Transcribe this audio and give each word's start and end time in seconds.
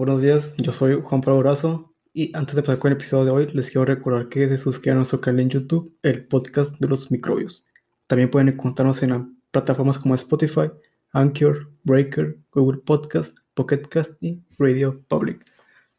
buenos 0.00 0.22
días. 0.22 0.54
Yo 0.56 0.72
soy 0.72 0.98
Juan 1.02 1.20
Pablo 1.20 1.40
Brazo 1.40 1.92
y 2.14 2.34
antes 2.34 2.56
de 2.56 2.62
pasar 2.62 2.78
con 2.78 2.90
el 2.90 2.96
episodio 2.96 3.26
de 3.26 3.30
hoy, 3.32 3.52
les 3.52 3.70
quiero 3.70 3.84
recordar 3.84 4.30
que 4.30 4.48
se 4.48 4.56
suscriban 4.56 4.96
a 4.96 5.00
nuestro 5.00 5.20
canal 5.20 5.40
en 5.40 5.50
YouTube, 5.50 5.94
el 6.02 6.26
podcast 6.26 6.80
de 6.80 6.88
los 6.88 7.10
microbios. 7.10 7.66
También 8.06 8.30
pueden 8.30 8.48
encontrarnos 8.48 9.02
en 9.02 9.36
plataformas 9.50 9.98
como 9.98 10.14
Spotify, 10.14 10.68
Anchor, 11.12 11.70
Breaker, 11.84 12.38
Google 12.50 12.80
Podcast, 12.80 13.36
Pocket 13.52 13.82
Cast 13.90 14.14
y 14.22 14.42
Radio 14.58 15.02
Public. 15.06 15.44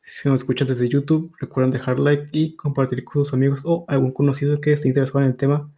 Si 0.04 0.28
nos 0.28 0.40
escuchan 0.40 0.68
desde 0.68 0.90
YouTube, 0.90 1.32
recuerden 1.40 1.70
dejar 1.70 2.00
like 2.00 2.26
y 2.32 2.56
compartir 2.56 3.04
con 3.04 3.24
sus 3.24 3.36
amigos 3.36 3.62
o 3.66 3.86
algún 3.88 4.14
conocido 4.14 4.60
que 4.62 4.74
esté 4.74 4.88
interesado 4.88 5.20
en 5.20 5.28
el 5.28 5.38
tema 5.38 5.72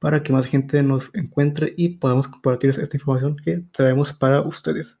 para 0.00 0.24
que 0.24 0.32
más 0.32 0.46
gente 0.46 0.82
nos 0.82 1.08
encuentre 1.14 1.72
y 1.76 1.90
podamos 1.90 2.26
compartir 2.26 2.70
esta 2.70 2.96
información 2.96 3.36
que 3.36 3.62
traemos 3.70 4.12
para 4.12 4.42
ustedes. 4.42 4.98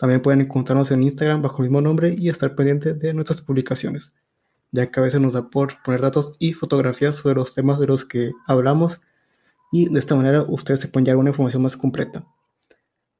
También 0.00 0.22
pueden 0.22 0.40
encontrarnos 0.40 0.90
en 0.92 1.02
Instagram 1.02 1.42
bajo 1.42 1.58
el 1.58 1.68
mismo 1.68 1.82
nombre 1.82 2.14
y 2.16 2.30
estar 2.30 2.54
pendientes 2.54 2.98
de 2.98 3.12
nuestras 3.12 3.42
publicaciones, 3.42 4.14
ya 4.72 4.90
que 4.90 4.98
a 4.98 5.02
veces 5.02 5.20
nos 5.20 5.34
da 5.34 5.50
por 5.50 5.74
poner 5.82 6.00
datos 6.00 6.32
y 6.38 6.54
fotografías 6.54 7.16
sobre 7.16 7.34
los 7.34 7.54
temas 7.54 7.78
de 7.78 7.86
los 7.86 8.06
que 8.06 8.32
hablamos 8.46 8.98
y 9.70 9.92
de 9.92 9.98
esta 9.98 10.16
manera 10.16 10.42
ustedes 10.42 10.80
se 10.80 10.88
pueden 10.88 11.04
llevar 11.04 11.18
una 11.18 11.30
información 11.30 11.60
más 11.60 11.76
completa. 11.76 12.24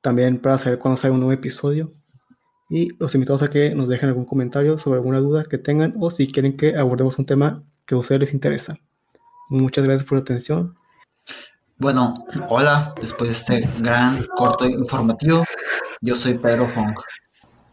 También 0.01 0.39
para 0.39 0.57
saber 0.57 0.79
cuándo 0.79 0.97
sale 0.97 1.13
un 1.13 1.21
nuevo 1.21 1.33
episodio 1.33 1.93
y 2.71 2.97
los 2.99 3.15
invitamos 3.15 3.43
a 3.43 3.51
que 3.51 3.75
nos 3.75 3.91
dejen 3.91 4.09
algún 4.09 4.25
comentario 4.25 4.79
sobre 4.79 5.01
alguna 5.01 5.21
duda 5.21 5.45
que 5.45 5.59
tengan 5.59 5.93
o 6.01 6.11
si 6.11 6.33
quieren 6.33 6.57
que 6.57 6.79
abordemos 6.79 7.19
un 7.19 7.27
tema 7.27 7.63
que 7.85 7.95
a 7.95 7.99
ustedes 7.99 8.21
les 8.21 8.33
interesa. 8.33 8.79
Muchas 9.51 9.85
gracias 9.85 10.09
por 10.09 10.17
su 10.17 10.23
atención 10.23 10.80
bueno, 11.81 12.15
hola, 12.51 12.95
después 13.01 13.31
de 13.31 13.37
este 13.59 13.81
gran 13.81 14.23
corto 14.37 14.69
informativo, 14.69 15.45
yo 16.03 16.15
soy 16.15 16.37
Pedro 16.37 16.69
Fong. 16.69 16.93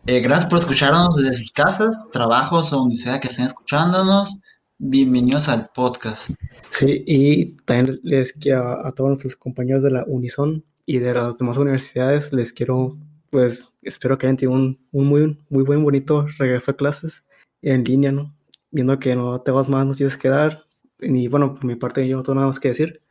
Eh, 0.06 0.22
gracias 0.22 0.50
por 0.50 0.60
escucharnos 0.60 1.18
desde 1.18 1.34
sus 1.34 1.52
casas, 1.52 2.08
trabajos 2.14 2.72
o 2.72 2.78
donde 2.78 2.96
sea 2.96 3.20
que 3.20 3.28
estén 3.28 3.48
escuchándonos. 3.48 4.40
Bienvenidos 4.78 5.50
al 5.50 5.70
podcast. 5.76 6.30
Sí, 6.70 7.04
y 7.06 7.58
también 7.66 8.00
les 8.02 8.32
quiero 8.32 8.86
a, 8.88 8.94
todos 8.94 9.10
nuestros 9.10 9.36
compañeros 9.36 9.84
de 9.84 9.92
la 9.92 10.06
Unison 10.08 10.64
y 10.86 11.00
de 11.00 11.14
las 11.14 11.38
demás 11.38 11.58
universidades, 11.58 12.32
les 12.32 12.54
quiero, 12.54 12.98
pues, 13.30 13.68
espero 13.82 14.18
que 14.18 14.28
hayan 14.28 14.38
tenido 14.38 14.58
un, 14.58 14.80
muy, 14.94 15.38
muy 15.50 15.64
buen, 15.66 15.84
bonito 15.84 16.26
regreso 16.38 16.72
a 16.72 16.78
clases 16.78 17.26
en 17.62 17.84
línea, 17.84 18.14
¿no? 18.14 18.34
Viendo 18.72 18.98
que 19.00 19.18
no 19.18 19.42
te 19.42 19.52
vas 19.52 19.68
más, 19.68 19.86
nos 19.86 19.98
tienes 19.98 20.16
que 20.16 20.30
dar. 20.30 20.64
Y 21.02 21.28
bueno, 21.28 21.54
por 21.56 21.66
mi 21.66 21.76
parte, 21.76 22.08
yo 22.08 22.16
no 22.16 22.24
tengo 22.24 22.36
nada 22.36 22.48
más 22.48 22.62
que 22.62 22.70
decir. 22.70 23.02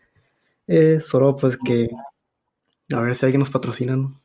Eh, 0.66 1.00
solo 1.00 1.36
pues 1.36 1.56
que 1.64 1.88
a 2.92 3.00
ver 3.00 3.14
si 3.14 3.24
alguien 3.26 3.40
nos 3.40 3.50
patrocina, 3.50 3.96
¿no? 3.96 4.20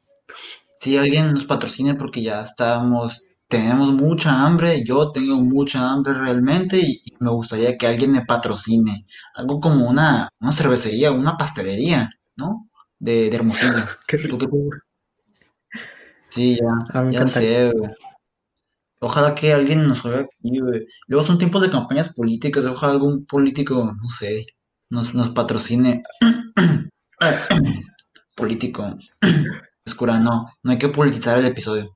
Sí, 0.80 0.98
alguien 0.98 1.34
nos 1.34 1.46
patrocine 1.46 1.96
porque 1.96 2.24
ya 2.24 2.42
estamos, 2.42 3.28
tenemos 3.48 3.94
mucha 3.94 4.46
hambre, 4.46 4.84
yo 4.84 5.12
tengo 5.12 5.38
mucha 5.38 5.92
hambre 5.92 6.14
realmente 6.14 6.80
y, 6.80 7.02
me 7.20 7.30
gustaría 7.30 7.78
que 7.78 7.88
alguien 7.88 8.12
me 8.12 8.26
patrocine. 8.26 9.06
Algo 9.36 9.60
como 9.60 9.88
una, 9.88 10.30
una 10.40 10.52
cervecería, 10.52 11.12
una 11.12 11.38
pastelería, 11.38 12.10
¿no? 12.36 12.70
De, 12.98 13.30
de 13.30 13.36
Hermosillo. 13.36 13.74
qué 14.08 14.18
rico. 14.18 14.38
Sí, 16.30 16.58
ya, 16.60 16.86
ah, 16.94 17.10
ya 17.12 17.28
sé, 17.28 17.74
Ojalá 19.04 19.34
que 19.36 19.52
alguien 19.52 19.88
nos 19.88 20.02
juegue 20.02 20.20
aquí, 20.20 20.60
güey. 20.60 20.86
Luego 21.08 21.26
son 21.26 21.38
tiempos 21.40 21.62
de 21.64 21.72
campañas 21.72 22.14
políticas, 22.14 22.66
ojalá 22.66 22.94
algún 22.94 23.26
político, 23.26 23.84
no 24.00 24.10
sé, 24.10 24.46
nos, 24.92 25.16
nos 25.16 25.32
patrocine. 25.32 26.04
Político. 28.36 28.96
Oscura, 29.86 30.20
no, 30.20 30.54
no 30.64 30.72
hay 30.72 30.78
que 30.78 30.90
politizar 30.90 31.40
el 31.40 31.46
episodio. 31.46 31.96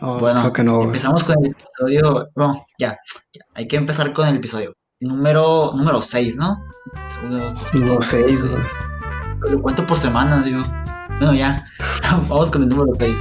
bueno, 0.00 0.52
empezamos 0.82 1.24
con 1.24 1.36
el 1.44 1.50
episodio. 1.50 2.28
Bueno, 2.34 2.64
ya, 2.78 2.96
hay 3.54 3.68
que 3.68 3.76
empezar 3.76 4.14
con 4.14 4.28
el 4.28 4.36
episodio. 4.36 4.72
Número, 5.00 5.72
número 5.76 6.00
6, 6.00 6.38
¿no? 6.38 6.58
Número 7.74 8.00
6, 8.00 8.40
Lo 9.50 9.60
cuento 9.60 9.84
por 9.84 9.98
semanas, 9.98 10.46
digo. 10.46 10.62
Bueno, 11.18 11.34
ya, 11.34 11.66
vamos 12.28 12.50
con 12.50 12.62
el 12.62 12.68
número 12.68 12.92
6. 12.98 13.18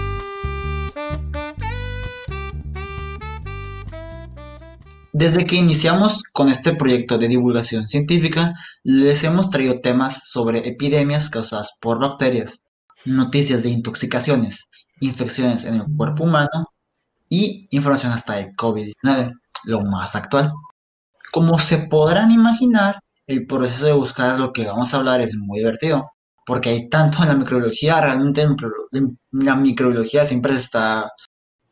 Desde 5.17 5.45
que 5.45 5.55
iniciamos 5.55 6.23
con 6.23 6.49
este 6.49 6.75
proyecto 6.75 7.17
de 7.17 7.29
divulgación 7.29 7.87
científica, 7.87 8.53
les 8.83 9.23
hemos 9.23 9.49
traído 9.49 9.79
temas 9.79 10.27
sobre 10.29 10.67
epidemias 10.67 11.29
causadas 11.29 11.77
por 11.79 12.01
bacterias, 12.01 12.65
noticias 13.05 13.63
de 13.63 13.69
intoxicaciones, 13.69 14.69
infecciones 14.99 15.63
en 15.63 15.75
el 15.75 15.85
cuerpo 15.95 16.25
humano 16.25 16.65
y 17.29 17.69
información 17.71 18.11
hasta 18.11 18.35
de 18.35 18.51
COVID-19, 18.57 19.31
lo 19.63 19.83
más 19.83 20.17
actual. 20.17 20.51
Como 21.31 21.59
se 21.59 21.77
podrán 21.77 22.31
imaginar, 22.31 22.99
el 23.25 23.47
proceso 23.47 23.85
de 23.85 23.93
buscar 23.93 24.37
lo 24.37 24.51
que 24.51 24.67
vamos 24.67 24.93
a 24.93 24.97
hablar 24.97 25.21
es 25.21 25.37
muy 25.37 25.59
divertido, 25.59 26.11
porque 26.45 26.71
hay 26.71 26.89
tanto 26.89 27.23
en 27.23 27.29
la 27.29 27.35
microbiología, 27.35 28.01
realmente 28.01 28.41
en 28.41 29.17
la 29.31 29.55
microbiología 29.55 30.25
siempre 30.25 30.51
se 30.51 30.59
está 30.59 31.09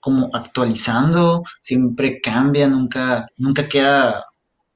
como 0.04 0.30
actualizando, 0.34 1.44
siempre 1.62 2.20
cambia, 2.20 2.68
nunca, 2.68 3.26
nunca 3.38 3.70
queda 3.70 4.26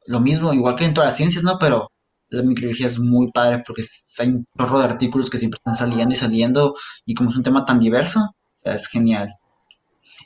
lo 0.05 0.21
mismo, 0.21 0.53
igual 0.53 0.77
que 0.77 0.85
en 0.85 0.93
todas 0.93 1.09
las 1.09 1.17
ciencias, 1.17 1.43
¿no? 1.43 1.59
Pero 1.59 1.91
la 2.29 2.43
microbiología 2.43 2.87
es 2.87 2.97
muy 2.97 3.29
padre 3.33 3.61
porque 3.67 3.83
hay 4.19 4.29
un 4.29 4.45
chorro 4.57 4.79
de 4.79 4.85
artículos 4.85 5.29
que 5.29 5.37
siempre 5.37 5.57
están 5.57 5.75
saliendo 5.75 6.13
y 6.15 6.17
saliendo 6.17 6.75
y 7.05 7.13
como 7.13 7.29
es 7.29 7.35
un 7.35 7.43
tema 7.43 7.65
tan 7.65 7.81
diverso, 7.81 8.37
es 8.63 8.87
genial. 8.87 9.27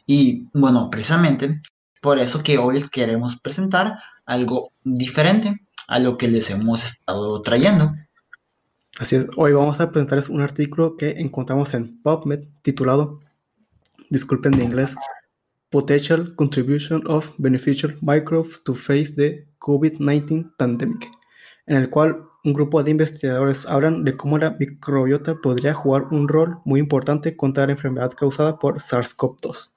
Y 0.06 0.46
bueno, 0.54 0.92
precisamente 0.92 1.62
por 2.00 2.20
eso 2.20 2.44
que 2.44 2.60
hoy 2.60 2.76
les 2.76 2.92
queremos 2.92 3.42
presentar 3.42 3.98
algo 4.28 4.72
diferente 4.84 5.66
a 5.88 5.98
lo 5.98 6.16
que 6.16 6.28
les 6.28 6.52
hemos 6.52 6.86
estado 6.86 7.42
trayendo. 7.42 7.92
Así 9.00 9.16
es, 9.16 9.26
hoy 9.36 9.54
vamos 9.54 9.80
a 9.80 9.90
presentarles 9.90 10.30
un 10.30 10.42
artículo 10.42 10.96
que 10.96 11.10
encontramos 11.18 11.74
en 11.74 12.00
PubMed 12.04 12.46
titulado 12.62 13.20
disculpen 14.12 14.52
de 14.52 14.66
inglés, 14.66 14.94
Potential 15.70 16.36
Contribution 16.36 17.02
of 17.08 17.32
Beneficial 17.38 17.98
Microbes 18.02 18.62
to 18.64 18.76
Face 18.76 19.16
the 19.16 19.48
COVID-19 19.60 20.52
Pandemic, 20.58 21.10
en 21.66 21.78
el 21.78 21.90
cual 21.90 22.26
un 22.44 22.54
grupo 22.54 22.84
de 22.84 22.92
investigadores 22.92 23.66
hablan 23.66 24.04
de 24.04 24.18
cómo 24.18 24.38
la 24.38 24.52
microbiota 24.52 25.36
podría 25.36 25.74
jugar 25.74 26.08
un 26.12 26.28
rol 26.28 26.58
muy 26.66 26.82
importante 26.82 27.38
contra 27.38 27.66
la 27.66 27.72
enfermedad 27.72 28.12
causada 28.12 28.60
por 28.60 28.80
SARS-CoV-2. 28.80 29.72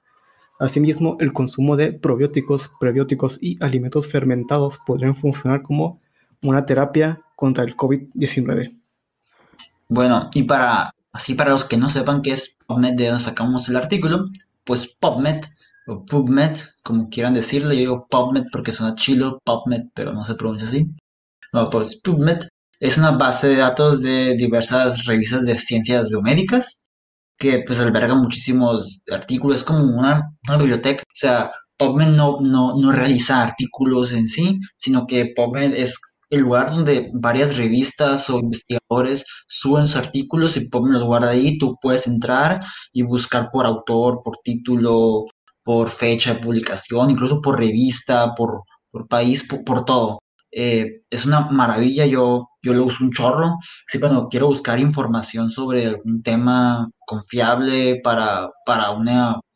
Asimismo, 0.59 1.15
el 1.21 1.31
consumo 1.31 1.77
de 1.77 1.93
probióticos, 1.93 2.69
prebióticos 2.79 3.37
y 3.41 3.57
alimentos 3.63 4.07
fermentados 4.11 4.79
podrían 4.85 5.15
funcionar 5.15 5.61
como 5.61 5.97
una 6.41 6.65
terapia 6.65 7.21
contra 7.37 7.63
el 7.63 7.77
COVID-19. 7.77 8.77
Bueno, 9.87 10.29
y 10.33 10.43
para 10.43 10.93
Así 11.15 11.33
para 11.33 11.51
los 11.51 11.63
que 11.63 11.77
no 11.77 11.87
sepan 11.87 12.21
qué 12.21 12.33
es 12.33 12.57
PubMed, 12.67 12.95
de 12.95 13.07
donde 13.07 13.23
sacamos 13.23 13.69
el 13.69 13.77
artículo, 13.77 14.25
pues 14.65 14.97
PubMed 14.99 15.45
o 15.87 16.03
PubMed, 16.03 16.57
como 16.83 17.07
quieran 17.09 17.33
decirle, 17.33 17.75
yo 17.75 17.79
digo 17.79 18.07
PubMed 18.09 18.47
porque 18.51 18.73
suena 18.73 18.95
chilo, 18.95 19.39
PubMed, 19.45 19.83
pero 19.93 20.11
no 20.11 20.25
se 20.25 20.35
pronuncia 20.35 20.67
así. 20.67 20.89
No, 21.53 21.69
pues 21.69 22.01
PubMed 22.01 22.39
es 22.81 22.97
una 22.97 23.11
base 23.11 23.47
de 23.47 23.55
datos 23.55 24.01
de 24.01 24.35
diversas 24.35 25.05
revistas 25.05 25.45
de 25.45 25.57
ciencias 25.57 26.09
biomédicas 26.09 26.83
que 27.37 27.63
pues 27.65 27.79
alberga 27.79 28.15
muchísimos 28.15 29.03
artículos, 29.09 29.59
es 29.59 29.63
como 29.63 29.85
una, 29.85 30.33
biblioteca. 30.59 31.03
O 31.03 31.15
sea, 31.17 31.49
PubMed 31.77 32.09
no, 32.09 32.41
no, 32.41 32.75
no 32.75 32.91
realiza 32.91 33.41
artículos 33.41 34.11
en 34.11 34.27
sí, 34.27 34.59
sino 34.77 35.07
que 35.07 35.31
PubMed 35.33 35.75
es 35.75 35.97
el 36.29 36.41
lugar 36.41 36.71
donde 36.71 37.11
varias 37.13 37.57
revistas 37.57 38.29
o 38.29 38.39
investigadores 38.39 39.25
suben 39.47 39.87
sus 39.87 39.97
artículos 39.97 40.57
y 40.57 40.69
ponen 40.69 40.93
los 40.93 41.03
guarda 41.03 41.29
ahí, 41.29 41.57
tú 41.57 41.77
puedes 41.81 42.07
entrar 42.07 42.59
y 42.91 43.03
buscar 43.03 43.49
por 43.51 43.65
autor, 43.65 44.19
por 44.23 44.37
título, 44.43 45.25
por 45.63 45.89
fecha 45.89 46.33
de 46.33 46.39
publicación, 46.41 47.11
incluso 47.11 47.41
por 47.41 47.59
revista, 47.59 48.35
por, 48.35 48.63
por 48.91 49.07
país, 49.07 49.47
por, 49.65 49.85
todo. 49.85 50.19
Eh, 50.51 51.01
es 51.09 51.25
una 51.25 51.49
maravilla, 51.51 52.05
yo, 52.05 52.49
yo 52.61 52.73
lo 52.73 52.85
uso 52.85 53.03
un 53.03 53.11
chorro. 53.11 53.57
Sí, 53.87 53.99
cuando 53.99 54.27
quiero 54.29 54.47
buscar 54.47 54.79
información 54.79 55.49
sobre 55.49 55.87
algún 55.87 56.21
tema 56.23 56.89
confiable 57.05 57.99
para, 58.03 58.49
para 58.65 58.91
un 58.91 59.07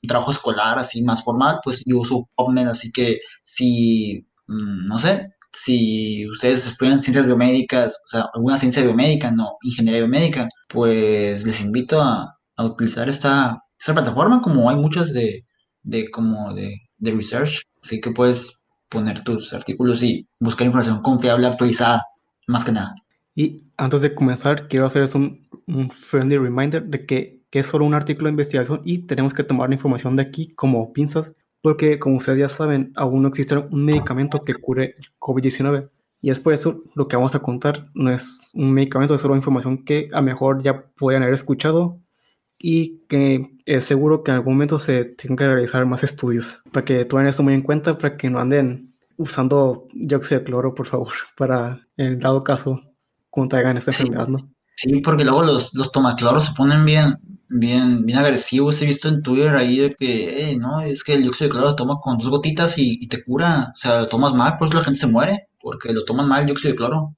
trabajo 0.07 0.31
escolar 0.31 0.79
así 0.79 1.03
más 1.03 1.23
formal, 1.23 1.59
pues 1.63 1.83
yo 1.85 1.99
uso 1.99 2.27
PubMed, 2.35 2.67
así 2.67 2.91
que 2.91 3.19
si, 3.43 4.25
mm, 4.47 4.87
no 4.87 4.99
sé, 4.99 5.29
si 5.51 6.29
ustedes 6.29 6.65
estudian 6.67 6.99
ciencias 6.99 7.25
biomédicas, 7.25 7.99
o 8.05 8.07
sea, 8.07 8.25
alguna 8.33 8.57
ciencia 8.57 8.83
biomédica, 8.83 9.31
no 9.31 9.57
ingeniería 9.61 10.01
biomédica, 10.01 10.47
pues 10.67 11.45
les 11.45 11.61
invito 11.61 12.01
a, 12.01 12.35
utilizar 12.57 13.07
esta, 13.07 13.57
esta, 13.79 13.93
plataforma, 13.93 14.41
como 14.41 14.69
hay 14.69 14.75
muchas 14.75 15.13
de, 15.13 15.45
de 15.81 16.09
como 16.11 16.53
de, 16.53 16.75
de 16.97 17.11
research, 17.11 17.63
así 17.81 18.01
que 18.01 18.11
puedes 18.11 18.65
poner 18.89 19.23
tus 19.23 19.53
artículos 19.53 20.03
y 20.03 20.27
buscar 20.41 20.65
información 20.65 21.01
confiable, 21.01 21.47
actualizada, 21.47 22.03
más 22.47 22.65
que 22.65 22.73
nada. 22.73 22.95
Y 23.33 23.63
antes 23.77 24.01
de 24.01 24.13
comenzar, 24.13 24.67
quiero 24.67 24.87
hacerles 24.87 25.15
un, 25.15 25.47
un 25.67 25.89
friendly 25.89 26.37
reminder 26.37 26.83
de 26.83 27.05
que, 27.05 27.41
que, 27.49 27.59
es 27.59 27.67
solo 27.67 27.85
un 27.85 27.93
artículo 27.93 28.25
de 28.25 28.31
investigación 28.31 28.81
y 28.83 28.99
tenemos 29.07 29.33
que 29.33 29.45
tomar 29.45 29.69
la 29.69 29.75
información 29.75 30.17
de 30.17 30.23
aquí 30.23 30.53
como 30.55 30.91
pinzas 30.91 31.31
porque 31.61 31.99
como 31.99 32.17
ustedes 32.17 32.39
ya 32.39 32.49
saben, 32.49 32.91
aún 32.95 33.21
no 33.21 33.29
existe 33.29 33.55
un 33.55 33.85
medicamento 33.85 34.43
que 34.43 34.55
cure 34.55 34.95
el 34.97 35.05
COVID-19. 35.19 35.89
Y 36.21 36.31
es 36.31 36.39
por 36.39 36.53
eso 36.53 36.83
lo 36.95 37.07
que 37.07 37.15
vamos 37.15 37.35
a 37.35 37.39
contar 37.39 37.89
no 37.93 38.11
es 38.11 38.49
un 38.53 38.71
medicamento, 38.71 39.15
es 39.15 39.21
solo 39.21 39.35
información 39.35 39.85
que 39.85 40.09
a 40.11 40.17
lo 40.17 40.23
mejor 40.23 40.61
ya 40.61 40.85
podrían 40.97 41.23
haber 41.23 41.35
escuchado 41.35 41.99
y 42.57 42.99
que 43.07 43.57
es 43.65 43.85
seguro 43.85 44.21
que 44.21 44.31
en 44.31 44.35
algún 44.35 44.53
momento 44.53 44.79
se 44.79 45.05
tengan 45.05 45.37
que 45.37 45.47
realizar 45.47 45.85
más 45.85 46.03
estudios 46.03 46.61
para 46.73 46.83
que 46.83 47.05
tomen 47.05 47.27
eso 47.27 47.41
muy 47.41 47.53
en 47.53 47.61
cuenta, 47.61 47.97
para 47.97 48.17
que 48.17 48.29
no 48.29 48.39
anden 48.39 48.93
usando 49.15 49.87
dióxido 49.93 50.39
de 50.39 50.45
cloro, 50.45 50.75
por 50.75 50.87
favor, 50.87 51.13
para 51.37 51.87
en 51.95 52.07
el 52.07 52.19
dado 52.19 52.43
caso 52.43 52.81
contraigan 53.29 53.77
esta 53.77 53.91
enfermedad, 53.91 54.27
¿no? 54.27 54.49
Sí, 54.75 55.01
porque 55.01 55.23
luego 55.23 55.43
los, 55.43 55.73
los 55.73 55.91
tomacloros 55.91 56.47
se 56.47 56.53
ponen 56.53 56.85
bien, 56.85 57.17
bien, 57.49 58.05
bien 58.05 58.17
agresivos. 58.19 58.81
He 58.81 58.85
visto 58.85 59.09
en 59.09 59.21
Twitter 59.21 59.55
ahí 59.55 59.77
de 59.79 59.95
que, 59.95 60.55
no, 60.59 60.81
es 60.81 61.03
que 61.03 61.13
el 61.15 61.23
dióxido 61.23 61.49
de 61.49 61.51
cloro 61.51 61.67
lo 61.69 61.75
toma 61.75 61.99
con 62.01 62.17
dos 62.17 62.29
gotitas 62.29 62.77
y, 62.77 63.07
te 63.07 63.23
cura. 63.23 63.71
O 63.73 63.75
sea, 63.75 64.01
lo 64.01 64.07
tomas 64.07 64.33
mal, 64.33 64.57
por 64.57 64.67
eso 64.67 64.77
la 64.77 64.83
gente 64.83 64.99
se 64.99 65.07
muere, 65.07 65.47
porque 65.59 65.93
lo 65.93 66.05
toman 66.05 66.27
mal 66.27 66.41
el 66.41 66.45
dióxido 66.47 66.71
de 66.71 66.77
cloro. 66.77 67.15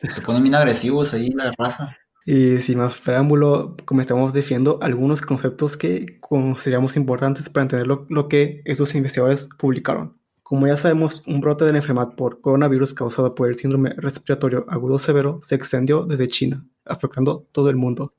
Se 0.00 0.20
ponen 0.20 0.42
bien 0.42 0.54
agresivos 0.54 1.14
ahí 1.14 1.30
la 1.30 1.52
raza. 1.56 1.96
Y 2.26 2.60
sin 2.60 2.78
más 2.78 2.98
preámbulo, 2.98 3.76
comenzamos 3.84 4.32
definiendo 4.32 4.78
algunos 4.82 5.22
conceptos 5.22 5.76
que 5.76 6.18
consideramos 6.20 6.96
importantes 6.96 7.48
para 7.48 7.62
entender 7.62 7.86
lo, 7.86 8.04
lo 8.08 8.28
que 8.28 8.62
estos 8.64 8.94
investigadores 8.96 9.48
publicaron. 9.56 10.18
Como 10.42 10.66
ya 10.66 10.76
sabemos, 10.76 11.22
un 11.26 11.40
brote 11.40 11.64
de 11.64 11.72
la 11.72 11.78
enfermedad 11.78 12.14
por 12.14 12.40
coronavirus 12.40 12.94
causado 12.94 13.34
por 13.34 13.48
el 13.48 13.56
síndrome 13.56 13.90
respiratorio 13.96 14.64
agudo 14.68 14.98
severo 14.98 15.40
se 15.42 15.54
extendió 15.54 16.04
desde 16.04 16.28
China, 16.28 16.64
afectando 16.84 17.46
todo 17.52 17.70
el 17.70 17.76
mundo. 17.76 18.12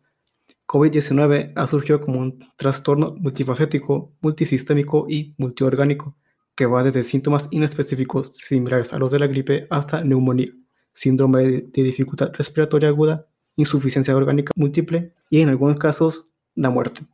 COVID-19 0.67 1.53
ha 1.55 1.67
surgido 1.67 2.01
como 2.01 2.19
un 2.19 2.39
trastorno 2.57 3.15
multifacético, 3.15 4.13
multisistémico 4.21 5.07
y 5.09 5.33
multiorgánico, 5.37 6.15
que 6.55 6.65
va 6.65 6.83
desde 6.83 7.03
síntomas 7.03 7.47
inespecíficos 7.51 8.33
similares 8.35 8.91
a 8.91 8.99
los 8.99 9.11
de 9.11 9.19
la 9.19 9.27
gripe 9.27 9.67
hasta 9.69 10.03
neumonía, 10.03 10.51
síndrome 10.93 11.43
de 11.43 11.83
dificultad 11.83 12.33
respiratoria 12.33 12.89
aguda, 12.89 13.27
insuficiencia 13.55 14.15
orgánica 14.15 14.51
múltiple 14.55 15.13
y 15.29 15.41
en 15.41 15.49
algunos 15.49 15.79
casos 15.79 16.29
la 16.55 16.69
muerte. 16.69 17.05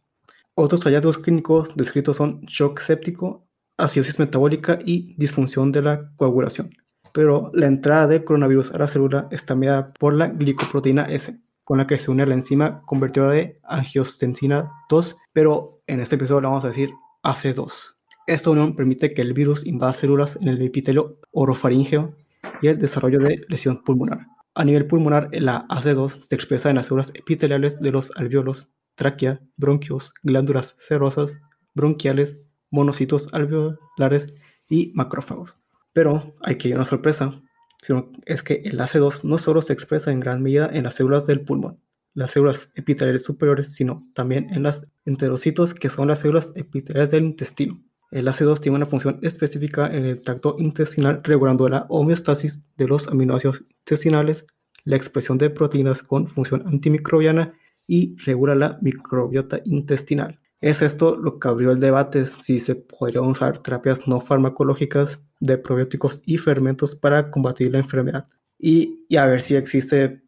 Otros 0.56 0.83
hallazgos 0.83 1.17
clínicos 1.17 1.75
descritos 1.75 2.17
son 2.17 2.41
shock 2.41 2.79
séptico, 2.79 3.47
acidosis 3.77 4.19
metabólica 4.19 4.79
y 4.83 5.15
disfunción 5.17 5.71
de 5.71 5.81
la 5.81 6.11
coagulación. 6.15 6.71
Pero 7.11 7.51
la 7.53 7.67
entrada 7.67 8.07
del 8.07 8.23
coronavirus 8.23 8.71
a 8.71 8.79
la 8.79 8.88
célula 8.88 9.27
está 9.31 9.56
mediada 9.56 9.94
por 9.94 10.13
la 10.13 10.27
glicoproteína 10.27 11.06
S, 11.06 11.39
con 11.73 11.79
la 11.79 11.87
que 11.87 11.97
se 11.97 12.11
une 12.11 12.23
la 12.27 12.35
enzima 12.35 12.83
convertidora 12.85 13.31
de 13.31 13.59
angiostensina 13.63 14.71
2, 14.89 15.17
pero 15.33 15.81
en 15.87 16.01
este 16.01 16.17
episodio 16.17 16.41
le 16.41 16.47
vamos 16.47 16.65
a 16.65 16.67
decir 16.67 16.93
AC2. 17.23 17.95
Esta 18.27 18.51
unión 18.51 18.75
permite 18.75 19.15
que 19.15 19.23
el 19.23 19.33
virus 19.33 19.65
invada 19.65 19.95
células 19.95 20.35
en 20.39 20.49
el 20.49 20.61
epitelio 20.61 21.17
orofaríngeo 21.31 22.15
y 22.61 22.67
el 22.67 22.77
desarrollo 22.77 23.17
de 23.17 23.43
lesión 23.47 23.83
pulmonar. 23.83 24.27
A 24.53 24.63
nivel 24.63 24.85
pulmonar, 24.85 25.29
la 25.31 25.65
AC2 25.67 26.21
se 26.21 26.35
expresa 26.35 26.69
en 26.69 26.75
las 26.75 26.85
células 26.85 27.09
epiteliales 27.15 27.81
de 27.81 27.91
los 27.91 28.11
alveolos, 28.17 28.71
tráquea, 28.93 29.41
bronquios, 29.57 30.13
glándulas 30.21 30.75
serosas, 30.77 31.35
bronquiales, 31.73 32.37
monocitos 32.69 33.33
alveolares 33.33 34.31
y 34.69 34.91
macrófagos. 34.93 35.57
Pero 35.91 36.35
hay 36.43 36.59
que 36.59 36.67
ir 36.67 36.75
una 36.75 36.85
sorpresa, 36.85 37.41
sino 37.83 38.09
es 38.25 38.44
que 38.44 38.62
el 38.63 38.80
AC2 38.80 39.25
no 39.25 39.38
solo 39.38 39.62
se 39.62 39.74
expresa 39.74 40.09
en 40.09 40.21
gran 40.21 40.41
medida 40.41 40.69
en 40.71 40.85
las 40.85 40.95
células 40.95 41.27
del 41.27 41.41
pulmón, 41.41 41.81
las 42.13 42.31
células 42.31 42.71
epiteliales 42.75 43.24
superiores, 43.25 43.74
sino 43.75 44.07
también 44.13 44.47
en 44.51 44.63
las 44.63 44.89
enterocitos, 45.06 45.74
que 45.74 45.89
son 45.89 46.07
las 46.07 46.19
células 46.19 46.53
epiteliales 46.56 47.12
del 47.12 47.25
intestino. 47.25 47.83
El 48.09 48.27
AC2 48.27 48.62
tiene 48.62 48.77
una 48.77 48.85
función 48.85 49.19
específica 49.21 49.88
en 49.88 50.06
el 50.06 50.21
tracto 50.21 50.56
intestinal 50.59 51.21
regulando 51.24 51.68
la 51.68 51.85
homeostasis 51.89 52.63
de 52.77 52.88
los 52.88 53.09
aminoácidos 53.09 53.63
intestinales, 53.81 54.45
la 54.85 54.95
expresión 54.95 55.38
de 55.38 55.50
proteínas 55.50 56.03
con 56.03 56.27
función 56.27 56.65
antimicrobiana 56.65 57.53
y 57.85 58.15
regula 58.24 58.56
la 58.56 58.77
microbiota 58.81 59.59
intestinal. 59.65 60.39
Es 60.63 60.81
esto 60.81 61.18
lo 61.18 61.39
que 61.39 61.50
abrió 61.50 61.71
el 61.71 61.81
debate 61.81 62.25
si 62.25 62.62
se 62.62 62.75
podrían 62.75 63.25
usar 63.25 63.57
terapias 63.57 64.07
no 64.07 64.21
farmacológicas 64.21 65.19
de 65.42 65.57
probióticos 65.57 66.21
y 66.25 66.38
fermentos 66.38 66.95
para 66.95 67.31
combatir 67.31 67.69
la 67.69 67.80
enfermedad 67.80 68.30
y, 68.57 69.06
a 69.18 69.25
ver 69.25 69.42
si 69.42 69.56
existe 69.56 70.24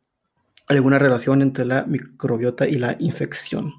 alguna 0.68 1.00
relación 1.00 1.42
entre 1.42 1.64
la 1.64 1.86
microbiota 1.86 2.68
y 2.68 2.74
la 2.74 2.98
infección. 3.00 3.76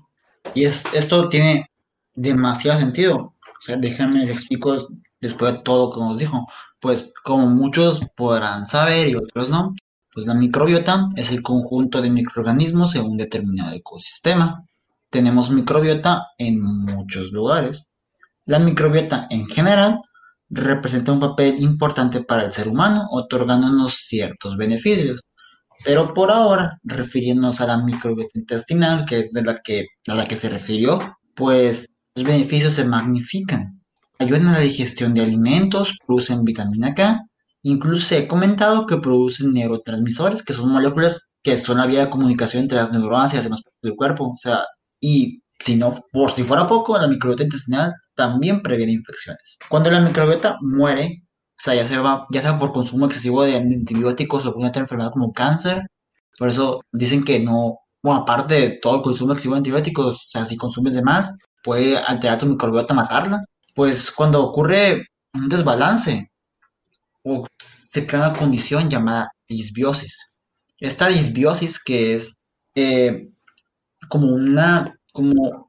Y 0.54 0.64
es, 0.64 0.86
esto 0.94 1.28
tiene 1.28 1.66
demasiado 2.14 2.80
sentido. 2.80 3.16
O 3.16 3.60
sea, 3.60 3.76
déjame 3.76 4.20
les 4.20 4.30
explico 4.30 4.74
después 5.20 5.52
de 5.52 5.58
todo 5.58 5.92
que 5.92 6.00
nos 6.00 6.18
dijo. 6.18 6.46
Pues 6.80 7.12
como 7.22 7.48
muchos 7.48 8.00
podrán 8.16 8.66
saber 8.66 9.10
y 9.10 9.14
otros 9.14 9.50
no, 9.50 9.74
pues 10.10 10.26
la 10.26 10.32
microbiota 10.32 11.06
es 11.16 11.32
el 11.32 11.42
conjunto 11.42 12.00
de 12.00 12.08
microorganismos 12.08 12.96
en 12.96 13.04
un 13.04 13.18
determinado 13.18 13.74
ecosistema 13.74 14.66
tenemos 15.16 15.50
microbiota 15.50 16.26
en 16.36 16.60
muchos 16.60 17.32
lugares. 17.32 17.88
La 18.44 18.58
microbiota 18.58 19.26
en 19.30 19.46
general 19.46 20.00
representa 20.50 21.12
un 21.12 21.20
papel 21.20 21.56
importante 21.62 22.20
para 22.20 22.44
el 22.44 22.52
ser 22.52 22.68
humano, 22.68 23.06
otorgándonos 23.10 23.94
ciertos 23.94 24.58
beneficios. 24.58 25.22
Pero 25.86 26.12
por 26.12 26.30
ahora, 26.30 26.78
refiriéndonos 26.84 27.62
a 27.62 27.66
la 27.66 27.78
microbiota 27.78 28.38
intestinal, 28.38 29.06
que 29.06 29.20
es 29.20 29.32
de 29.32 29.42
la 29.42 29.60
que, 29.64 29.86
a 30.06 30.14
la 30.14 30.26
que 30.26 30.36
se 30.36 30.50
refirió, 30.50 30.98
pues 31.34 31.86
los 32.14 32.26
beneficios 32.26 32.74
se 32.74 32.84
magnifican. 32.84 33.82
Ayudan 34.18 34.48
a 34.48 34.52
la 34.52 34.60
digestión 34.60 35.14
de 35.14 35.22
alimentos, 35.22 35.96
producen 36.06 36.44
vitamina 36.44 36.94
K, 36.94 37.22
incluso 37.62 38.14
he 38.14 38.28
comentado 38.28 38.86
que 38.86 38.98
producen 38.98 39.54
neurotransmisores, 39.54 40.42
que 40.42 40.52
son 40.52 40.72
moléculas 40.72 41.32
que 41.42 41.56
son 41.56 41.78
la 41.78 41.86
vía 41.86 42.00
de 42.00 42.10
comunicación 42.10 42.64
entre 42.64 42.76
las 42.76 42.92
neuronas 42.92 43.32
y 43.32 43.36
las 43.36 43.44
demás 43.44 43.62
partes 43.62 43.80
del 43.80 43.96
cuerpo. 43.96 44.24
O 44.24 44.36
sea, 44.36 44.64
y 45.00 45.42
si 45.58 45.76
no, 45.76 45.90
por 46.12 46.30
si 46.30 46.44
fuera 46.44 46.66
poco, 46.66 46.98
la 46.98 47.08
microbiota 47.08 47.44
intestinal 47.44 47.92
también 48.14 48.62
previene 48.62 48.92
infecciones. 48.92 49.56
Cuando 49.68 49.90
la 49.90 50.00
microbiota 50.00 50.58
muere, 50.60 51.22
o 51.22 51.62
sea, 51.62 51.74
ya 51.74 51.84
sea, 51.84 52.26
ya 52.30 52.42
sea 52.42 52.58
por 52.58 52.72
consumo 52.72 53.06
excesivo 53.06 53.44
de 53.44 53.56
antibióticos 53.56 54.44
o 54.44 54.48
alguna 54.48 54.68
otra 54.68 54.82
enfermedad 54.82 55.12
como 55.12 55.32
cáncer, 55.32 55.82
por 56.38 56.48
eso 56.48 56.82
dicen 56.92 57.24
que 57.24 57.40
no, 57.40 57.78
bueno, 58.02 58.20
aparte 58.22 58.54
de 58.54 58.70
todo 58.80 58.96
el 58.96 59.02
consumo 59.02 59.32
excesivo 59.32 59.54
de 59.54 59.58
antibióticos, 59.58 60.16
o 60.16 60.28
sea, 60.28 60.44
si 60.44 60.56
consumes 60.56 60.94
de 60.94 61.02
más, 61.02 61.34
puede 61.62 61.98
alterar 61.98 62.38
tu 62.38 62.46
microbiota, 62.46 62.94
matarla. 62.94 63.40
Pues 63.74 64.10
cuando 64.10 64.44
ocurre 64.44 65.06
un 65.34 65.48
desbalance, 65.48 66.30
o 67.24 67.46
se 67.58 68.06
crea 68.06 68.28
una 68.28 68.38
condición 68.38 68.88
llamada 68.88 69.28
disbiosis. 69.48 70.36
Esta 70.78 71.08
disbiosis 71.08 71.82
que 71.82 72.14
es 72.14 72.36
eh, 72.74 73.30
como 74.08 74.28
una, 74.28 74.98
como 75.12 75.66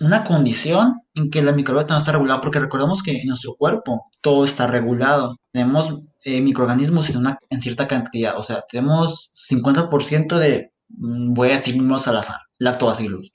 una 0.00 0.24
condición 0.24 1.00
en 1.14 1.30
que 1.30 1.42
la 1.42 1.52
microbiota 1.52 1.94
no 1.94 2.00
está 2.00 2.12
regulada, 2.12 2.40
porque 2.40 2.60
recordamos 2.60 3.02
que 3.02 3.20
en 3.20 3.28
nuestro 3.28 3.54
cuerpo 3.56 4.10
todo 4.20 4.44
está 4.44 4.66
regulado. 4.66 5.36
Tenemos 5.52 6.00
eh, 6.24 6.40
microorganismos 6.40 7.10
en, 7.10 7.18
una, 7.18 7.38
en 7.50 7.60
cierta 7.60 7.86
cantidad, 7.88 8.38
o 8.38 8.42
sea, 8.42 8.62
tenemos 8.70 9.30
50% 9.50 10.38
de, 10.38 10.72
mm, 10.88 11.34
voy 11.34 11.48
a 11.48 11.52
decirnos 11.52 12.08
al 12.08 12.18
azar, 12.18 12.40
lactobacillus, 12.58 13.30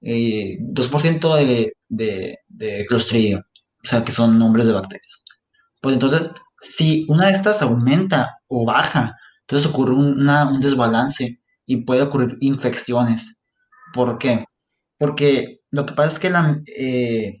eh, 0.00 0.58
2% 0.60 1.36
de, 1.36 1.72
de, 1.88 2.38
de 2.48 2.86
clostridio, 2.86 3.38
o 3.38 3.86
sea, 3.86 4.04
que 4.04 4.12
son 4.12 4.38
nombres 4.38 4.66
de 4.66 4.72
bacterias. 4.72 5.24
Pues 5.80 5.94
entonces, 5.94 6.30
si 6.60 7.06
una 7.08 7.26
de 7.26 7.32
estas 7.32 7.62
aumenta 7.62 8.38
o 8.48 8.64
baja, 8.64 9.16
entonces 9.42 9.70
ocurre 9.70 9.94
un 9.94 10.60
desbalance 10.60 11.41
y 11.72 11.84
puede 11.84 12.02
ocurrir 12.02 12.36
infecciones. 12.40 13.42
¿Por 13.94 14.18
qué? 14.18 14.44
Porque 14.98 15.60
lo 15.70 15.86
que 15.86 15.94
pasa 15.94 16.12
es 16.12 16.18
que 16.18 16.30
la, 16.30 16.60
eh, 16.76 17.40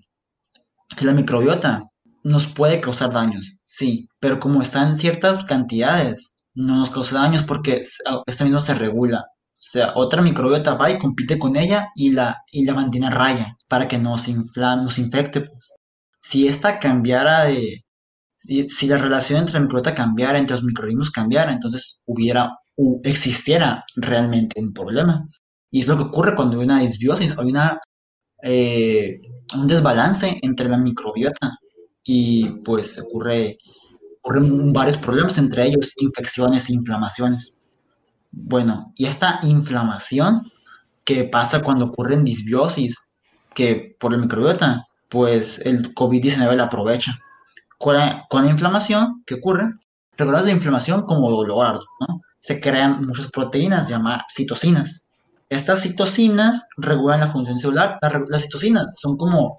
la 1.02 1.12
microbiota 1.12 1.84
nos 2.24 2.46
puede 2.46 2.80
causar 2.80 3.12
daños, 3.12 3.60
sí, 3.62 4.08
pero 4.20 4.40
como 4.40 4.62
está 4.62 4.88
en 4.88 4.96
ciertas 4.96 5.44
cantidades, 5.44 6.36
no 6.54 6.76
nos 6.76 6.90
causa 6.90 7.16
daños 7.16 7.42
porque 7.42 7.82
esta 8.26 8.44
misma 8.44 8.60
se 8.60 8.74
regula. 8.74 9.18
O 9.18 9.64
sea, 9.64 9.92
otra 9.96 10.22
microbiota 10.22 10.74
va 10.74 10.90
y 10.90 10.98
compite 10.98 11.38
con 11.38 11.56
ella 11.56 11.90
y 11.94 12.12
la, 12.12 12.38
y 12.50 12.64
la 12.64 12.74
mantiene 12.74 13.08
a 13.08 13.10
raya 13.10 13.56
para 13.68 13.86
que 13.86 13.98
no 13.98 14.16
se 14.18 14.30
inflame, 14.30 14.84
nos 14.84 14.98
infecte. 14.98 15.42
Pues. 15.42 15.72
Si 16.20 16.48
esta 16.48 16.78
cambiara 16.78 17.44
de... 17.44 17.84
Si, 18.34 18.68
si, 18.68 18.88
la 18.88 18.98
relación 18.98 19.40
entre 19.40 19.54
la 19.54 19.60
microbiota 19.60 19.94
cambiara, 19.94 20.38
entre 20.38 20.56
los 20.56 20.64
microorganismos 20.64 21.10
cambiara, 21.12 21.52
entonces 21.52 22.02
hubiera 22.06 22.50
existiera 23.04 23.84
realmente 23.96 24.60
un 24.60 24.72
problema. 24.72 25.28
Y 25.70 25.80
es 25.80 25.88
lo 25.88 25.96
que 25.96 26.04
ocurre 26.04 26.36
cuando 26.36 26.58
hay 26.58 26.64
una 26.64 26.80
disbiosis, 26.80 27.38
hay 27.38 27.50
una, 27.50 27.80
eh, 28.42 29.20
un 29.54 29.66
desbalance 29.66 30.38
entre 30.42 30.68
la 30.68 30.76
microbiota 30.76 31.58
y 32.04 32.48
pues 32.64 32.98
ocurre, 32.98 33.58
ocurren 34.20 34.72
varios 34.72 34.96
problemas, 34.98 35.38
entre 35.38 35.66
ellos 35.66 35.94
infecciones 35.98 36.68
e 36.68 36.74
inflamaciones. 36.74 37.54
Bueno, 38.30 38.92
y 38.96 39.06
esta 39.06 39.40
inflamación 39.42 40.50
que 41.04 41.24
pasa 41.24 41.62
cuando 41.62 41.86
ocurre 41.86 42.14
en 42.14 42.24
disbiosis, 42.24 43.12
que 43.54 43.96
por 43.98 44.12
la 44.12 44.18
microbiota, 44.18 44.86
pues 45.08 45.58
el 45.60 45.94
COVID-19 45.94 46.54
la 46.56 46.64
aprovecha. 46.64 47.12
Con 47.78 47.96
la, 47.96 48.24
con 48.30 48.44
la 48.44 48.50
inflamación, 48.50 49.22
¿qué 49.26 49.34
ocurre? 49.34 49.74
¿Recuerdas 50.16 50.46
la 50.46 50.52
inflamación 50.52 51.02
como 51.02 51.30
dolor, 51.30 51.80
¿no? 52.00 52.20
Se 52.42 52.60
crean 52.60 53.06
muchas 53.06 53.30
proteínas 53.30 53.88
llamadas 53.88 54.24
citocinas. 54.34 55.04
Estas 55.48 55.82
citocinas 55.82 56.66
regulan 56.76 57.20
la 57.20 57.28
función 57.28 57.56
celular. 57.56 57.98
Las 58.28 58.42
citocinas 58.42 58.98
son 58.98 59.16
como 59.16 59.56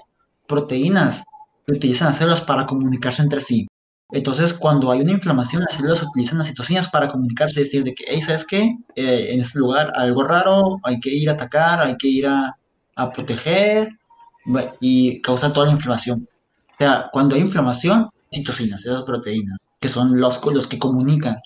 proteínas 0.48 1.24
que 1.66 1.75
utilizan 1.75 2.10
las 2.10 2.18
células 2.18 2.42
para 2.42 2.66
comunicarse 2.66 3.22
entre 3.22 3.40
sí. 3.40 3.68
Entonces, 4.12 4.54
cuando 4.54 4.92
hay 4.92 5.00
una 5.00 5.13
inflamación, 5.13 5.62
las 5.62 5.78
células 5.78 6.04
utilizan 6.04 6.40
las 6.40 6.48
citocinas 6.48 6.90
para 6.90 7.08
comunicarse 7.08 7.62
y 7.62 7.63
decir 7.63 7.84
de 7.86 7.96
que, 7.96 8.04
hey, 8.06 8.22
¿sabes 8.22 8.46
qué? 8.46 8.75
Eh, 8.96 9.30
en 9.32 9.40
este 9.40 9.60
lugar 9.60 9.94
algo 9.96 10.24
raro, 10.24 10.80
hay 10.84 11.00
que 11.00 11.10
ir 11.10 11.30
a 11.30 11.34
atacar, 11.34 11.80
hay 11.80 11.96
que 11.96 12.10
ir 12.10 12.28
a, 12.28 12.58
a 12.96 13.12
proteger, 13.12 13.88
y 14.82 15.22
causa 15.22 15.54
toda 15.54 15.68
la 15.68 15.72
inflamación. 15.72 16.28
O 16.74 16.75
sea, 16.78 17.10
cuando 17.13 17.36
hay 17.36 17.42
inflamación, 17.42 18.10
citocinas, 18.32 18.86
esas 18.86 19.04
proteínas, 19.04 19.58
que 19.80 19.88
son 19.88 20.20
los, 20.20 20.44
los 20.46 20.68
que 20.68 20.80
comunican 20.80 21.38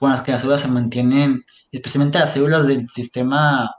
con 0.00 0.10
las 0.10 0.22
que 0.22 0.32
las 0.32 0.40
células 0.40 0.62
se 0.62 0.68
mantienen, 0.68 1.44
especialmente 1.70 2.18
las 2.18 2.32
células 2.32 2.66
del 2.66 2.88
sistema 2.88 3.70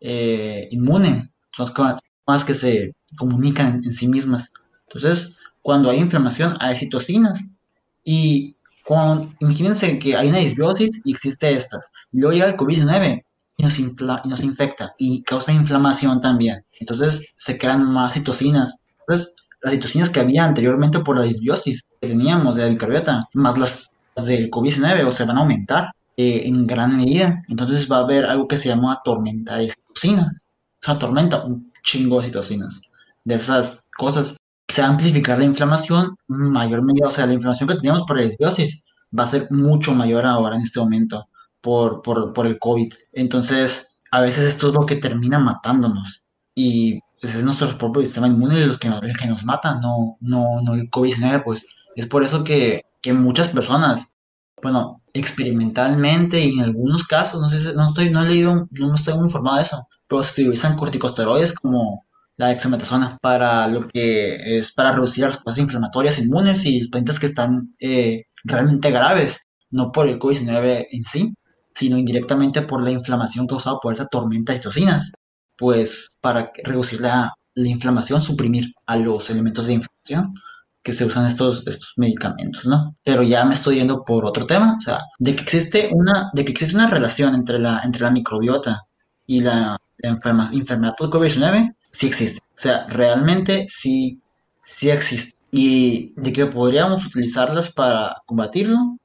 eh, 0.00 0.68
inmune, 0.70 1.32
son 1.56 1.96
las 2.26 2.44
que 2.44 2.52
se 2.52 2.94
comunican 3.16 3.82
en, 3.82 3.90
sí 3.90 4.06
mismas. 4.06 4.52
Entonces, 4.86 5.34
cuando 5.62 5.88
hay 5.88 5.98
inflamación, 5.98 6.58
hay 6.60 6.76
citocinas. 6.76 7.56
Y 8.04 8.54
cuando, 8.84 9.32
imagínense 9.40 9.98
que 9.98 10.14
hay 10.14 10.28
una 10.28 10.38
disbiosis 10.38 11.00
y 11.04 11.12
existe 11.12 11.50
estas. 11.50 11.90
Luego 12.10 12.32
llega 12.34 12.46
el 12.46 12.56
COVID-19 12.56 13.24
y 13.56 13.62
nos, 13.62 13.78
y 13.78 14.28
nos 14.28 14.42
infecta 14.42 14.94
y 14.98 15.22
causa 15.22 15.54
inflamación 15.54 16.20
también. 16.20 16.66
Entonces 16.80 17.24
se 17.34 17.56
crean 17.56 17.90
más 17.90 18.12
citocinas. 18.12 18.76
Entonces, 19.00 19.34
las 19.62 19.72
citocinas 19.72 20.10
que 20.10 20.20
había 20.20 20.44
anteriormente 20.44 20.98
por 20.98 21.16
la 21.16 21.24
disbiosis 21.24 21.80
que 21.98 22.08
teníamos 22.08 22.56
de 22.56 22.64
la 22.64 22.70
microbiota, 22.70 23.26
más 23.32 23.56
las, 23.56 23.91
del 24.16 24.50
COVID-19, 24.50 25.06
o 25.06 25.12
se 25.12 25.24
van 25.24 25.38
a 25.38 25.40
aumentar 25.40 25.92
eh, 26.16 26.42
en 26.44 26.66
gran 26.66 26.96
medida. 26.96 27.42
Entonces 27.48 27.90
va 27.90 27.98
a 27.98 28.00
haber 28.00 28.24
algo 28.24 28.48
que 28.48 28.56
se 28.56 28.68
llama 28.68 29.00
tormenta 29.04 29.56
de 29.56 29.70
citocinas. 29.70 30.48
O 30.82 30.84
sea, 30.86 30.98
tormenta, 30.98 31.44
un 31.44 31.72
chingo 31.82 32.20
de 32.20 32.26
citocinas. 32.26 32.82
De 33.24 33.34
esas 33.34 33.86
cosas. 33.96 34.36
Se 34.68 34.82
va 34.82 34.88
a 34.88 34.90
amplificar 34.90 35.38
la 35.38 35.44
inflamación 35.44 36.16
mayor 36.28 36.82
medida. 36.82 37.08
O 37.08 37.10
sea, 37.10 37.26
la 37.26 37.34
inflamación 37.34 37.68
que 37.68 37.76
teníamos 37.76 38.02
por 38.06 38.16
la 38.16 38.24
disbiosis 38.24 38.82
va 39.18 39.24
a 39.24 39.26
ser 39.26 39.48
mucho 39.50 39.94
mayor 39.94 40.24
ahora 40.24 40.56
en 40.56 40.62
este 40.62 40.80
momento 40.80 41.28
por, 41.60 42.02
por, 42.02 42.32
por 42.32 42.46
el 42.46 42.58
COVID. 42.58 42.92
Entonces, 43.12 43.98
a 44.10 44.20
veces 44.20 44.46
esto 44.46 44.68
es 44.68 44.74
lo 44.74 44.86
que 44.86 44.96
termina 44.96 45.38
matándonos. 45.38 46.24
Y 46.54 47.00
pues, 47.20 47.34
es 47.34 47.44
nuestro 47.44 47.68
propio 47.78 48.02
sistema 48.02 48.26
inmune 48.26 48.66
los 48.66 48.78
que, 48.78 48.88
el 48.88 49.16
que 49.16 49.28
nos 49.28 49.44
mata, 49.44 49.78
no, 49.80 50.16
no, 50.20 50.60
no 50.62 50.74
el 50.74 50.90
COVID-19. 50.90 51.44
Pues 51.44 51.66
es 51.94 52.06
por 52.06 52.22
eso 52.22 52.44
que, 52.44 52.82
que 53.02 53.12
muchas 53.12 53.48
personas, 53.48 54.16
bueno, 54.62 55.02
experimentalmente 55.12 56.40
y 56.40 56.58
en 56.58 56.64
algunos 56.64 57.04
casos, 57.04 57.40
no 57.40 57.50
sé, 57.50 57.74
no 57.74 57.88
estoy, 57.88 58.10
no 58.10 58.22
he 58.22 58.28
leído, 58.28 58.68
no 58.70 58.94
estoy 58.94 59.14
informado 59.14 59.56
de 59.58 59.62
eso, 59.62 59.88
pero 60.08 60.22
se 60.22 60.42
utilizan 60.42 60.76
corticosteroides 60.76 61.54
como 61.54 62.06
la 62.36 62.48
dexametasona 62.48 63.18
para 63.20 63.66
lo 63.68 63.86
que 63.88 64.58
es 64.58 64.72
para 64.72 64.92
reducir 64.92 65.24
las 65.24 65.34
respuestas 65.34 65.62
inflamatorias 65.62 66.18
inmunes 66.18 66.64
y 66.64 66.88
pacientes 66.88 67.20
que 67.20 67.26
están 67.26 67.74
eh, 67.78 68.24
realmente 68.44 68.90
graves, 68.90 69.46
no 69.70 69.92
por 69.92 70.08
el 70.08 70.18
COVID-19 70.18 70.86
en 70.90 71.04
sí, 71.04 71.34
sino 71.74 71.98
indirectamente 71.98 72.62
por 72.62 72.82
la 72.82 72.90
inflamación 72.90 73.46
causada 73.46 73.78
por 73.80 73.92
esa 73.92 74.06
tormenta 74.06 74.52
de 74.52 74.58
citocinas. 74.58 75.12
Pues 75.56 76.16
para 76.20 76.50
reducir 76.64 77.00
la, 77.00 77.32
inflamación, 77.54 78.20
suprimir 78.20 78.72
a 78.86 78.96
los 78.96 79.28
elementos 79.30 79.66
de 79.66 79.74
inflamación 79.74 80.34
que 80.82 80.92
se 80.92 81.04
usan 81.04 81.26
estos, 81.26 81.66
estos 81.66 81.94
medicamentos, 81.96 82.66
¿no? 82.66 82.96
Pero 83.04 83.22
ya 83.22 83.44
me 83.44 83.54
estoy 83.54 83.76
yendo 83.76 84.04
por 84.04 84.24
otro 84.24 84.46
tema, 84.46 84.76
o 84.76 84.80
sea, 84.80 84.98
de 85.18 85.34
que 85.36 85.42
existe 85.42 85.90
una, 85.92 86.30
de 86.34 86.44
que 86.44 86.52
existe 86.52 86.74
una 86.74 86.88
relación 86.88 87.34
entre 87.34 87.58
la, 87.58 87.80
entre 87.84 88.02
la 88.02 88.10
microbiota 88.10 88.82
y 89.26 89.40
la, 89.40 89.76
enfermedad 90.04 90.94
por 90.98 91.10
COVID-19, 91.10 91.76
sí 91.90 92.08
existe. 92.08 92.40
O 92.44 92.58
sea, 92.58 92.86
realmente 92.88 93.66
sí, 93.68 94.20
sí 94.60 94.90
existe. 94.90 95.36
Y 95.52 96.12
de 96.16 96.32
que 96.32 96.46
podríamos 96.46 97.06
utilizarlas 97.06 97.70
para 97.70 98.16
combatirlo, 98.26 98.98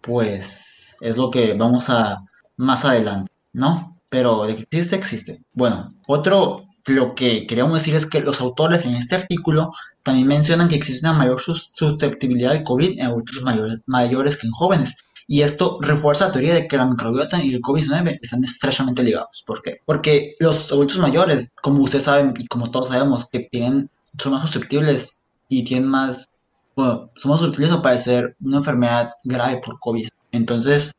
pues 0.00 0.96
es 1.00 1.16
lo 1.16 1.30
que 1.30 1.54
vamos 1.54 1.90
a 1.90 2.22
más 2.56 2.84
adelante, 2.84 3.32
¿no? 3.52 3.98
Pero 4.08 4.44
de 4.44 4.54
que 4.54 4.62
existe, 4.62 4.94
existe. 4.94 5.42
Bueno, 5.52 5.92
otro, 6.06 6.63
lo 6.86 7.14
que 7.14 7.46
queríamos 7.46 7.74
decir 7.74 7.94
es 7.94 8.06
que 8.06 8.20
los 8.20 8.40
autores 8.40 8.84
en 8.84 8.94
este 8.94 9.16
artículo 9.16 9.70
también 10.02 10.26
mencionan 10.26 10.68
que 10.68 10.74
existe 10.74 11.06
una 11.06 11.16
mayor 11.16 11.40
susceptibilidad 11.40 12.52
al 12.52 12.62
COVID 12.62 12.98
en 12.98 13.06
adultos 13.06 13.42
mayores, 13.86 14.36
que 14.36 14.46
en 14.46 14.52
jóvenes. 14.52 14.96
Y 15.26 15.40
esto 15.40 15.78
refuerza 15.80 16.26
la 16.26 16.32
teoría 16.32 16.54
de 16.54 16.68
que 16.68 16.76
la 16.76 16.84
microbiota 16.86 17.42
y 17.42 17.54
el 17.54 17.62
COVID-19 17.62 18.18
están 18.20 18.44
estrechamente 18.44 19.02
ligados. 19.02 19.42
¿Por 19.46 19.62
qué? 19.62 19.78
Porque 19.86 20.34
los 20.38 20.70
adultos 20.70 20.98
mayores, 20.98 21.52
como 21.62 21.82
ustedes 21.82 22.04
saben 22.04 22.34
y 22.38 22.46
como 22.46 22.70
todos 22.70 22.88
sabemos, 22.88 23.30
que 23.30 23.40
tienen, 23.40 23.88
son 24.18 24.32
más 24.32 24.42
susceptibles 24.42 25.20
y 25.48 25.64
tienen 25.64 25.88
más 25.88 26.28
bueno, 26.76 27.10
somos 27.14 27.42
utilizados 27.42 27.82
para 27.82 27.94
padecer 27.94 28.36
una 28.40 28.58
enfermedad 28.58 29.10
grave 29.22 29.60
por 29.64 29.78
COVID. 29.78 30.08
Entonces, 30.32 30.92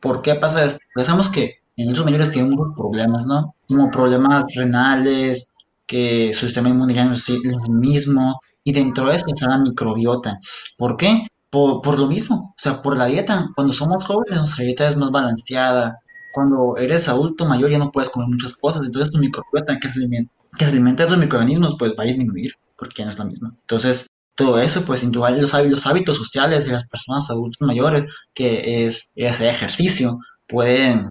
¿por 0.00 0.22
qué 0.22 0.36
pasa 0.36 0.64
esto? 0.64 0.78
Pensamos 0.94 1.28
que 1.28 1.56
en 1.76 1.90
otros 1.90 2.04
mayores 2.04 2.30
tienen 2.30 2.50
muchos 2.50 2.74
problemas, 2.74 3.26
¿no? 3.26 3.54
Como 3.68 3.90
problemas 3.90 4.44
renales, 4.54 5.50
que 5.86 6.32
su 6.32 6.46
sistema 6.46 6.70
no 6.70 6.88
es 6.88 7.28
el 7.28 7.70
mismo, 7.70 8.40
y 8.64 8.72
dentro 8.72 9.06
de 9.06 9.16
eso 9.16 9.26
está 9.28 9.48
la 9.48 9.58
microbiota. 9.58 10.40
¿Por 10.76 10.96
qué? 10.96 11.26
Por, 11.50 11.98
lo 11.98 12.06
mismo, 12.06 12.52
o 12.54 12.54
sea, 12.58 12.82
por 12.82 12.96
la 12.96 13.06
dieta. 13.06 13.48
Cuando 13.54 13.72
somos 13.72 14.04
jóvenes, 14.04 14.40
nuestra 14.40 14.64
dieta 14.64 14.88
es 14.88 14.96
más 14.96 15.10
balanceada. 15.10 15.96
Cuando 16.34 16.76
eres 16.76 17.08
adulto 17.08 17.46
mayor 17.46 17.70
ya 17.70 17.78
no 17.78 17.92
puedes 17.92 18.10
comer 18.10 18.28
muchas 18.28 18.56
cosas, 18.56 18.84
entonces 18.84 19.10
tu 19.10 19.18
microbiota 19.18 19.78
que 19.78 19.88
se 19.88 20.00
alimenta, 20.00 20.32
que 20.58 20.64
se 20.64 20.72
alimenta 20.72 21.04
de 21.04 21.10
los 21.10 21.18
microorganismos, 21.18 21.76
pues 21.78 21.92
va 21.98 22.02
a 22.02 22.06
disminuir, 22.06 22.52
porque 22.76 22.96
ya 22.98 23.04
no 23.06 23.12
es 23.12 23.18
la 23.18 23.24
misma. 23.24 23.54
Entonces, 23.58 24.06
todo 24.34 24.60
eso, 24.60 24.84
pues 24.84 25.02
individual, 25.02 25.40
los, 25.40 25.54
los 25.64 25.86
hábitos 25.86 26.18
sociales 26.18 26.66
de 26.66 26.72
las 26.72 26.86
personas 26.88 27.30
adultas 27.30 27.66
mayores, 27.66 28.04
que 28.34 28.84
es, 28.84 29.08
ese 29.14 29.48
ejercicio, 29.48 30.18
pueden, 30.46 31.08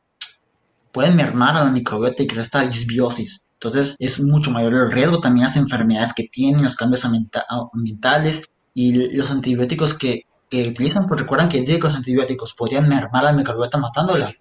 pueden 0.96 1.18
mermar 1.18 1.58
a 1.58 1.66
la 1.66 1.72
microbiota 1.72 2.24
y 2.24 2.28
crear 2.28 2.46
esta 2.46 2.66
disbiosis. 2.66 3.44
Entonces 3.56 3.98
es 4.00 4.22
mucho 4.22 4.50
mayor 4.50 4.74
el 4.74 4.92
riesgo. 4.92 5.20
También 5.20 5.46
las 5.46 5.58
enfermedades 5.58 6.14
que 6.14 6.30
tienen, 6.32 6.64
los 6.64 6.78
cambios 6.78 7.04
ambientales 7.04 8.46
y 8.74 9.14
los 9.18 9.30
antibióticos 9.30 9.94
que, 9.94 10.22
que 10.50 10.70
utilizan, 10.70 11.06
pues 11.06 11.20
recuerdan 11.20 11.50
que 11.50 11.66
los 11.82 11.94
antibióticos 11.94 12.54
podrían 12.54 12.88
mermar 12.88 13.26
a 13.26 13.32
la 13.32 13.34
microbiota 13.34 13.78
matándola, 13.78 14.32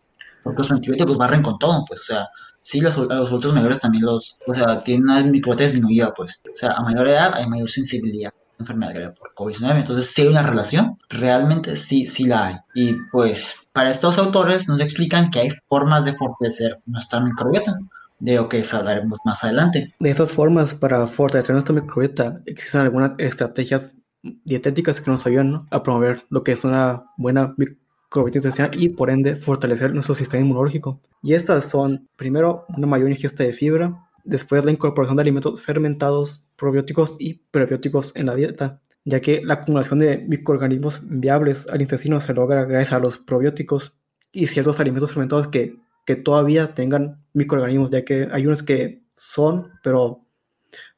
porque 0.44 0.58
los 0.58 0.70
antibióticos 0.70 1.16
barren 1.18 1.42
con 1.42 1.58
todo, 1.58 1.84
pues 1.87 2.00
o 2.00 2.04
sea, 2.04 2.28
sí, 2.61 2.80
los, 2.80 2.96
los 2.96 3.11
adultos 3.28 3.52
mayores 3.52 3.80
también 3.80 4.04
los, 4.04 4.38
o 4.46 4.54
sea, 4.54 4.80
tienen 4.84 5.08
una 5.08 5.25
microbiota 5.25 5.64
disminuida, 5.64 6.14
pues, 6.14 6.40
o 6.46 6.54
sea, 6.54 6.70
a 6.70 6.82
mayor 6.82 7.08
edad 7.08 7.34
hay 7.34 7.49
mayor 7.49 7.68
sensibilidad 7.68 8.30
enfermedad 8.58 8.94
grave 8.94 9.14
por 9.18 9.34
COVID-19. 9.34 9.76
Entonces, 9.76 10.11
si 10.11 10.23
hay 10.23 10.28
una 10.28 10.42
relación, 10.42 10.99
realmente 11.08 11.76
sí, 11.76 12.06
sí 12.06 12.26
la 12.26 12.46
hay. 12.46 12.56
Y 12.75 12.94
pues, 13.11 13.68
para 13.73 13.90
estos 13.90 14.18
autores 14.18 14.68
nos 14.68 14.80
explican 14.80 15.30
que 15.30 15.40
hay 15.40 15.50
formas 15.68 16.04
de 16.04 16.12
fortalecer 16.12 16.80
nuestra 16.87 17.20
microbiota, 17.20 17.76
de 18.18 18.37
lo 18.37 18.49
que 18.49 18.64
hablaremos 18.73 19.18
más 19.25 19.44
adelante. 19.44 19.94
De 19.99 20.11
esas 20.11 20.32
formas 20.32 20.75
para 20.75 21.06
fortalecer 21.06 21.52
nuestra 21.52 21.75
microbiota, 21.75 22.40
existen 22.46 22.80
algunas 22.80 23.12
estrategias 23.18 23.96
dietéticas 24.44 25.00
que 25.00 25.11
nos 25.11 25.26
ayudan 25.26 25.66
a 25.70 25.82
promover 25.82 26.25
lo 26.30 26.42
que 26.42 26.52
es 26.52 26.64
una 26.64 27.04
buena 27.16 27.54
microbiota 27.56 28.38
intestinal 28.38 28.70
y 28.75 28.88
por 28.90 29.11
ende 29.11 29.37
fortalecer 29.37 29.92
nuestro 29.92 30.14
sistema 30.14 30.42
inmunológico. 30.42 31.00
Y 31.23 31.34
estas 31.34 31.68
son, 31.68 32.08
primero, 32.16 32.64
una 32.68 32.87
mayor 32.87 33.11
ingesta 33.11 33.44
de 33.44 33.52
fibra, 33.52 34.08
después 34.24 34.64
la 34.64 34.72
incorporación 34.72 35.16
de 35.16 35.22
alimentos 35.22 35.62
fermentados, 35.62 36.44
probióticos 36.56 37.16
y 37.18 37.34
prebióticos 37.50 38.12
en 38.16 38.26
la 38.26 38.34
dieta, 38.34 38.80
ya 39.04 39.20
que 39.20 39.42
la 39.44 39.54
acumulación 39.54 39.98
de 39.98 40.18
microorganismos 40.18 41.02
viables 41.04 41.66
al 41.68 41.82
intestino 41.82 42.20
se 42.20 42.34
logra 42.34 42.64
gracias 42.64 42.92
a 42.92 42.98
los 42.98 43.18
probióticos 43.18 43.96
y 44.32 44.46
ciertos 44.46 44.80
alimentos 44.80 45.10
fermentados 45.12 45.48
que, 45.48 45.76
que 46.06 46.16
todavía 46.16 46.74
tengan 46.74 47.22
microorganismos, 47.34 47.90
ya 47.90 48.04
que 48.04 48.28
hay 48.32 48.46
unos 48.46 48.62
que 48.62 49.02
son, 49.14 49.70
pero 49.82 50.24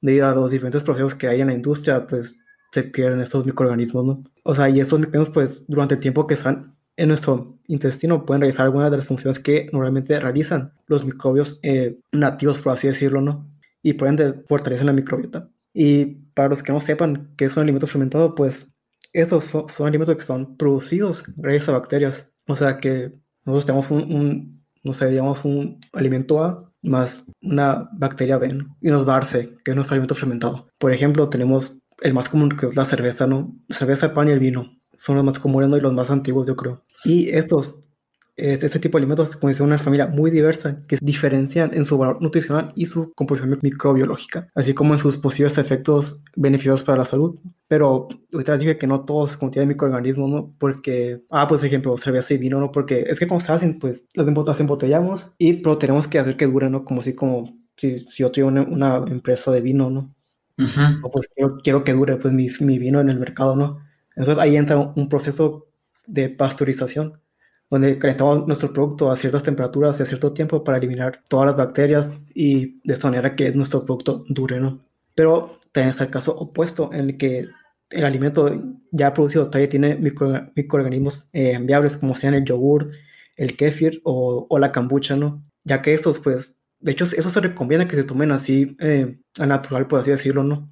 debido 0.01 0.29
a 0.29 0.35
los 0.35 0.51
diferentes 0.51 0.85
procesos 0.85 1.15
que 1.15 1.29
hay 1.29 1.41
en 1.41 1.49
la 1.49 1.55
industria, 1.55 2.07
pues 2.07 2.39
se 2.73 2.85
pierden 2.85 3.21
estos 3.21 3.45
microorganismos, 3.45 4.05
¿no? 4.05 4.25
O 4.45 4.55
sea, 4.55 4.69
y 4.69 4.81
estos 4.81 5.01
microorganismos, 5.01 5.35
pues 5.35 5.65
durante 5.67 5.95
el 5.95 6.01
tiempo 6.01 6.27
que 6.27 6.35
están 6.35 6.76
en 6.97 7.09
nuestro 7.09 7.59
intestino 7.67 8.25
pueden 8.25 8.41
realizar 8.41 8.67
algunas 8.67 8.91
de 8.91 8.97
las 8.99 9.07
funciones 9.07 9.39
que 9.39 9.69
normalmente 9.73 10.19
realizan 10.19 10.73
los 10.87 11.05
microbios 11.05 11.61
eh, 11.63 11.99
nativos, 12.13 12.59
por 12.59 12.73
así 12.73 12.89
decirlo, 12.89 13.21
¿no? 13.21 13.49
Y 13.83 13.95
pueden 13.95 14.45
fortalecer 14.49 14.87
la 14.87 14.93
microbiota. 14.93 15.49
Y 15.73 16.07
para 16.35 16.49
los 16.49 16.63
que 16.63 16.73
no 16.73 16.81
sepan 16.81 17.35
qué 17.37 17.45
es 17.45 17.57
un 17.57 17.63
alimento 17.63 17.87
fermentado, 17.87 18.35
pues 18.35 18.73
estos 19.13 19.45
son, 19.45 19.67
alimentos 19.87 20.17
que 20.17 20.23
son 20.23 20.57
producidos 20.57 21.25
gracias 21.37 21.69
a 21.69 21.73
bacterias. 21.73 22.31
O 22.47 22.57
sea 22.57 22.79
que 22.79 23.13
nosotros 23.45 23.67
tenemos 23.67 23.91
un, 23.91 24.65
no 24.83 24.93
sé, 24.93 25.11
digamos 25.11 25.45
un 25.45 25.79
alimento 25.93 26.43
A 26.43 26.73
más 26.83 27.27
una 27.43 27.89
bacteria 27.93 28.39
B, 28.39 28.59
y 28.81 28.91
nos 28.91 29.07
va 29.07 29.13
a 29.13 29.17
dar 29.17 29.25
C, 29.25 29.57
que 29.65 29.73
es 29.73 29.75
nuestro 29.75 29.95
alimento 29.95 30.15
fermentado. 30.15 30.69
Por 30.79 30.93
ejemplo, 30.93 31.29
tenemos 31.29 31.79
el 32.01 32.15
más 32.15 32.29
común 32.29 32.51
que 32.51 32.67
es 32.67 32.77
la 32.77 32.85
cerveza, 32.85 33.27
¿no? 33.27 33.57
Cerveza, 33.71 34.15
pan 34.15 34.29
y 34.29 34.33
el 34.33 34.39
vino. 34.39 34.76
Son 34.97 35.17
los 35.17 35.25
más 35.25 35.39
comunes 35.39 35.71
y 35.79 35.81
los 35.81 35.93
más 35.93 36.11
antiguos, 36.11 36.47
yo 36.47 36.57
creo. 36.57 36.83
Y 37.05 37.29
estos 37.31 37.77
este 38.37 38.79
tipo 38.79 38.99
de 38.99 39.03
alimentos 39.03 39.35
como 39.37 39.49
dice 39.49 39.63
una 39.63 39.79
familia 39.79 40.07
muy 40.07 40.31
diversa 40.31 40.83
que 40.87 40.99
diferencian 41.01 41.73
en 41.73 41.87
su 41.87 41.97
valor 41.97 42.21
nutricional 42.21 42.73
y 42.77 42.85
su 42.85 43.13
composición 43.15 43.59
microbiológica, 43.63 44.49
así 44.55 44.75
como 44.75 44.93
en 44.93 44.99
sus 44.99 45.17
posibles 45.17 45.57
efectos 45.57 46.21
beneficiosos 46.37 46.85
para 46.85 46.99
la 46.99 47.05
salud. 47.07 47.39
Pero 47.67 48.09
ahorita 48.33 48.59
dije 48.59 48.77
que 48.77 48.87
no 48.87 49.05
todos 49.07 49.37
contienen 49.39 49.69
microorganismos, 49.69 50.31
¿no? 50.31 50.55
Porque, 50.59 51.23
ah, 51.31 51.49
pues 51.49 51.65
ejemplo, 51.65 51.97
cerveza 51.97 52.35
y 52.35 52.39
vino, 52.39 52.61
¿no? 52.61 52.71
Porque 52.73 53.07
es 53.09 53.19
que 53.19 53.27
como 53.27 53.41
se 53.41 53.53
hacen, 53.53 53.79
pues 53.79 54.07
las 54.15 54.61
embotellamos 54.61 55.35
y 55.39 55.55
pero 55.55 55.79
tenemos 55.79 56.07
que 56.07 56.19
hacer 56.19 56.37
que 56.37 56.47
dure, 56.47 56.69
¿no? 56.69 56.85
Como 56.85 57.01
si, 57.03 57.15
como 57.15 57.59
si, 57.77 58.01
si 58.01 58.23
yo 58.23 58.31
tuviera 58.31 58.63
una, 58.69 58.99
empresa 59.09 59.51
de 59.51 59.63
vino, 59.63 59.91
¿no? 59.91 60.13
o 61.03 61.11
pues 61.11 61.29
quiero, 61.35 61.59
quiero, 61.63 61.85
que 61.85 61.93
dure 61.93 62.17
pues 62.17 62.33
mi, 62.33 62.49
mi 62.61 62.79
vino 62.79 63.01
en 63.01 63.11
el 63.11 63.19
mercado, 63.19 63.57
¿no? 63.57 63.86
Entonces 64.17 64.43
ahí 64.43 64.57
entra 64.57 64.79
un 64.79 65.09
proceso 65.09 65.67
de 66.07 66.29
pasteurización 66.29 67.21
donde 67.71 67.99
calentamos 67.99 68.47
nuestro 68.47 68.73
producto 68.73 69.11
a 69.11 69.17
ciertas 69.17 69.43
temperaturas 69.43 69.99
y 69.99 70.03
a 70.03 70.07
cierto 70.07 70.33
tiempo 70.33 70.63
para 70.63 70.79
eliminar 70.79 71.23
todas 71.29 71.47
las 71.47 71.57
bacterias 71.57 72.13
y 72.35 72.81
de 72.85 72.95
esta 72.95 73.09
manera 73.09 73.35
que 73.35 73.53
nuestro 73.53 73.85
producto 73.85 74.25
dure, 74.29 74.61
¿no? 74.61 74.85
Pero 75.15 75.59
también 75.73 75.91
está 75.91 76.05
el 76.05 76.11
caso 76.11 76.37
opuesto, 76.37 76.91
en 76.93 77.01
el 77.01 77.17
que 77.19 77.47
el 77.91 78.05
alimento 78.05 78.51
ya 78.91 79.15
producido 79.15 79.47
todavía 79.47 79.69
tiene 79.69 79.97
microorganismos 79.97 81.29
eh, 81.33 81.59
viables, 81.61 81.97
como 81.97 82.15
sean 82.15 82.35
el 82.35 82.45
yogur, 82.45 82.91
el 83.37 83.57
kefir 83.57 84.01
o, 84.05 84.47
o, 84.49 84.59
la 84.59 84.73
kombucha, 84.73 85.17
¿no? 85.17 85.43
Ya 85.65 85.83
que 85.83 85.95
esos, 85.95 86.19
pues, 86.19 86.55
de 86.81 86.93
hecho, 86.93 87.05
eso 87.05 87.31
se 87.31 87.41
recomienda 87.41 87.89
que 87.89 87.97
se 87.97 88.05
tomen 88.05 88.31
así 88.33 88.77
eh, 88.81 89.19
a 89.39 89.47
natural, 89.47 89.87
por 89.89 90.01
así 90.01 90.11
decirlo, 90.11 90.43
¿no? 90.43 90.71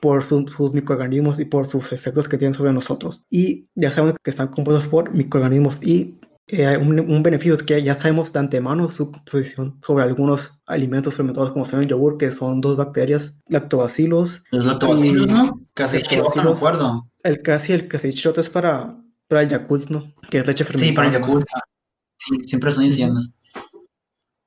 Por 0.00 0.24
sus 0.24 0.72
microorganismos 0.72 1.40
y 1.40 1.44
por 1.44 1.66
sus 1.66 1.92
efectos 1.92 2.28
que 2.28 2.38
tienen 2.38 2.54
sobre 2.54 2.72
nosotros. 2.72 3.24
Y 3.30 3.68
ya 3.74 3.92
sabemos 3.92 4.18
que 4.22 4.30
están 4.30 4.48
compuestos 4.48 4.86
por 4.86 5.12
microorganismos 5.12 5.82
y 5.82 6.18
eh, 6.48 6.76
un, 6.76 7.22
beneficio 7.22 7.54
es 7.54 7.62
que 7.62 7.82
ya 7.82 7.94
sabemos 7.94 8.32
de 8.32 8.40
antemano 8.40 8.90
su 8.90 9.10
composición 9.10 9.78
sobre 9.82 10.04
algunos 10.04 10.60
alimentos 10.66 11.14
fermentados 11.14 11.52
como 11.52 11.64
son 11.64 11.80
el 11.80 11.88
yogur, 11.88 12.18
que 12.18 12.30
son 12.30 12.60
dos 12.60 12.76
bacterias, 12.76 13.36
lactobacilos. 13.46 14.44
Los 14.50 14.66
lactobacilos, 14.66 15.28
¿no? 15.28 15.54
Casi 15.74 15.98
no 16.16 16.44
me 16.44 16.50
acuerdo. 16.50 17.08
El 17.22 17.40
casi 17.42 17.72
el 17.72 17.88
casechirote 17.88 18.40
es 18.40 18.50
para, 18.50 18.98
para 19.28 19.42
el 19.42 19.48
Yakult, 19.48 19.88
¿no? 19.88 20.12
Que 20.28 20.38
es 20.38 20.46
leche 20.46 20.64
fermentada. 20.64 20.90
Sí, 20.90 20.94
para 20.94 21.08
el 21.08 21.14
Yakult. 21.14 21.46
Sí, 22.18 22.34
siempre 22.44 22.70
están 22.70 22.84
diciendo. 22.84 23.20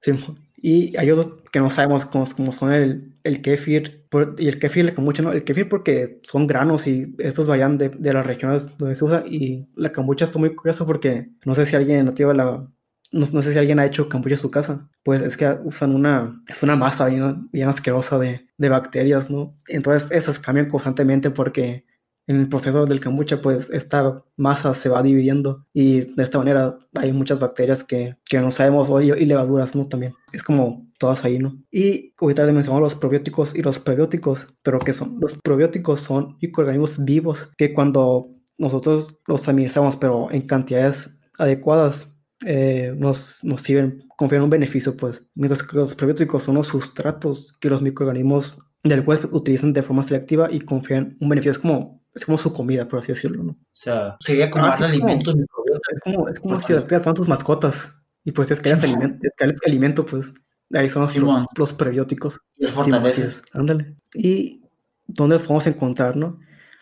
Sí, 0.01 0.11
y 0.57 0.97
hay 0.97 1.11
otros 1.11 1.41
que 1.55 1.61
no 1.61 1.69
sabemos 1.69 2.03
cómo, 2.03 2.51
son 2.51 2.73
el, 2.73 3.15
el 3.23 3.41
kefir 3.41 4.05
y 4.37 4.49
el 4.49 4.59
kefir, 4.59 4.83
la 4.83 4.93
kombucha, 4.93 5.23
¿no? 5.23 5.31
El 5.31 5.45
kefir 5.45 5.69
porque 5.69 6.19
son 6.23 6.47
granos 6.47 6.85
y 6.85 7.15
estos 7.17 7.47
varían 7.47 7.77
de, 7.77 7.87
de, 7.87 8.11
las 8.11 8.27
regiones 8.27 8.77
donde 8.77 8.93
se 8.93 9.05
usa. 9.05 9.23
Y 9.25 9.65
la 9.73 9.93
kombucha 9.93 10.25
está 10.25 10.37
muy 10.37 10.53
curioso 10.53 10.85
porque 10.85 11.29
no 11.45 11.55
sé 11.55 11.65
si 11.65 11.77
alguien 11.77 12.03
nativa 12.03 12.33
la... 12.33 12.67
No, 13.13 13.25
no, 13.31 13.41
sé 13.41 13.53
si 13.53 13.57
alguien 13.57 13.79
ha 13.79 13.85
hecho 13.85 14.09
kombucha 14.09 14.33
en 14.33 14.41
su 14.41 14.51
casa. 14.51 14.89
Pues 15.01 15.21
es 15.21 15.37
que 15.37 15.47
usan 15.63 15.95
una... 15.95 16.43
Es 16.49 16.61
una 16.61 16.75
masa 16.75 17.05
bien, 17.05 17.47
bien 17.53 17.69
asquerosa 17.69 18.19
de, 18.19 18.45
de 18.57 18.67
bacterias, 18.67 19.29
¿no? 19.29 19.55
Entonces 19.69 20.11
esas 20.11 20.37
cambian 20.37 20.67
constantemente 20.67 21.31
porque 21.31 21.85
en 22.27 22.37
el 22.37 22.49
proceso 22.49 22.85
del 22.85 23.03
kombucha, 23.03 23.41
pues 23.41 23.69
esta 23.69 24.23
masa 24.35 24.73
se 24.73 24.89
va 24.89 25.03
dividiendo 25.03 25.65
y 25.73 26.01
de 26.15 26.23
esta 26.23 26.37
manera 26.37 26.77
hay 26.95 27.13
muchas 27.13 27.39
bacterias 27.39 27.83
que, 27.83 28.15
que 28.25 28.39
no 28.39 28.51
sabemos 28.51 28.89
y, 29.03 29.11
y 29.11 29.25
levaduras, 29.25 29.75
¿no? 29.75 29.87
También 29.87 30.13
es 30.33 30.43
como 30.43 30.87
todas 30.97 31.23
ahí, 31.25 31.39
¿no? 31.39 31.57
Y 31.71 32.13
ahorita 32.19 32.45
mencionamos 32.45 32.81
los 32.81 32.95
probióticos 32.95 33.55
y 33.55 33.61
los 33.61 33.79
prebióticos, 33.79 34.47
pero 34.63 34.79
¿qué 34.79 34.93
son? 34.93 35.17
Los 35.21 35.35
probióticos 35.35 36.01
son 36.01 36.37
microorganismos 36.41 37.03
vivos 37.03 37.51
que 37.57 37.73
cuando 37.73 38.29
nosotros 38.57 39.19
los 39.27 39.47
administramos, 39.47 39.97
pero 39.97 40.31
en 40.31 40.41
cantidades 40.47 41.19
adecuadas, 41.37 42.07
eh, 42.45 42.93
nos, 42.97 43.43
nos 43.43 43.61
sirven, 43.61 44.03
confieren 44.17 44.43
un 44.43 44.49
beneficio, 44.49 44.95
pues. 44.97 45.23
Mientras 45.35 45.63
que 45.63 45.77
los 45.77 45.95
prebióticos 45.95 46.43
son 46.43 46.55
los 46.55 46.67
sustratos 46.67 47.55
que 47.59 47.69
los 47.69 47.81
microorganismos 47.81 48.59
del 48.83 49.03
cuerpo 49.03 49.35
utilizan 49.35 49.73
de 49.73 49.83
forma 49.83 50.03
selectiva 50.03 50.49
y 50.51 50.59
confían 50.59 51.17
un 51.19 51.29
beneficio. 51.29 51.53
Es 51.53 51.59
como 51.59 52.04
es 52.15 52.25
como 52.25 52.37
su 52.37 52.53
comida, 52.53 52.87
por 52.87 52.99
así 52.99 53.11
decirlo, 53.11 53.43
¿no? 53.43 53.51
O 53.51 53.57
sea, 53.73 54.15
sería 54.21 54.49
como 54.49 54.65
ah, 54.65 54.73
alimentos 54.79 55.35
Es 55.35 55.99
como, 56.01 56.29
es 56.29 56.39
como 56.39 56.61
si 56.61 56.73
las 56.73 56.85
creas 56.85 57.03
tus 57.13 57.27
mascotas 57.27 57.91
y 58.23 58.31
pues 58.31 58.49
es 58.49 58.59
que 58.59 58.75
sí, 58.75 58.85
alimento, 58.85 59.27
es 59.37 59.61
alimento, 59.67 60.05
pues 60.05 60.33
ahí 60.73 60.89
son 60.89 61.07
los, 61.55 61.73
prebióticos. 61.73 62.39
Y 62.57 62.65
fortaleces. 62.65 63.43
Ándale. 63.53 63.95
¿Y 64.13 64.61
dónde 65.05 65.35
los 65.35 65.43
podemos 65.43 65.67
encontrar, 65.67 66.17
no? 66.17 66.39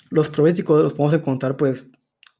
Los 0.09 0.29
prebióticos 0.29 0.83
los 0.83 0.93
podemos 0.93 1.13
encontrar, 1.13 1.57
pues, 1.57 1.87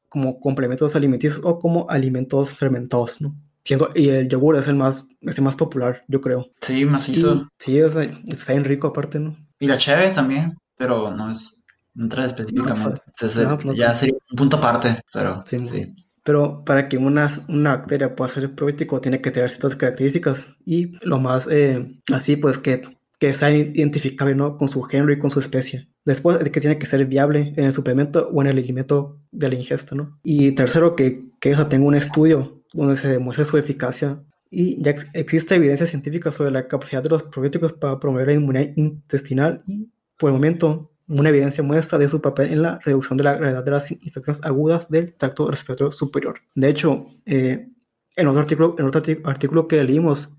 como 0.08 0.40
complementos 0.40 0.96
alimenticios 0.96 1.42
o 1.44 1.60
como 1.60 1.90
alimentos 1.90 2.54
fermentados, 2.54 3.20
¿no? 3.20 3.36
Siendo, 3.66 3.90
y 3.96 4.10
el 4.10 4.30
yogur 4.30 4.56
es 4.58 4.68
el 4.68 4.76
más, 4.76 5.08
es 5.22 5.38
el 5.38 5.44
más 5.44 5.56
popular, 5.56 6.04
yo 6.08 6.22
creo. 6.22 6.52
Sí, 6.62 6.86
macizo. 6.86 7.50
sí, 7.58 7.82
o 7.82 7.90
sea, 7.90 8.04
está 8.04 8.54
bien 8.54 8.66
rico 8.66 8.88
aparte, 8.88 9.20
¿no? 9.20 9.36
Y 9.60 9.68
la 9.68 9.78
cheve 9.78 10.12
también, 10.12 10.58
pero 10.78 11.12
no 11.12 11.30
es 11.32 11.63
entrar 11.96 12.26
específicamente. 12.26 13.02
Pues, 13.20 13.40
pues, 13.62 13.78
ya 13.78 13.94
sería 13.94 14.16
un 14.32 14.38
punto 14.38 14.58
aparte, 14.58 15.02
pero 15.12 15.44
sí. 15.46 15.96
Pero 16.24 16.64
para 16.64 16.88
que 16.88 16.98
una, 16.98 17.28
una 17.50 17.76
bacteria 17.76 18.16
pueda 18.16 18.32
ser 18.32 18.56
probiótico 18.56 19.02
tiene 19.02 19.22
que 19.22 19.32
tener 19.32 19.50
ciertas 19.50 19.76
características 19.76 20.46
y 20.66 20.94
lo 21.06 21.20
más 21.20 21.48
eh, 21.52 22.00
así 22.14 22.38
pues 22.38 22.58
que, 22.58 22.88
que 23.20 23.34
sea 23.34 23.52
identificable 23.52 24.34
¿no? 24.34 24.58
con 24.58 24.70
su 24.70 24.82
género 24.84 25.12
y 25.12 25.20
con 25.20 25.32
su 25.32 25.42
especie. 25.42 25.90
Después 26.06 26.40
de 26.40 26.52
que 26.52 26.62
tiene 26.62 26.80
que 26.80 26.86
ser 26.86 27.06
viable 27.06 27.54
en 27.58 27.66
el 27.66 27.74
suplemento 27.74 28.30
o 28.34 28.42
en 28.42 28.48
el 28.48 28.58
alimento 28.58 29.20
de 29.32 29.50
la 29.50 29.56
ingesta. 29.56 29.96
¿no? 29.96 30.18
Y 30.24 30.54
tercero 30.54 30.96
que, 30.96 31.26
que 31.42 31.52
esa 31.52 31.68
tenga 31.68 31.86
un 31.86 31.96
estudio 31.96 32.64
donde 32.74 32.96
se 32.96 33.10
demuestre 33.10 33.46
su 33.46 33.58
eficacia 33.58 34.24
y 34.50 34.82
ya 34.82 34.96
existe 35.14 35.56
evidencia 35.56 35.88
científica 35.88 36.32
sobre 36.32 36.52
la 36.52 36.68
capacidad 36.68 37.04
de 37.04 37.10
los 37.10 37.24
probióticos 37.24 37.74
para 37.74 38.00
promover 38.00 38.28
la 38.28 38.34
inmunidad 38.34 38.72
intestinal 38.76 39.64
y 39.68 39.90
por 40.18 40.30
el 40.30 40.36
momento 40.36 40.93
una 41.08 41.30
evidencia 41.30 41.64
muestra 41.64 41.98
de 41.98 42.08
su 42.08 42.22
papel 42.22 42.52
en 42.52 42.62
la 42.62 42.80
reducción 42.84 43.18
de 43.18 43.24
la 43.24 43.36
gravedad 43.36 43.64
de 43.64 43.72
las 43.72 43.92
infecciones 43.92 44.44
agudas 44.44 44.90
del 44.90 45.14
tracto 45.16 45.50
respiratorio 45.50 45.92
superior. 45.92 46.40
De 46.56 46.70
hecho, 46.70 47.08
eh, 47.26 47.70
en, 48.16 48.28
otro 48.28 48.42
artículo, 48.42 48.76
en 48.78 48.86
otro 48.86 49.02
artículo 49.26 49.68
que 49.68 49.84
leímos, 49.84 50.38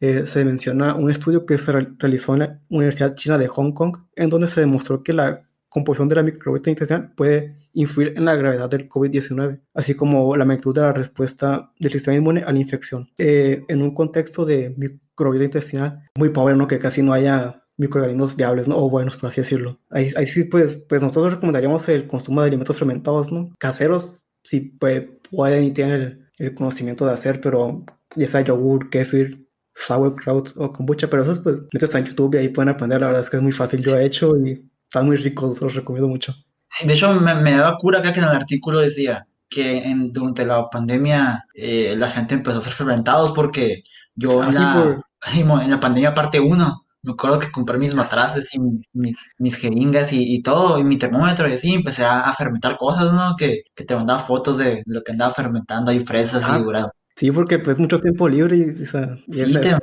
eh, 0.00 0.26
se 0.26 0.44
menciona 0.44 0.94
un 0.94 1.10
estudio 1.10 1.46
que 1.46 1.56
se 1.56 1.72
realizó 1.72 2.34
en 2.34 2.40
la 2.40 2.60
Universidad 2.68 3.14
China 3.14 3.38
de 3.38 3.48
Hong 3.48 3.72
Kong, 3.72 3.96
en 4.16 4.28
donde 4.28 4.48
se 4.48 4.60
demostró 4.60 5.02
que 5.02 5.12
la 5.12 5.48
composición 5.68 6.08
de 6.08 6.16
la 6.16 6.22
microbiota 6.22 6.70
intestinal 6.70 7.12
puede 7.14 7.56
influir 7.72 8.14
en 8.16 8.24
la 8.24 8.36
gravedad 8.36 8.70
del 8.70 8.88
COVID-19, 8.88 9.60
así 9.74 9.94
como 9.94 10.36
la 10.36 10.44
magnitud 10.44 10.74
de 10.74 10.82
la 10.82 10.92
respuesta 10.92 11.72
del 11.78 11.90
sistema 11.90 12.16
inmune 12.16 12.42
a 12.42 12.52
la 12.52 12.58
infección. 12.58 13.08
Eh, 13.18 13.64
en 13.68 13.82
un 13.82 13.92
contexto 13.92 14.44
de 14.44 14.74
microbiota 14.76 15.44
intestinal 15.44 16.10
muy 16.16 16.28
pobre, 16.28 16.54
¿no? 16.54 16.68
que 16.68 16.78
casi 16.78 17.02
no 17.02 17.12
haya 17.12 17.63
microorganismos 17.76 18.36
viables, 18.36 18.68
¿no? 18.68 18.76
O 18.78 18.90
buenos, 18.90 19.16
por 19.16 19.28
así 19.28 19.40
decirlo. 19.40 19.78
Ahí, 19.90 20.10
ahí 20.16 20.26
sí, 20.26 20.44
pues, 20.44 20.76
pues 20.88 21.02
nosotros 21.02 21.34
recomendaríamos 21.34 21.88
el 21.88 22.06
consumo 22.06 22.40
de 22.40 22.48
alimentos 22.48 22.76
fermentados, 22.76 23.32
¿no? 23.32 23.52
Caseros, 23.58 24.24
si 24.42 24.60
pues, 24.60 25.04
pueden 25.30 25.64
y 25.64 25.72
tienen 25.72 26.28
el, 26.38 26.54
conocimiento 26.54 27.06
de 27.06 27.12
hacer, 27.12 27.40
pero 27.40 27.84
ya 28.16 28.28
sea 28.28 28.42
yogur, 28.42 28.90
kefir, 28.90 29.46
sauerkraut 29.74 30.52
o 30.56 30.72
kombucha, 30.72 31.08
pero 31.08 31.22
esos 31.22 31.40
pues 31.40 31.56
metes 31.72 31.94
a 31.94 32.00
YouTube 32.00 32.34
y 32.34 32.38
ahí 32.38 32.48
pueden 32.48 32.68
aprender, 32.68 33.00
la 33.00 33.08
verdad 33.08 33.22
es 33.22 33.30
que 33.30 33.36
es 33.38 33.42
muy 33.42 33.52
fácil, 33.52 33.80
yo 33.80 33.96
he 33.96 34.04
hecho 34.04 34.36
y 34.36 34.70
están 34.86 35.06
muy 35.06 35.16
ricos, 35.16 35.60
los 35.60 35.74
recomiendo 35.74 36.08
mucho. 36.08 36.34
Sí, 36.66 36.86
de 36.86 36.94
hecho 36.94 37.12
me, 37.20 37.34
me 37.34 37.52
daba 37.52 37.76
cura 37.76 37.98
acá 37.98 38.12
que 38.12 38.20
en 38.20 38.26
el 38.26 38.32
artículo 38.32 38.80
decía 38.80 39.26
que 39.48 39.78
en, 39.78 40.12
durante 40.12 40.44
la 40.44 40.68
pandemia 40.70 41.46
eh, 41.54 41.94
la 41.96 42.08
gente 42.08 42.34
empezó 42.34 42.56
a 42.56 42.60
hacer 42.60 42.72
fermentados 42.72 43.32
porque 43.32 43.82
yo 44.14 44.42
en, 44.42 44.56
ah, 44.56 45.00
la, 45.32 45.62
en 45.64 45.70
la 45.70 45.80
pandemia 45.80 46.14
parte 46.14 46.40
1 46.40 46.83
me 47.04 47.12
acuerdo 47.12 47.38
que 47.38 47.50
compré 47.50 47.78
mis 47.78 47.94
matraces 47.94 48.54
y 48.54 48.60
mis, 48.60 49.32
mis, 49.38 49.56
jeringas 49.56 50.12
y, 50.12 50.42
todo, 50.42 50.78
y 50.78 50.84
mi 50.84 50.96
termómetro 50.98 51.48
y 51.48 51.52
así, 51.52 51.74
empecé 51.74 52.04
a, 52.04 52.32
fermentar 52.32 52.76
cosas, 52.76 53.12
¿no? 53.12 53.34
Que, 53.36 53.62
que, 53.74 53.84
te 53.84 53.94
mandaba 53.94 54.18
fotos 54.18 54.58
de 54.58 54.82
lo 54.86 55.02
que 55.02 55.12
andaba 55.12 55.32
fermentando, 55.32 55.90
hay 55.90 56.00
fresas 56.00 56.48
y 56.48 56.52
ah, 56.52 56.58
duraznos. 56.58 56.92
Sí, 57.16 57.30
porque 57.30 57.58
pues 57.58 57.78
mucho 57.78 58.00
tiempo 58.00 58.28
libre 58.28 58.56
y, 58.56 58.82
o 58.82 58.86
sea, 58.86 59.16
sí, 59.30 59.52
te... 59.60 59.76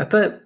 hasta 0.00 0.40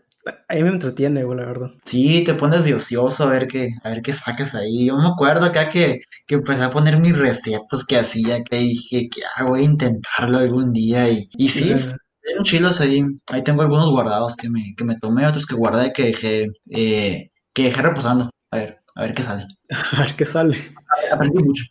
ahí 0.48 0.62
me 0.62 0.70
entretiene, 0.70 1.22
la 1.22 1.46
verdad. 1.46 1.70
Sí, 1.84 2.24
te 2.24 2.34
pones 2.34 2.64
de 2.64 2.74
ocioso 2.74 3.24
a 3.24 3.30
ver 3.30 3.46
qué, 3.46 3.70
a 3.82 3.90
ver 3.90 4.02
qué 4.02 4.12
sacas 4.12 4.54
ahí. 4.54 4.86
Yo 4.86 4.96
me 4.96 5.06
acuerdo 5.06 5.46
acá 5.46 5.68
que, 5.68 6.00
que 6.26 6.36
empecé 6.36 6.62
a 6.62 6.70
poner 6.70 6.98
mis 6.98 7.18
recetas 7.18 7.84
que 7.86 7.98
hacía, 7.98 8.42
que 8.42 8.56
dije 8.56 9.08
que 9.08 9.20
ah, 9.36 9.44
voy 9.44 9.60
a 9.60 9.64
intentarlo 9.64 10.38
algún 10.38 10.72
día 10.72 11.08
y, 11.08 11.28
y 11.36 11.48
sí, 11.48 11.74
hay 12.26 12.38
un 12.38 12.44
chilos 12.44 12.80
ahí. 12.80 13.04
Ahí 13.32 13.42
tengo 13.42 13.62
algunos 13.62 13.90
guardados 13.90 14.36
que 14.36 14.48
me, 14.48 14.74
que 14.76 14.84
me 14.84 14.96
tomé, 14.96 15.26
otros 15.26 15.46
que 15.46 15.54
guardé 15.54 15.88
y 15.88 15.92
que 15.92 16.04
dejé, 16.04 16.46
eh, 16.70 17.30
que 17.52 17.64
dejé 17.64 17.82
reposando. 17.82 18.30
A 18.50 18.56
ver, 18.56 18.80
a 18.94 19.02
ver 19.02 19.14
qué 19.14 19.22
sale. 19.22 19.46
A 19.92 20.00
ver 20.00 20.16
qué 20.16 20.26
sale. 20.26 20.74
Aprendí 21.12 21.42
mucho. 21.42 21.64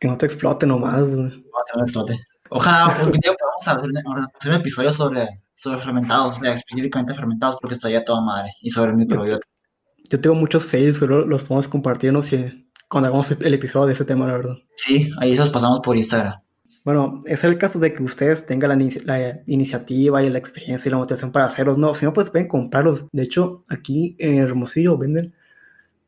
Que 0.00 0.08
no 0.08 0.16
te 0.16 0.26
explote 0.26 0.66
nomás. 0.66 1.08
No, 1.08 1.30
que 1.30 1.78
no 1.78 1.82
explote. 1.82 2.18
Ojalá 2.54 2.86
algún 2.86 3.12
día 3.12 3.32
podamos 3.32 3.66
hacer, 3.66 4.50
un 4.50 4.54
episodio 4.54 4.92
sobre, 4.92 5.26
sobre 5.54 5.78
fermentados, 5.78 6.36
específicamente 6.42 7.14
fermentados, 7.14 7.56
porque 7.60 7.74
estaría 7.74 8.04
toda 8.04 8.20
madre, 8.20 8.50
y 8.60 8.68
sobre 8.68 8.90
el 8.90 8.96
microbiota. 8.96 9.46
Yo 10.10 10.20
tengo 10.20 10.36
muchos 10.36 10.66
fails, 10.66 10.98
solo 10.98 11.24
los 11.24 11.44
podemos 11.44 11.66
compartir, 11.68 12.12
no 12.12 12.22
sé, 12.22 12.66
cuando 12.90 13.08
hagamos 13.08 13.30
el 13.30 13.54
episodio 13.54 13.86
de 13.86 13.94
ese 13.94 14.04
tema, 14.04 14.26
la 14.26 14.34
verdad. 14.34 14.56
Sí, 14.76 15.10
ahí 15.18 15.34
los 15.34 15.48
pasamos 15.48 15.80
por 15.80 15.96
Instagram. 15.96 16.42
Bueno, 16.84 17.22
es 17.26 17.44
el 17.44 17.58
caso 17.58 17.78
de 17.78 17.94
que 17.94 18.02
ustedes 18.02 18.44
tengan 18.44 18.78
la, 19.04 19.42
iniciativa 19.46 20.22
y 20.22 20.30
la 20.30 20.38
experiencia 20.38 20.88
y 20.88 20.90
la 20.90 20.98
motivación 20.98 21.30
para 21.30 21.46
hacerlos. 21.46 21.78
No, 21.78 21.94
si 21.94 22.04
no, 22.04 22.12
pues 22.12 22.30
pueden 22.30 22.48
comprarlos. 22.48 23.04
De 23.12 23.22
hecho, 23.22 23.64
aquí 23.68 24.16
en 24.18 24.38
Hermosillo 24.38 24.98
venden, 24.98 25.32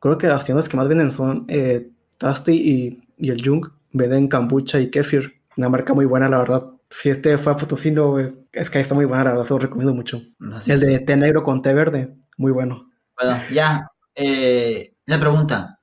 creo 0.00 0.18
que 0.18 0.26
las 0.26 0.44
tiendas 0.44 0.68
que 0.68 0.76
más 0.76 0.88
venden 0.88 1.12
son 1.12 1.44
eh, 1.48 1.90
Tasty 2.18 3.00
y, 3.18 3.30
el 3.30 3.46
Jung. 3.46 3.68
Venden 3.92 4.28
kombucha 4.28 4.80
y 4.80 4.90
kefir. 4.90 5.40
Una 5.56 5.68
marca 5.68 5.94
muy 5.94 6.06
buena, 6.06 6.28
la 6.28 6.38
verdad. 6.38 6.64
Si 6.90 7.08
este 7.08 7.38
fue 7.38 7.52
a 7.52 7.58
Fotocino, 7.58 8.18
es 8.52 8.70
que 8.70 8.80
está 8.80 8.94
muy 8.94 9.04
buena, 9.04 9.24
la 9.24 9.30
verdad, 9.30 9.44
se 9.44 9.54
lo 9.54 9.60
recomiendo 9.60 9.94
mucho. 9.94 10.20
el 10.66 10.80
de 10.80 10.98
té 11.00 11.16
negro 11.16 11.44
con 11.44 11.62
té 11.62 11.72
verde, 11.72 12.14
muy 12.36 12.50
bueno. 12.50 12.90
Bueno, 13.20 13.40
ya. 13.52 13.88
Eh, 14.16 14.94
la 15.06 15.18
pregunta, 15.18 15.73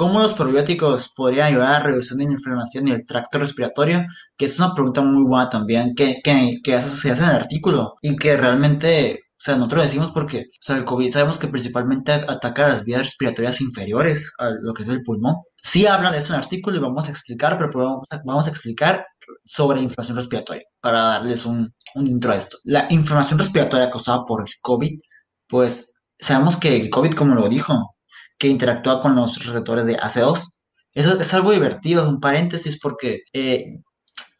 ¿Cómo 0.00 0.20
los 0.20 0.32
probióticos 0.32 1.10
podrían 1.14 1.48
ayudar 1.48 1.68
a 1.68 1.72
la 1.72 1.80
reducción 1.80 2.20
de 2.20 2.24
la 2.24 2.32
inflamación 2.32 2.88
y 2.88 2.92
el 2.92 3.04
tracto 3.04 3.38
respiratorio? 3.38 4.06
Que 4.38 4.46
es 4.46 4.58
una 4.58 4.72
pregunta 4.74 5.02
muy 5.02 5.24
buena 5.24 5.50
también, 5.50 5.94
que, 5.94 6.22
que, 6.24 6.56
que 6.64 6.80
se 6.80 7.12
hace 7.12 7.22
en 7.22 7.28
el 7.28 7.36
artículo 7.36 7.96
y 8.00 8.16
que 8.16 8.34
realmente, 8.38 9.20
o 9.22 9.36
sea, 9.36 9.56
nosotros 9.56 9.82
decimos 9.82 10.10
porque, 10.10 10.38
o 10.38 10.58
sea, 10.58 10.78
el 10.78 10.86
COVID 10.86 11.12
sabemos 11.12 11.38
que 11.38 11.48
principalmente 11.48 12.12
ataca 12.12 12.68
las 12.68 12.86
vías 12.86 13.02
respiratorias 13.02 13.60
inferiores 13.60 14.32
a 14.38 14.48
lo 14.62 14.72
que 14.72 14.84
es 14.84 14.88
el 14.88 15.02
pulmón. 15.02 15.34
Sí 15.62 15.86
habla 15.86 16.10
de 16.10 16.16
eso 16.16 16.28
en 16.28 16.38
el 16.38 16.44
artículo 16.44 16.78
y 16.78 16.80
vamos 16.80 17.06
a 17.06 17.10
explicar, 17.10 17.58
pero 17.58 18.00
vamos 18.24 18.46
a, 18.46 18.50
explicar 18.50 19.04
sobre 19.44 19.82
inflamación 19.82 20.16
respiratoria 20.16 20.62
para 20.80 21.02
darles 21.02 21.44
un, 21.44 21.74
un 21.94 22.06
intro 22.06 22.32
a 22.32 22.36
esto. 22.36 22.56
La 22.64 22.86
inflamación 22.88 23.38
respiratoria 23.38 23.90
causada 23.90 24.24
por 24.24 24.40
el 24.40 24.54
COVID, 24.62 24.98
pues 25.46 25.92
sabemos 26.18 26.56
que 26.56 26.76
el 26.76 26.88
COVID, 26.88 27.12
como 27.12 27.34
lo 27.34 27.50
dijo, 27.50 27.94
que 28.40 28.48
interactúa 28.48 29.02
con 29.02 29.14
los 29.16 29.44
receptores 29.44 29.86
de 29.86 29.98
AC2. 29.98 30.60
Eso 30.94 31.20
es 31.20 31.34
algo 31.34 31.52
divertido, 31.52 32.02
es 32.02 32.08
un 32.08 32.20
paréntesis, 32.20 32.78
porque, 32.80 33.20
eh, 33.34 33.80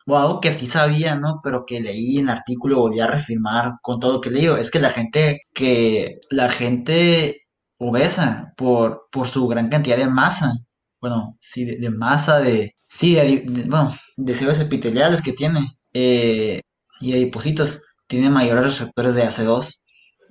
o 0.06 0.16
algo 0.18 0.40
que 0.40 0.52
sí 0.52 0.66
sabía, 0.66 1.16
¿no? 1.16 1.40
Pero 1.44 1.64
que 1.66 1.80
leí 1.80 2.18
en 2.18 2.24
el 2.24 2.30
artículo, 2.30 2.78
volví 2.78 3.00
a 3.00 3.06
reafirmar 3.06 3.74
con 3.82 4.00
todo 4.00 4.14
lo 4.14 4.20
que 4.22 4.30
leí, 4.30 4.46
es 4.46 4.70
que 4.70 4.80
la 4.80 4.90
gente, 4.90 5.40
que 5.54 6.20
la 6.30 6.48
gente 6.48 7.42
obesa 7.78 8.52
por, 8.56 9.08
por 9.12 9.28
su 9.28 9.46
gran 9.48 9.68
cantidad 9.70 9.96
de 9.98 10.08
masa, 10.08 10.52
bueno, 11.00 11.36
sí, 11.40 11.64
de, 11.64 11.90
masa, 11.90 12.40
de, 12.40 12.76
sí, 12.86 13.14
de, 13.14 13.44
bueno, 13.68 13.94
de 14.16 14.34
células 14.34 14.60
epiteliales 14.60 15.22
que 15.22 15.32
tiene, 15.32 15.78
eh, 15.94 16.60
y 17.00 17.12
adipocitos, 17.14 17.82
tiene 18.06 18.30
mayores 18.30 18.64
receptores 18.64 19.14
de 19.14 19.24
AC2. 19.24 19.82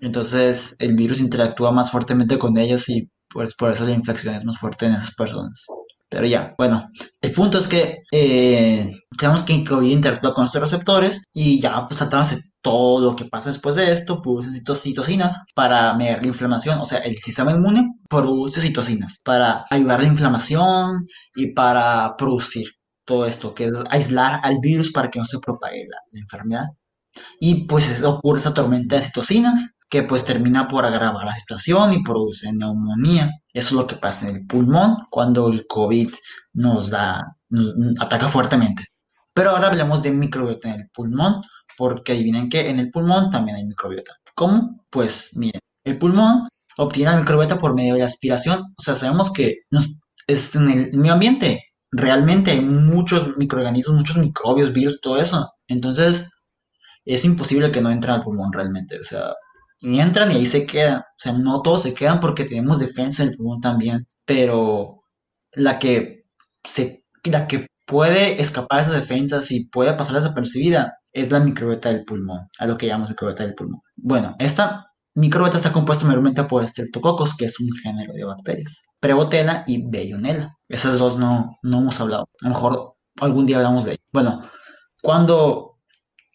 Entonces 0.02 0.76
el 0.80 0.96
virus 0.96 1.20
interactúa 1.20 1.72
más 1.72 1.92
fuertemente 1.92 2.38
con 2.40 2.58
ellos 2.58 2.90
y 2.90 3.10
pues 3.30 3.56
por 3.56 3.72
eso 3.72 3.86
la 3.86 3.92
infección 3.94 4.36
es 4.36 4.46
más 4.46 4.58
fuerte 4.58 4.86
en 4.86 4.94
esas 4.94 5.16
personas. 5.16 5.66
Pero 6.10 6.26
ya, 6.26 6.56
bueno, 6.58 6.90
el 7.22 7.32
punto 7.32 7.60
es 7.60 7.68
que 7.68 8.00
eh, 8.12 8.92
tenemos 9.18 9.44
que 9.44 9.64
COVID 9.64 9.92
interactúa 9.92 10.34
con 10.34 10.46
estos 10.46 10.62
receptores 10.62 11.24
y 11.34 11.62
ya 11.62 11.88
pues 11.88 12.00
de 12.00 12.44
todo 12.62 13.00
lo 13.00 13.16
que 13.16 13.26
pasa 13.26 13.52
después 13.52 13.76
de 13.76 13.92
esto, 13.94 14.22
produce 14.22 14.50
citocinas 14.76 15.38
para 15.56 15.94
medir 15.94 16.22
la 16.22 16.28
inflamación, 16.28 16.80
o 16.80 16.86
sea, 16.86 17.00
el 17.00 17.16
sistema 17.18 17.52
inmune 17.52 17.84
produce 18.10 18.62
citocinas 18.62 19.22
para 19.24 19.66
ayudar 19.70 20.00
a 20.00 20.04
la 20.04 20.10
inflamación 20.10 21.06
y 21.36 21.54
para 21.54 22.16
producir 22.18 22.68
todo 23.06 23.26
esto, 23.26 23.54
que 23.56 23.66
es 23.66 23.84
aislar 23.90 24.40
al 24.44 24.58
virus 24.62 24.92
para 24.92 25.10
que 25.10 25.20
no 25.20 25.26
se 25.26 25.40
propague 25.40 25.86
la 25.88 26.20
enfermedad. 26.20 26.66
Y 27.40 27.66
pues 27.66 28.04
ocurre 28.04 28.40
esa 28.40 28.54
tormenta 28.54 28.96
de 28.96 29.02
citocinas 29.02 29.76
que 29.90 30.04
pues 30.04 30.24
termina 30.24 30.68
por 30.68 30.86
agravar 30.86 31.26
la 31.26 31.36
situación 31.36 31.94
y 31.94 32.04
produce 32.04 32.54
neumonía. 32.54 33.32
Eso 33.54 33.70
es 33.70 33.82
lo 33.82 33.88
que 33.88 33.96
pasa 33.96 34.28
en 34.30 34.36
el 34.36 34.48
pulmón 34.48 34.98
cuando 35.10 35.50
el 35.50 35.66
COVID 35.68 36.14
nos 36.54 36.92
da, 36.92 37.36
ataca 38.00 38.30
fuertemente. 38.30 38.84
Pero 39.34 39.52
ahora 39.52 39.68
hablemos 39.68 40.04
de 40.04 40.12
microbiota 40.12 40.70
en 40.70 40.82
el 40.82 40.90
pulmón, 40.90 41.42
porque 41.78 42.12
adivinen 42.12 42.50
que 42.50 42.70
en 42.70 42.80
el 42.80 42.92
pulmón 42.92 43.30
también 43.30 43.58
hay 43.58 43.66
microbiota. 43.66 44.12
¿Cómo? 44.36 44.86
Pues 44.90 45.32
miren, 45.36 45.62
el 45.86 45.98
pulmón 45.98 46.48
obtiene 46.78 47.12
la 47.12 47.18
microbiota 47.18 47.58
por 47.58 47.74
medio 47.74 47.94
de 47.94 48.02
la 48.02 48.06
aspiración. 48.06 48.62
O 48.78 48.82
sea, 48.82 48.96
sabemos 48.96 49.32
que 49.32 49.56
es 50.28 50.56
en 50.56 50.70
el 50.70 50.98
medio 50.98 51.14
ambiente. 51.14 51.64
Realmente 51.92 52.52
hay 52.52 52.62
muchos 52.62 53.38
microorganismos, 53.38 53.98
muchos 53.98 54.18
microbios, 54.18 54.74
virus, 54.74 55.00
todo 55.02 55.18
eso. 55.20 55.52
Entonces, 55.68 56.30
es 57.14 57.26
imposible 57.26 57.72
que 57.72 57.82
no 57.82 57.92
entre 57.92 58.12
al 58.12 58.22
pulmón 58.22 58.54
realmente. 58.54 59.00
O 59.00 59.04
sea, 59.04 59.34
y 59.80 60.00
entran 60.00 60.32
y 60.32 60.36
ahí 60.36 60.46
se 60.46 60.66
quedan. 60.66 61.00
O 61.00 61.04
sea, 61.16 61.34
no 61.34 61.62
todos 61.62 61.84
se 61.84 61.94
quedan 61.94 62.20
porque 62.20 62.46
tenemos 62.46 62.80
defensa 62.80 63.24
en 63.24 63.30
el 63.30 63.38
pulmón 63.38 63.62
también, 63.62 64.08
pero 64.26 65.04
la 65.54 65.80
que, 65.80 66.26
se, 66.64 67.04
la 67.24 67.48
que 67.48 67.68
puede 67.86 68.42
escapar 68.42 68.80
de 68.80 68.84
esas 68.84 69.02
defensas 69.02 69.52
y 69.52 69.66
puede 69.66 69.94
pasar 69.94 70.16
desapercibida 70.16 71.00
es 71.12 71.32
la 71.32 71.40
microbiota 71.40 71.90
del 71.90 72.06
pulmón, 72.06 72.48
a 72.60 72.68
lo 72.68 72.78
que 72.78 72.86
llamamos 72.86 73.10
microbiota 73.10 73.44
del 73.44 73.56
pulmón. 73.56 73.82
Bueno, 73.96 74.36
esta 74.38 74.92
microbiota 75.16 75.58
está 75.58 75.74
compuesta 75.74 76.06
mayormente 76.06 76.44
por 76.44 76.64
estreptococos, 76.64 77.36
que 77.36 77.46
es 77.46 77.60
un 77.60 77.70
género 77.82 78.14
de 78.14 78.24
bacterias, 78.24 78.88
prebotela 79.00 79.64
y 79.66 79.90
bellonela. 79.90 80.56
Esas 80.68 81.00
dos 81.00 81.18
no, 81.18 81.58
no 81.64 81.80
hemos 81.80 82.00
hablado. 82.00 82.30
A 82.42 82.48
lo 82.48 82.54
mejor 82.54 82.96
algún 83.20 83.48
día 83.48 83.58
hablamos 83.58 83.86
de 83.86 83.92
ellas. 83.94 84.06
Bueno, 84.12 84.42
cuando 85.02 85.69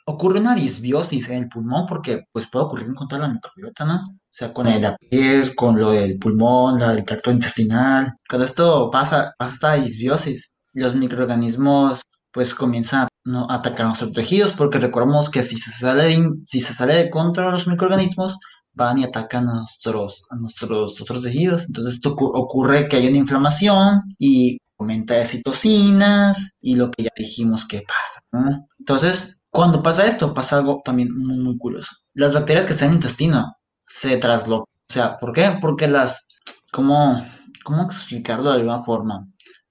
ocurre 0.07 0.41
una 0.41 0.55
disbiosis 0.55 1.29
en 1.31 1.45
el 1.45 1.49
pulmón 1.49 1.87
porque 1.87 2.25
pues 2.33 2.49
puede 2.51 2.67
ocurrir 2.67 2.95
con 2.95 3.09
toda 3.09 3.23
la 3.23 3.33
microbiota, 3.33 3.85
¿no? 3.85 3.97
O 3.97 4.37
sea, 4.37 4.53
con 4.53 4.67
la 4.67 4.97
piel, 4.97 5.55
con 5.55 5.79
lo 5.79 5.93
del 5.93 6.19
pulmón, 6.19 6.81
la 6.81 6.93
del 6.93 7.05
tracto 7.05 7.31
intestinal. 7.31 8.13
Cuando 8.29 8.47
esto 8.47 8.91
pasa, 8.91 9.33
pasa 9.39 9.55
esta 9.55 9.75
disbiosis, 9.75 10.59
los 10.73 10.95
microorganismos 10.95 12.03
pues 12.33 12.55
comienzan 12.55 13.07
a 13.27 13.55
atacar 13.55 13.87
nuestros 13.87 14.13
tejidos 14.13 14.53
porque 14.53 14.79
recordemos 14.79 15.31
que 15.31 15.43
si 15.43 15.57
se 15.57 15.71
sale 15.71 16.05
de, 16.05 16.31
si 16.45 16.61
se 16.61 16.75
sale 16.75 16.95
de 16.95 17.11
control 17.11 17.53
los 17.53 17.69
microorganismos 17.69 18.39
van 18.73 18.99
y 18.99 19.05
atacan 19.05 19.49
a 19.49 19.61
nuestros, 19.61 20.25
a 20.31 20.37
nuestros 20.37 21.01
otros 21.01 21.23
tejidos. 21.23 21.65
Entonces 21.67 21.95
esto 21.95 22.15
ocurre 22.19 22.89
que 22.89 22.97
hay 22.97 23.07
una 23.07 23.19
inflamación 23.19 24.03
y 24.19 24.59
aumenta 24.79 25.15
de 25.15 25.25
citocinas 25.25 26.57
y 26.61 26.75
lo 26.75 26.91
que 26.91 27.05
ya 27.05 27.11
dijimos 27.17 27.67
que 27.67 27.83
pasa. 27.87 28.21
¿no? 28.33 28.67
Entonces, 28.79 29.43
cuando 29.55 29.85
pasa 29.85 30.09
esto, 30.09 30.35
pasa 30.35 30.57
algo 30.59 30.83
también 30.85 31.11
muy, 31.15 31.57
curioso. 31.59 31.93
Las 32.13 32.33
bacterias 32.33 32.67
que 32.67 32.73
están 32.73 32.87
en 32.87 32.95
el 32.95 32.97
intestino 32.97 33.55
se 33.87 34.17
traslocan. 34.17 34.67
O 34.91 34.93
sea, 34.93 35.17
¿por 35.17 35.33
qué? 35.33 35.59
Porque 35.61 35.87
las, 35.87 36.27
¿cómo, 36.73 37.25
cómo 37.63 37.85
explicarlo 37.85 38.51
de 38.51 38.57
alguna 38.57 38.81
forma? 38.81 39.29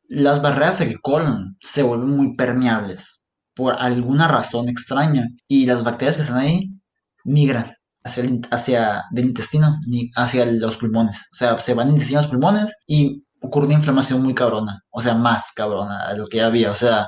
Las 0.08 0.42
barreras 0.42 0.80
del 0.80 1.02
colon 1.02 1.58
se 1.60 1.84
vuelven 1.84 2.16
muy 2.16 2.34
permeables 2.34 3.28
por 3.54 3.76
alguna 3.78 4.30
razón 4.30 4.70
extraña 4.70 5.28
y 5.50 5.66
las 5.66 5.84
bacterias 5.84 6.16
que 6.16 6.22
están 6.22 6.38
ahí 6.38 6.70
migran 7.26 7.76
hacia, 8.06 9.04
el, 9.14 9.26
intestino 9.26 9.80
hacia 10.16 10.46
los 10.46 10.78
pulmones. 10.78 11.28
O 11.34 11.36
sea, 11.36 11.58
se 11.58 11.74
van 11.74 11.88
del 11.88 11.96
intestino 11.96 12.20
a 12.20 12.22
los 12.22 12.32
pulmones 12.32 12.84
y 12.88 13.26
ocurre 13.42 13.66
una 13.66 13.76
inflamación 13.76 14.24
muy 14.24 14.34
cabrona, 14.34 14.82
o 14.92 15.02
sea, 15.02 15.16
más 15.16 15.52
cabrona 15.54 16.08
de 16.10 16.20
lo 16.20 16.28
que 16.28 16.38
ya 16.38 16.46
había. 16.46 16.72
O 16.72 16.76
sea, 16.76 17.08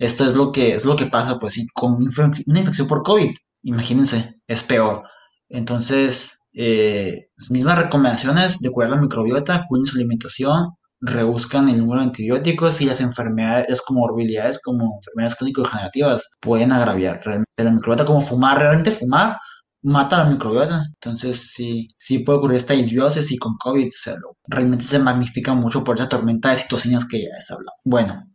esto 0.00 0.24
es 0.24 0.34
lo 0.34 0.50
que, 0.50 0.74
es 0.74 0.84
lo 0.86 0.96
que 0.96 1.06
pasa, 1.06 1.38
pues 1.38 1.52
sí, 1.54 1.66
con 1.74 1.98
una 2.46 2.58
infección 2.58 2.86
por 2.88 3.02
COVID. 3.02 3.32
Imagínense, 3.62 4.40
es 4.46 4.62
peor. 4.62 5.02
Entonces, 5.48 6.40
eh, 6.54 7.28
mismas 7.50 7.78
recomendaciones 7.78 8.60
de 8.60 8.70
cuidar 8.70 8.92
la 8.92 9.00
microbiota, 9.00 9.66
cuiden 9.68 9.84
su 9.86 9.98
alimentación, 9.98 10.70
rebuscan 11.00 11.68
el 11.68 11.78
número 11.78 12.00
de 12.00 12.06
antibióticos 12.06 12.80
y 12.80 12.86
las 12.86 13.02
enfermedades 13.02 13.82
como 13.82 14.00
morbilidades, 14.00 14.60
como 14.62 14.96
enfermedades 14.96 15.36
crónico-degenerativas, 15.36 16.30
pueden 16.40 16.72
agraviar 16.72 17.20
realmente 17.22 17.64
la 17.64 17.70
microbiota, 17.70 18.06
como 18.06 18.22
fumar, 18.22 18.58
realmente 18.58 18.90
fumar 18.92 19.36
mata 19.82 20.18
la 20.18 20.30
microbiota. 20.30 20.82
Entonces, 20.94 21.52
sí, 21.52 21.88
sí 21.98 22.20
puede 22.20 22.38
ocurrir 22.38 22.56
esta 22.56 22.74
disbiosis 22.74 23.30
y 23.32 23.38
con 23.38 23.56
COVID, 23.58 23.88
o 23.88 23.98
sea, 23.98 24.16
realmente 24.48 24.84
se 24.86 24.98
magnifica 24.98 25.54
mucho 25.54 25.84
por 25.84 25.98
esa 25.98 26.08
tormenta 26.08 26.50
de 26.50 26.56
citocinas 26.56 27.06
que 27.06 27.22
ya 27.22 27.36
se 27.38 27.54
hablado. 27.54 27.76
Bueno, 27.84 28.29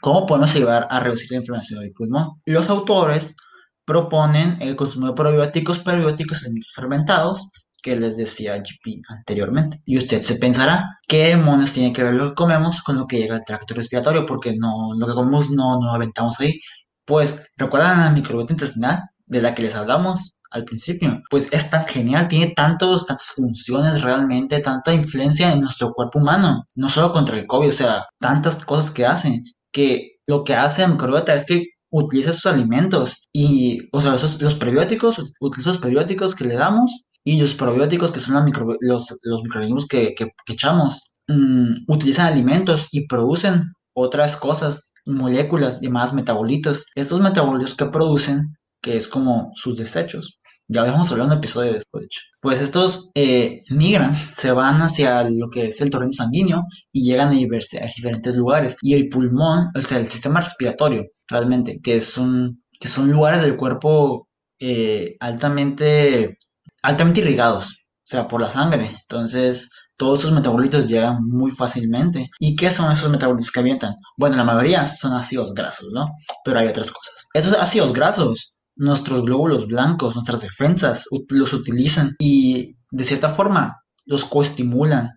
¿Cómo 0.00 0.26
podemos 0.26 0.54
ayudar 0.54 0.86
a 0.90 1.00
reducir 1.00 1.30
la 1.30 1.38
inflamación 1.38 1.80
del 1.80 1.92
pulmón? 1.92 2.40
Los 2.46 2.70
autores 2.70 3.36
proponen 3.84 4.56
el 4.60 4.76
consumo 4.76 5.08
de 5.08 5.12
probióticos, 5.14 5.80
prebióticos 5.80 6.42
alimentos 6.42 6.72
fermentados, 6.74 7.50
que 7.82 7.96
les 7.96 8.16
decía 8.16 8.58
GP 8.58 9.02
anteriormente. 9.08 9.82
Y 9.84 9.98
usted 9.98 10.20
se 10.22 10.36
pensará, 10.36 10.84
¿qué 11.08 11.28
demonios 11.28 11.72
tiene 11.72 11.92
que 11.92 12.02
ver 12.04 12.14
lo 12.14 12.30
que 12.30 12.34
comemos 12.34 12.82
con 12.82 12.96
lo 12.96 13.06
que 13.06 13.18
llega 13.18 13.36
al 13.36 13.44
tracto 13.44 13.74
respiratorio? 13.74 14.26
Porque 14.26 14.54
no, 14.56 14.94
lo 14.96 15.06
que 15.06 15.14
comemos 15.14 15.50
no, 15.50 15.80
no 15.80 15.92
aventamos 15.92 16.40
ahí. 16.40 16.60
Pues, 17.04 17.48
¿recuerdan 17.56 18.00
la 18.00 18.10
microbiota 18.10 18.52
intestinal 18.52 19.00
de 19.26 19.42
la 19.42 19.54
que 19.54 19.62
les 19.62 19.76
hablamos? 19.76 20.40
al 20.50 20.64
principio, 20.64 21.22
pues 21.30 21.48
es 21.52 21.70
tan 21.70 21.86
genial, 21.86 22.26
tiene 22.28 22.52
tantos, 22.54 23.06
tantas 23.06 23.28
funciones 23.36 24.02
realmente, 24.02 24.58
tanta 24.60 24.92
influencia 24.92 25.52
en 25.52 25.60
nuestro 25.60 25.92
cuerpo 25.92 26.18
humano, 26.18 26.64
no 26.74 26.88
solo 26.88 27.12
contra 27.12 27.36
el 27.36 27.46
COVID, 27.46 27.68
o 27.68 27.72
sea, 27.72 28.06
tantas 28.18 28.64
cosas 28.64 28.90
que 28.90 29.06
hacen 29.06 29.44
que 29.72 30.18
lo 30.26 30.44
que 30.44 30.54
hace 30.54 30.82
la 30.82 30.88
microbiota 30.88 31.34
es 31.34 31.46
que 31.46 31.64
utiliza 31.90 32.32
sus 32.32 32.46
alimentos 32.46 33.28
y, 33.32 33.80
o 33.92 34.00
sea, 34.00 34.12
los 34.12 34.54
prebióticos, 34.54 35.18
utiliza 35.40 35.70
los 35.70 35.78
prebióticos 35.80 36.34
que 36.34 36.44
le 36.44 36.54
damos 36.54 37.04
y 37.24 37.40
los 37.40 37.54
probióticos, 37.54 38.12
que 38.12 38.20
son 38.20 38.34
los, 38.34 38.44
micro, 38.44 38.76
los, 38.80 39.18
microorganismos 39.42 39.86
que, 39.86 40.14
echamos, 40.48 41.12
mm, 41.28 41.70
utilizan 41.88 42.26
alimentos 42.32 42.88
y 42.92 43.06
producen 43.06 43.72
otras 43.92 44.36
cosas, 44.36 44.94
moléculas 45.06 45.80
llamadas 45.80 46.14
metabolitos. 46.14 46.86
Estos 46.94 47.20
metabolitos 47.20 47.74
que 47.74 47.86
producen, 47.86 48.56
que 48.80 48.96
es 48.96 49.08
como 49.08 49.50
sus 49.54 49.76
desechos, 49.76 50.39
ya 50.70 50.82
habíamos 50.82 51.10
hablado 51.10 51.28
en 51.28 51.32
un 51.32 51.38
episodio 51.38 51.72
de 51.72 51.78
esto. 51.78 51.98
Pues 52.40 52.60
estos 52.60 53.10
eh, 53.14 53.62
migran, 53.70 54.14
se 54.14 54.52
van 54.52 54.80
hacia 54.80 55.24
lo 55.24 55.50
que 55.50 55.66
es 55.66 55.80
el 55.80 55.90
torrente 55.90 56.16
sanguíneo 56.16 56.64
y 56.92 57.04
llegan 57.04 57.28
a, 57.28 57.32
diferentes 57.32 58.36
lugares. 58.36 58.76
Y 58.80 58.94
el 58.94 59.08
pulmón, 59.08 59.70
o 59.74 59.82
sea, 59.82 59.98
el 59.98 60.08
sistema 60.08 60.40
respiratorio, 60.40 61.06
realmente, 61.28 61.80
que, 61.82 61.96
es 61.96 62.16
un, 62.16 62.62
que 62.78 62.88
son 62.88 63.10
lugares 63.10 63.42
del 63.42 63.56
cuerpo 63.56 64.28
eh, 64.60 65.16
altamente, 65.18 66.38
altamente 66.82 67.20
irrigados, 67.20 67.70
o 67.70 68.04
sea, 68.04 68.28
por 68.28 68.40
la 68.40 68.48
sangre. 68.48 68.88
Entonces, 69.02 69.70
todos 69.96 70.20
esos 70.20 70.32
metabolitos 70.32 70.86
llegan 70.86 71.18
muy 71.20 71.50
fácilmente. 71.50 72.30
¿Y 72.38 72.54
qué 72.54 72.70
son 72.70 72.92
esos 72.92 73.10
metabolitos 73.10 73.50
que 73.50 73.60
avientan? 73.60 73.94
Bueno, 74.16 74.36
la 74.36 74.44
mayoría 74.44 74.86
son 74.86 75.14
ácidos 75.14 75.52
grasos, 75.52 75.88
¿no? 75.92 76.06
Pero 76.44 76.60
hay 76.60 76.68
otras 76.68 76.92
cosas. 76.92 77.26
Estos 77.34 77.54
ácidos 77.58 77.92
grasos 77.92 78.54
nuestros 78.80 79.22
glóbulos 79.24 79.66
blancos, 79.66 80.14
nuestras 80.14 80.40
defensas 80.40 81.04
los 81.28 81.52
utilizan 81.52 82.16
y 82.18 82.78
de 82.90 83.04
cierta 83.04 83.28
forma 83.28 83.82
los 84.06 84.24
coestimulan 84.24 85.10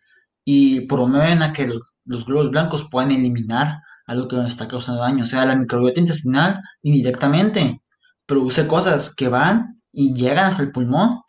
y 0.43 0.81
promueven 0.81 1.41
a 1.41 1.53
que 1.53 1.67
los, 1.67 2.25
glóbulos 2.25 2.51
blancos 2.51 2.89
puedan 2.91 3.11
eliminar 3.11 3.79
algo 4.05 4.27
que 4.27 4.35
nos 4.35 4.47
está 4.47 4.67
causando 4.67 5.01
daño. 5.01 5.23
O 5.23 5.27
sea, 5.27 5.45
la 5.45 5.55
microbiota 5.55 6.01
intestinal 6.01 6.59
indirectamente 6.81 7.81
produce 8.25 8.67
cosas 8.67 9.15
que 9.15 9.29
van 9.29 9.81
y 9.93 10.13
llegan 10.13 10.47
hasta 10.47 10.63
el 10.63 10.73
pulmón 10.73 11.21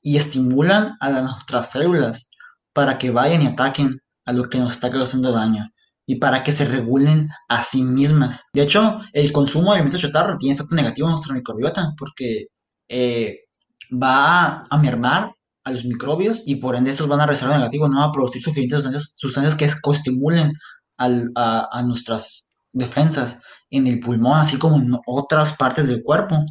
y 0.00 0.16
estimulan 0.16 0.96
a 0.98 1.10
nuestras 1.10 1.72
células 1.72 2.30
para 2.72 2.96
que 2.96 3.10
vayan 3.10 3.42
y 3.42 3.48
ataquen 3.48 4.00
a 4.24 4.32
lo 4.32 4.48
que 4.48 4.58
nos 4.58 4.72
está 4.72 4.90
causando 4.90 5.30
daño 5.30 5.68
y 6.12 6.16
para 6.16 6.42
que 6.42 6.52
se 6.52 6.66
regulen 6.66 7.30
a 7.48 7.62
sí 7.62 7.82
mismas. 7.82 8.50
De 8.52 8.60
hecho, 8.60 8.98
el 9.14 9.32
consumo 9.32 9.70
de 9.70 9.78
alimentos 9.78 10.02
chatarra 10.02 10.36
tiene 10.36 10.54
efecto 10.54 10.74
negativo 10.74 11.08
en 11.08 11.12
nuestra 11.12 11.34
microbiota 11.34 11.94
porque 11.96 12.48
eh, 12.86 13.44
va 13.90 14.66
a 14.68 14.78
mermar 14.78 15.32
a 15.64 15.70
los 15.70 15.86
microbios 15.86 16.42
y 16.44 16.56
por 16.56 16.76
ende 16.76 16.90
estos 16.90 17.08
van 17.08 17.20
a 17.20 17.26
reservar 17.26 17.56
negativo, 17.56 17.88
no 17.88 18.00
va 18.00 18.06
a 18.06 18.12
producir 18.12 18.42
suficientes 18.42 19.14
sustancias, 19.16 19.54
que 19.54 19.66
coestimulen 19.80 20.52
a, 20.98 21.82
nuestras 21.86 22.40
defensas 22.74 23.40
en 23.70 23.86
el 23.86 23.98
pulmón, 23.98 24.38
así 24.38 24.58
como 24.58 24.76
en 24.76 24.94
otras 25.06 25.54
partes 25.54 25.88
del 25.88 26.02
cuerpo. 26.02 26.44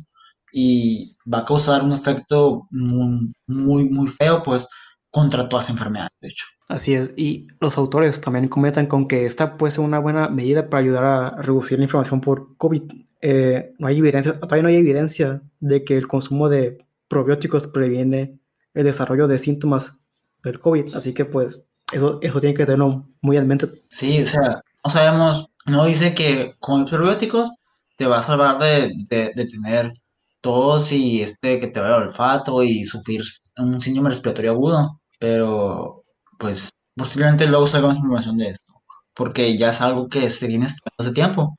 Y 0.53 1.11
va 1.31 1.39
a 1.39 1.45
causar 1.45 1.83
un 1.83 1.93
efecto 1.93 2.67
muy, 2.71 3.31
muy, 3.45 3.89
muy 3.89 4.07
feo, 4.07 4.41
pues, 4.41 4.67
contra 5.11 5.47
todas 5.47 5.65
las 5.65 5.69
enfermedades, 5.71 6.11
de 6.21 6.29
hecho. 6.29 6.45
Así 6.67 6.95
es, 6.95 7.13
y 7.17 7.47
los 7.59 7.77
autores 7.77 8.21
también 8.21 8.47
comentan 8.47 8.87
con 8.87 9.07
que 9.07 9.25
esta 9.25 9.57
puede 9.57 9.71
ser 9.71 9.81
una 9.81 9.99
buena 9.99 10.29
medida 10.29 10.69
para 10.69 10.81
ayudar 10.81 11.03
a 11.03 11.29
reducir 11.41 11.77
la 11.77 11.83
inflamación 11.83 12.21
por 12.21 12.55
COVID. 12.57 12.83
Eh, 13.21 13.73
no 13.77 13.87
hay 13.87 13.97
evidencia, 13.97 14.39
todavía 14.39 14.63
no 14.63 14.69
hay 14.69 14.77
evidencia 14.77 15.41
de 15.59 15.83
que 15.83 15.97
el 15.97 16.07
consumo 16.07 16.47
de 16.47 16.85
probióticos 17.09 17.67
previene 17.67 18.39
el 18.73 18.85
desarrollo 18.85 19.27
de 19.27 19.37
síntomas 19.37 19.97
del 20.43 20.59
COVID, 20.59 20.95
así 20.95 21.13
que 21.13 21.25
pues 21.25 21.65
eso, 21.91 22.19
eso 22.21 22.39
tiene 22.39 22.55
que 22.55 22.65
tenerlo 22.65 23.05
muy 23.21 23.35
en 23.35 23.47
mente. 23.47 23.83
Sí, 23.89 24.23
o 24.23 24.27
sea, 24.27 24.61
no 24.83 24.89
sabemos, 24.89 25.47
no 25.65 25.85
dice 25.85 26.15
que 26.15 26.55
con 26.59 26.85
probióticos 26.85 27.51
te 27.97 28.07
va 28.07 28.19
a 28.19 28.23
salvar 28.23 28.57
de, 28.59 28.93
de, 29.35 29.45
tener 29.45 29.93
tos 30.39 30.91
y 30.91 31.21
este 31.21 31.59
que 31.59 31.67
te 31.67 31.81
vaya 31.81 31.97
el 31.97 32.03
olfato 32.03 32.63
y 32.63 32.85
sufrir 32.85 33.21
un 33.57 33.81
síndrome 33.81 34.09
respiratorio 34.09 34.51
agudo, 34.51 35.00
pero 35.21 36.03
pues 36.39 36.71
posiblemente 36.95 37.47
luego 37.47 37.67
salga 37.67 37.89
más 37.89 37.97
información 37.97 38.37
de 38.37 38.47
esto, 38.49 38.73
porque 39.15 39.57
ya 39.57 39.69
es 39.69 39.81
algo 39.81 40.09
que 40.09 40.29
se 40.31 40.47
viene 40.47 40.65
estudiando 40.65 40.95
hace 40.97 41.11
tiempo, 41.13 41.57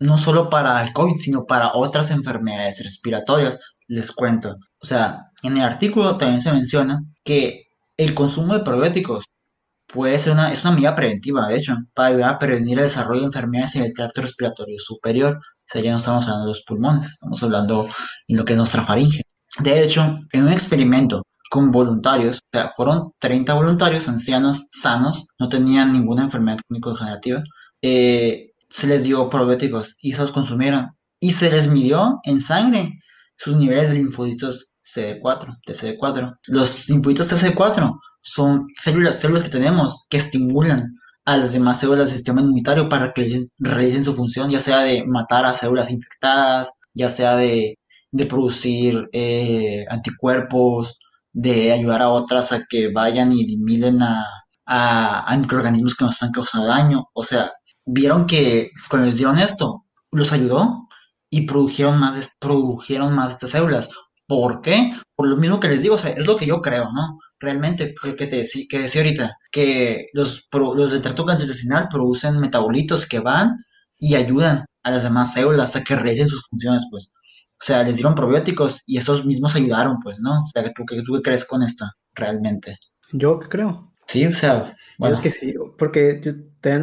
no 0.00 0.18
solo 0.18 0.50
para 0.50 0.82
el 0.82 0.92
COVID, 0.94 1.16
sino 1.16 1.44
para 1.44 1.72
otras 1.74 2.10
enfermedades 2.10 2.82
respiratorias, 2.82 3.60
les 3.88 4.10
cuento. 4.12 4.54
O 4.80 4.86
sea, 4.86 5.18
en 5.42 5.58
el 5.58 5.64
artículo 5.64 6.16
también 6.18 6.42
se 6.42 6.52
menciona 6.52 7.00
que 7.24 7.64
el 7.98 8.14
consumo 8.14 8.54
de 8.54 8.64
probióticos 8.64 9.24
puede 9.86 10.18
ser 10.18 10.32
una, 10.32 10.50
es 10.52 10.64
una 10.64 10.72
medida 10.74 10.94
preventiva, 10.94 11.46
de 11.48 11.58
hecho, 11.58 11.76
para 11.94 12.08
ayudar 12.08 12.34
a 12.34 12.38
prevenir 12.38 12.78
el 12.78 12.86
desarrollo 12.86 13.20
de 13.20 13.26
enfermedades 13.26 13.76
en 13.76 13.84
el 13.84 13.94
tracto 13.94 14.22
respiratorio 14.22 14.78
superior. 14.78 15.36
O 15.36 15.66
sea, 15.66 15.82
ya 15.82 15.92
no 15.92 15.98
estamos 15.98 16.24
hablando 16.24 16.46
de 16.46 16.50
los 16.52 16.62
pulmones, 16.62 17.06
estamos 17.06 17.42
hablando 17.42 17.88
en 18.28 18.36
lo 18.38 18.44
que 18.46 18.54
es 18.54 18.58
nuestra 18.58 18.82
faringe. 18.82 19.22
De 19.60 19.84
hecho, 19.84 20.18
en 20.32 20.44
un 20.44 20.52
experimento 20.52 21.22
con 21.54 21.70
voluntarios, 21.70 22.38
o 22.38 22.48
sea, 22.50 22.68
fueron 22.68 23.12
30 23.20 23.54
voluntarios 23.54 24.08
ancianos 24.08 24.66
sanos, 24.72 25.28
no 25.38 25.48
tenían 25.48 25.92
ninguna 25.92 26.24
enfermedad 26.24 26.58
crónico-degenerativa, 26.66 27.44
eh, 27.80 28.50
se 28.68 28.88
les 28.88 29.04
dio 29.04 29.28
probióticos 29.28 29.96
y 30.02 30.14
se 30.14 30.22
los 30.22 30.32
consumieron. 30.32 30.88
Y 31.20 31.30
se 31.30 31.52
les 31.52 31.68
midió 31.68 32.18
en 32.24 32.40
sangre 32.40 32.98
sus 33.36 33.56
niveles 33.56 33.90
de 33.90 33.94
linfocitos 33.98 34.72
CD4, 34.82 35.60
TCD4. 35.64 36.38
Los 36.48 36.88
linfocitos 36.88 37.32
TCD4 37.32 38.00
son 38.20 38.66
células, 38.74 39.20
células 39.20 39.44
que 39.44 39.50
tenemos 39.50 40.06
que 40.10 40.16
estimulan 40.16 40.92
a 41.24 41.36
las 41.36 41.52
demás 41.52 41.78
células 41.78 42.06
del 42.06 42.16
sistema 42.16 42.40
inmunitario 42.40 42.88
para 42.88 43.12
que 43.12 43.44
realicen 43.58 44.02
su 44.02 44.12
función, 44.12 44.50
ya 44.50 44.58
sea 44.58 44.80
de 44.80 45.04
matar 45.06 45.46
a 45.46 45.54
células 45.54 45.92
infectadas, 45.92 46.80
ya 46.94 47.08
sea 47.08 47.36
de, 47.36 47.78
de 48.10 48.26
producir 48.26 49.08
eh, 49.12 49.86
anticuerpos 49.88 50.98
de 51.34 51.72
ayudar 51.72 52.00
a 52.02 52.08
otras 52.10 52.52
a 52.52 52.64
que 52.68 52.90
vayan 52.92 53.32
y 53.32 53.42
eliminen 53.42 54.00
a, 54.02 54.24
a, 54.66 55.36
microorganismos 55.36 55.94
que 55.94 56.04
nos 56.04 56.14
están 56.14 56.32
causando 56.32 56.68
daño. 56.68 57.04
O 57.12 57.22
sea, 57.22 57.50
vieron 57.84 58.26
que 58.26 58.70
cuando 58.88 59.06
les 59.06 59.16
dieron 59.16 59.38
esto, 59.38 59.84
los 60.12 60.32
ayudó 60.32 60.88
y 61.30 61.42
produjeron 61.46 61.98
más, 61.98 62.32
produjeron 62.38 63.14
más 63.14 63.32
estas 63.32 63.50
células. 63.50 63.90
¿Por 64.26 64.62
qué? 64.62 64.92
Por 65.16 65.28
lo 65.28 65.36
mismo 65.36 65.60
que 65.60 65.68
les 65.68 65.82
digo, 65.82 65.96
o 65.96 65.98
sea, 65.98 66.10
es 66.10 66.26
lo 66.26 66.36
que 66.36 66.46
yo 66.46 66.62
creo, 66.62 66.84
¿no? 66.92 67.18
Realmente, 67.38 67.94
que, 68.16 68.26
te 68.26 68.44
que 68.68 68.78
decía 68.78 69.02
ahorita, 69.02 69.36
que 69.52 70.06
los, 70.14 70.48
los 70.52 70.92
de 70.92 71.00
tracto 71.00 71.24
gastrointestinal 71.24 71.88
producen 71.90 72.38
metabolitos 72.40 73.06
que 73.06 73.20
van 73.20 73.56
y 73.98 74.14
ayudan 74.14 74.64
a 74.82 74.90
las 74.90 75.02
demás 75.02 75.34
células 75.34 75.76
a 75.76 75.84
que 75.84 75.96
realicen 75.96 76.28
sus 76.28 76.46
funciones, 76.48 76.84
pues. 76.90 77.12
O 77.60 77.64
sea, 77.64 77.82
les 77.82 77.96
dieron 77.96 78.14
probióticos 78.14 78.82
y 78.86 78.98
esos 78.98 79.24
mismos 79.24 79.56
ayudaron, 79.56 79.98
pues, 80.02 80.20
¿no? 80.20 80.42
O 80.42 80.46
sea, 80.46 80.62
¿tú, 80.72 80.84
qué, 80.86 81.02
tú 81.02 81.14
qué 81.14 81.22
crees 81.22 81.44
con 81.44 81.62
esto, 81.62 81.86
realmente? 82.14 82.76
Yo 83.12 83.38
creo. 83.38 83.92
Sí, 84.06 84.26
o 84.26 84.34
sea, 84.34 84.74
bueno. 84.98 85.20
que 85.20 85.30
sí, 85.30 85.54
porque 85.78 86.20
yo 86.22 86.32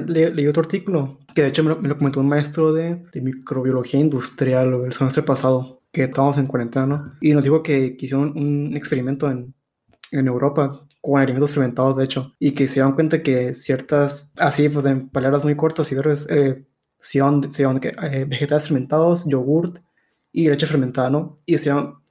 leí 0.07 0.47
otro 0.47 0.63
artículo, 0.63 1.19
que 1.35 1.43
de 1.43 1.47
hecho 1.49 1.63
me 1.63 1.87
lo, 1.87 1.97
comentó 1.97 2.19
un 2.19 2.27
maestro 2.29 2.73
de, 2.73 3.03
de, 3.13 3.21
microbiología 3.21 3.99
industrial 3.99 4.73
el 4.85 4.93
semestre 4.93 5.23
pasado, 5.23 5.79
que 5.91 6.03
estábamos 6.03 6.37
en 6.37 6.47
cuarentena, 6.47 6.85
¿no? 6.85 7.13
Y 7.21 7.33
nos 7.33 7.43
dijo 7.43 7.61
que 7.61 7.95
hicieron 7.99 8.35
un 8.35 8.75
experimento 8.75 9.29
en, 9.29 9.53
en 10.11 10.27
Europa 10.27 10.87
con 11.01 11.19
alimentos 11.19 11.51
fermentados, 11.51 11.97
de 11.97 12.05
hecho, 12.05 12.33
y 12.39 12.51
que 12.51 12.67
se 12.67 12.75
dieron 12.75 12.93
cuenta 12.93 13.23
que 13.23 13.53
ciertas, 13.53 14.31
así, 14.37 14.69
pues 14.69 14.85
en 14.85 15.09
palabras 15.09 15.43
muy 15.43 15.55
cortas 15.55 15.91
y 15.91 15.95
breves, 15.95 16.27
eh, 16.29 16.65
si 17.01 17.19
que, 17.81 17.89
eh, 17.89 18.25
vegetales 18.27 18.65
fermentados, 18.65 19.25
yogurt, 19.25 19.79
y 20.31 20.49
leche 20.49 20.67
fermentada, 20.67 21.09
¿no? 21.09 21.37
Y, 21.45 21.55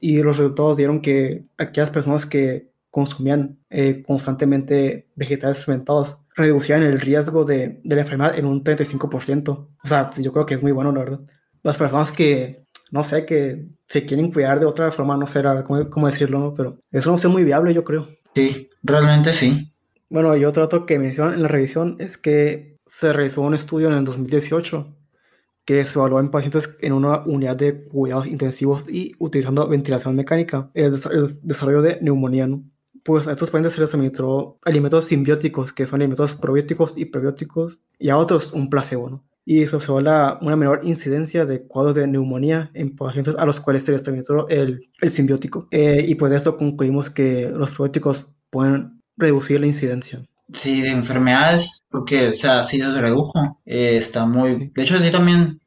y 0.01 0.23
los 0.23 0.37
resultados 0.37 0.77
dieron 0.77 1.01
que 1.01 1.47
aquellas 1.59 1.91
personas 1.91 2.27
que 2.27 2.71
consumían 2.91 3.59
eh, 3.71 4.03
constantemente 4.07 5.09
vegetales 5.15 5.65
fermentados 5.65 6.19
reducían 6.35 6.83
el 6.83 7.01
riesgo 7.01 7.45
de, 7.45 7.81
de, 7.83 7.95
la 7.95 8.03
enfermedad 8.03 8.39
en 8.39 8.47
un 8.47 8.65
35%. 8.65 9.49
O 9.51 9.89
sea, 9.89 10.11
yo 10.19 10.33
creo 10.33 10.47
que 10.47 10.55
es 10.55 10.63
muy 10.63 10.73
bueno, 10.73 10.93
la 10.93 11.01
verdad. 11.01 11.21
Las 11.63 11.77
personas 11.77 12.11
que, 12.13 12.65
no 12.91 13.05
sé, 13.05 13.25
que 13.27 13.67
se 13.87 14.05
quieren 14.07 14.33
cuidar 14.33 14.59
de 14.59 14.67
otra 14.67 14.91
forma, 14.91 15.17
no 15.17 15.27
sé 15.27 15.43
cómo, 15.65 15.89
cómo 15.91 16.07
decirlo, 16.07 16.39
¿no? 16.39 16.55
Pero 16.55 16.79
eso 16.91 17.11
no 17.11 17.17
es 17.17 17.25
muy 17.27 17.45
viable, 17.45 17.75
yo 17.75 17.85
creo. 17.85 18.09
Sí, 18.35 18.71
realmente 18.83 19.33
sí. 19.33 19.73
Bueno, 20.09 20.37
y 20.37 20.45
otro 20.45 20.63
dato 20.63 20.87
que 20.87 20.99
mencionan 20.99 21.35
en 21.35 21.43
la 21.43 21.49
revisión 21.49 21.97
es 21.99 22.19
que 22.19 22.77
se 22.87 23.13
realizó 23.13 23.43
un 23.43 23.55
estudio 23.55 23.89
en 23.89 23.95
el 23.95 24.05
2018 24.05 24.97
que 25.65 25.85
se 25.85 25.99
evaluó 25.99 26.21
en 26.21 26.31
pacientes 26.31 26.77
en 26.81 26.93
una 26.93 27.21
unidad 27.25 27.57
de 27.57 27.85
cuidados 27.85 28.27
intensivos 28.27 28.89
y 28.89 29.15
utilizando 29.19 29.69
ventilación 29.69 30.17
mecánica, 30.17 30.71
el, 30.75 30.93
desarrollo 31.43 31.83
de 31.83 31.99
neumonía. 32.01 32.49
Pues 33.05 33.27
a 33.27 33.33
estos 33.33 33.51
pacientes 33.51 33.75
se 33.75 33.81
les 33.81 33.95
administró 33.95 34.59
alimentos 34.63 35.07
simbióticos, 35.07 35.73
que 35.73 35.87
son 35.87 36.01
alimentos 36.01 36.35
probióticos 36.35 36.99
y 36.99 37.07
prebióticos, 37.07 37.81
y 37.99 38.11
a 38.11 38.19
otros 38.19 38.53
un 38.53 38.69
placebo. 38.69 39.09
¿no? 39.09 39.25
Y 39.47 39.67
se 39.67 39.77
observó 39.77 39.99
una 39.99 40.39
menor 40.43 40.81
incidencia 40.83 41.47
de 41.47 41.63
cuadros 41.63 41.95
de 41.95 42.07
neumonía 42.07 42.71
en 42.75 42.95
pacientes 42.95 43.37
a 43.39 43.47
los 43.47 43.61
cuales 43.61 43.85
se 43.85 43.93
les 43.93 44.07
administró 44.07 44.49
el, 44.49 44.91
el 45.01 45.11
simbiótico. 45.11 45.67
Eh, 45.71 46.05
y 46.07 46.15
pues 46.17 46.31
de 46.31 46.37
esto 46.37 46.57
concluimos 46.57 47.11
que 47.11 47.49
los 47.49 47.71
probióticos 47.71 48.27
pueden 48.51 49.01
reducir 49.17 49.61
la 49.61 49.67
incidencia. 49.67 50.23
Sí, 50.53 50.81
de 50.81 50.91
enfermedades, 50.91 51.83
porque, 51.91 52.29
o 52.31 52.35
sea, 52.35 52.63
sí 52.65 52.79
se 52.79 53.01
redujo. 53.01 53.61
Eh, 53.65 53.97
está 53.99 54.27
muy. 54.27 54.71
De 54.75 54.83
hecho, 54.83 54.99
yo 54.99 55.11
también 55.11 55.61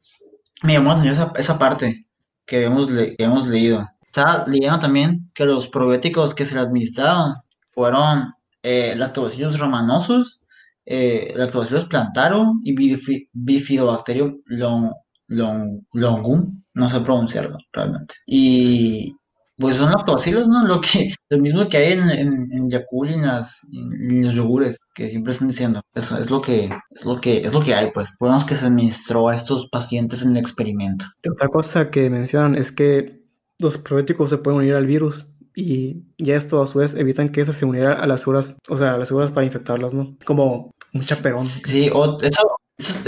me 0.62 0.74
llamó 0.74 0.90
la 0.90 0.96
atención 1.00 1.14
esa, 1.14 1.32
esa 1.40 1.58
parte 1.58 2.06
que 2.46 2.64
hemos, 2.64 2.90
le- 2.90 3.16
que 3.16 3.24
hemos 3.24 3.48
leído. 3.48 3.86
Estaba 4.06 4.44
leyendo 4.48 4.78
también 4.80 5.28
que 5.34 5.46
los 5.46 5.68
probióticos 5.68 6.34
que 6.34 6.46
se 6.46 6.54
le 6.56 6.62
administraron 6.62 7.34
fueron 7.72 8.32
eh, 8.62 8.94
lactobacillus 8.96 9.58
rhamnosus, 9.58 10.42
eh, 10.86 11.32
lactobacillus 11.36 11.86
plantarum 11.86 12.60
y 12.64 12.74
bifi- 12.76 13.28
bifidobacterium 13.32 14.42
long, 14.46 14.92
long- 15.28 15.86
longum, 15.94 16.62
no 16.74 16.90
sé 16.90 17.00
pronunciarlo 17.00 17.58
realmente. 17.72 18.14
Y 18.26 19.14
pues 19.56 19.76
son 19.76 19.90
lactobacilos, 19.90 20.48
¿no? 20.48 20.66
Lo 20.66 20.80
que, 20.80 21.12
lo 21.30 21.38
mismo 21.38 21.68
que 21.68 21.76
hay 21.76 21.92
en, 21.92 22.10
en, 22.10 22.52
en 22.52 22.70
Yakult 22.70 23.10
y 23.10 23.14
en, 23.14 23.22
las, 23.26 23.60
en 23.72 24.22
los 24.24 24.34
yogures, 24.34 24.78
que 24.94 25.08
siempre 25.08 25.32
están 25.32 25.48
diciendo. 25.48 25.80
Eso 25.94 26.18
es 26.18 26.30
lo 26.30 26.40
que, 26.40 26.70
es 26.90 27.04
lo 27.06 27.20
que, 27.20 27.38
es 27.38 27.52
lo 27.54 27.60
que 27.60 27.74
hay, 27.74 27.90
pues. 27.92 28.14
Fueron 28.18 28.44
que 28.46 28.56
se 28.56 28.66
administró 28.66 29.28
a 29.28 29.34
estos 29.34 29.68
pacientes 29.70 30.24
en 30.24 30.32
el 30.32 30.38
experimento. 30.38 31.04
Y 31.22 31.28
otra 31.30 31.48
cosa 31.48 31.90
que 31.90 32.10
mencionan 32.10 32.56
es 32.56 32.72
que 32.72 33.22
los 33.60 33.78
probióticos 33.78 34.30
se 34.30 34.38
pueden 34.38 34.60
unir 34.60 34.74
al 34.74 34.86
virus 34.86 35.26
y 35.54 36.02
ya 36.18 36.34
esto 36.34 36.60
a 36.60 36.66
su 36.66 36.78
vez 36.80 36.94
evitan 36.94 37.30
que 37.30 37.40
eso 37.40 37.52
se 37.52 37.64
uniera 37.64 37.92
a 37.94 38.06
las 38.08 38.22
células, 38.22 38.56
o 38.68 38.76
sea, 38.76 38.94
a 38.94 38.98
las 38.98 39.08
células 39.08 39.30
para 39.30 39.46
infectarlas, 39.46 39.94
¿no? 39.94 40.16
Como 40.26 40.72
un 40.92 41.00
chaperón. 41.00 41.44
Sí, 41.44 41.88
o- 41.94 42.18
eso, 42.20 42.56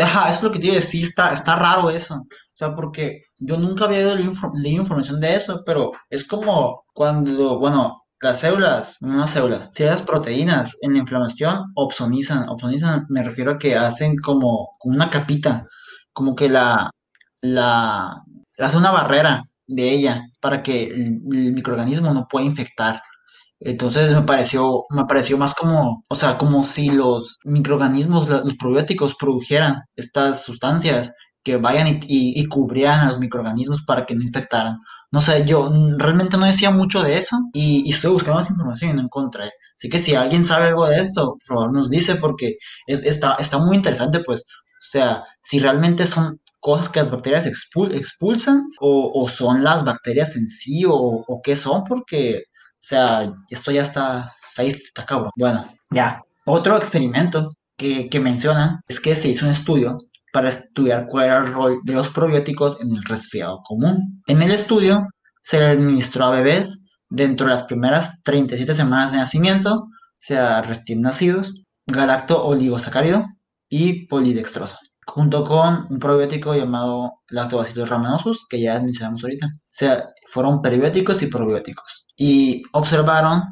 ajá, 0.02 0.28
eso 0.30 0.38
es 0.38 0.42
lo 0.44 0.52
que 0.52 0.58
te 0.58 0.66
iba 0.66 0.74
a 0.74 0.76
decir, 0.76 1.04
está, 1.04 1.32
está 1.32 1.56
raro 1.56 1.90
eso. 1.90 2.14
O 2.16 2.26
sea, 2.52 2.74
porque 2.74 3.22
yo 3.38 3.56
nunca 3.58 3.84
había 3.84 4.14
leído, 4.14 4.30
infor- 4.32 4.52
leído 4.54 4.82
información 4.82 5.20
de 5.20 5.34
eso, 5.34 5.62
pero 5.64 5.92
es 6.10 6.26
como 6.26 6.84
cuando, 6.92 7.58
bueno, 7.58 8.02
las 8.20 8.40
células, 8.40 8.96
no 9.00 9.18
las 9.18 9.30
células, 9.30 9.70
ciertas 9.74 10.02
proteínas 10.02 10.76
en 10.82 10.92
la 10.94 10.98
inflamación 11.00 11.64
opsonizan. 11.74 12.48
Opsonizan, 12.48 13.06
me 13.08 13.22
refiero 13.24 13.52
a 13.52 13.58
que 13.58 13.76
hacen 13.76 14.16
como, 14.18 14.76
una 14.84 15.10
capita, 15.10 15.66
como 16.12 16.34
que 16.34 16.48
la, 16.48 16.90
la, 17.42 18.16
hace 18.58 18.76
una 18.76 18.90
barrera 18.92 19.42
de 19.66 19.90
ella 19.90 20.22
para 20.40 20.62
que 20.62 20.84
el 20.84 21.20
microorganismo 21.52 22.12
no 22.14 22.26
pueda 22.28 22.46
infectar. 22.46 23.00
Entonces 23.60 24.12
me 24.12 24.22
pareció, 24.22 24.84
me 24.90 25.04
pareció 25.06 25.38
más 25.38 25.54
como, 25.54 26.04
o 26.08 26.14
sea, 26.14 26.36
como 26.38 26.62
si 26.62 26.90
los 26.90 27.38
microorganismos, 27.44 28.28
los 28.28 28.56
probióticos 28.56 29.14
produjeran 29.16 29.76
estas 29.96 30.44
sustancias 30.44 31.12
que 31.42 31.56
vayan 31.56 31.86
y, 31.88 31.98
y, 32.08 32.46
cubrieran 32.46 33.00
a 33.00 33.06
los 33.06 33.20
microorganismos 33.20 33.84
para 33.86 34.04
que 34.04 34.14
no 34.16 34.22
infectaran. 34.22 34.76
No 35.12 35.20
sé, 35.20 35.44
yo 35.46 35.72
realmente 35.96 36.36
no 36.36 36.44
decía 36.46 36.70
mucho 36.70 37.02
de 37.02 37.16
eso 37.16 37.36
y, 37.54 37.88
estoy 37.88 38.12
buscando 38.12 38.40
más 38.40 38.50
información 38.50 38.90
y 38.90 38.94
no 38.94 39.02
encontré. 39.02 39.44
Así 39.76 39.88
que 39.88 39.98
si 40.00 40.14
alguien 40.14 40.42
sabe 40.44 40.66
algo 40.66 40.86
de 40.86 40.96
esto, 40.96 41.32
por 41.34 41.42
favor 41.42 41.72
nos 41.72 41.88
dice 41.88 42.16
porque 42.16 42.56
es, 42.86 43.04
está, 43.04 43.34
está 43.38 43.58
muy 43.58 43.76
interesante, 43.76 44.20
pues, 44.20 44.42
o 44.42 44.82
sea, 44.90 45.24
si 45.42 45.58
realmente 45.60 46.06
son 46.06 46.40
cosas 46.60 46.88
que 46.88 46.98
las 47.00 47.10
bacterias 47.10 47.46
expul- 47.46 47.94
expulsan 47.94 48.62
o, 48.80 49.12
o 49.14 49.28
son 49.28 49.62
las 49.64 49.84
bacterias 49.84 50.36
en 50.36 50.46
sí 50.48 50.84
o, 50.84 50.92
o 50.94 51.40
qué 51.42 51.54
son, 51.56 51.84
porque 51.84 52.42
sea, 52.88 53.32
esto 53.50 53.70
ya 53.72 53.82
está, 53.82 54.30
está 54.58 55.04
cabrón. 55.04 55.30
Bueno, 55.36 55.68
ya. 55.90 56.22
Otro 56.44 56.76
experimento 56.76 57.50
que, 57.76 58.08
que 58.08 58.20
mencionan 58.20 58.80
es 58.88 59.00
que 59.00 59.16
se 59.16 59.28
hizo 59.28 59.44
un 59.44 59.52
estudio 59.52 59.98
para 60.32 60.48
estudiar 60.48 61.06
cuál 61.08 61.24
era 61.24 61.38
el 61.38 61.52
rol 61.52 61.78
de 61.84 61.94
los 61.94 62.10
probióticos 62.10 62.80
en 62.80 62.92
el 62.92 63.02
resfriado 63.04 63.60
común. 63.64 64.22
En 64.26 64.42
el 64.42 64.50
estudio 64.50 65.06
se 65.40 65.58
le 65.58 65.66
administró 65.66 66.26
a 66.26 66.30
bebés 66.30 66.84
dentro 67.08 67.46
de 67.46 67.52
las 67.52 67.62
primeras 67.62 68.22
37 68.22 68.74
semanas 68.74 69.12
de 69.12 69.18
nacimiento, 69.18 69.74
o 69.74 69.88
sea, 70.18 70.62
recién 70.62 71.00
nacidos, 71.00 71.54
galacto 71.86 72.44
oligosacárido 72.44 73.24
y 73.68 74.06
polidextrosa, 74.06 74.78
junto 75.06 75.44
con 75.44 75.86
un 75.88 75.98
probiótico 75.98 76.54
llamado 76.54 77.22
Lactobacillus 77.30 77.88
rhamnosus, 77.88 78.46
que 78.48 78.60
ya 78.60 78.80
mencionamos 78.80 79.22
ahorita. 79.22 79.46
O 79.46 79.50
sea, 79.70 80.10
fueron 80.28 80.62
prebióticos 80.62 81.22
y 81.22 81.28
probióticos 81.28 82.06
y 82.16 82.62
observaron 82.72 83.42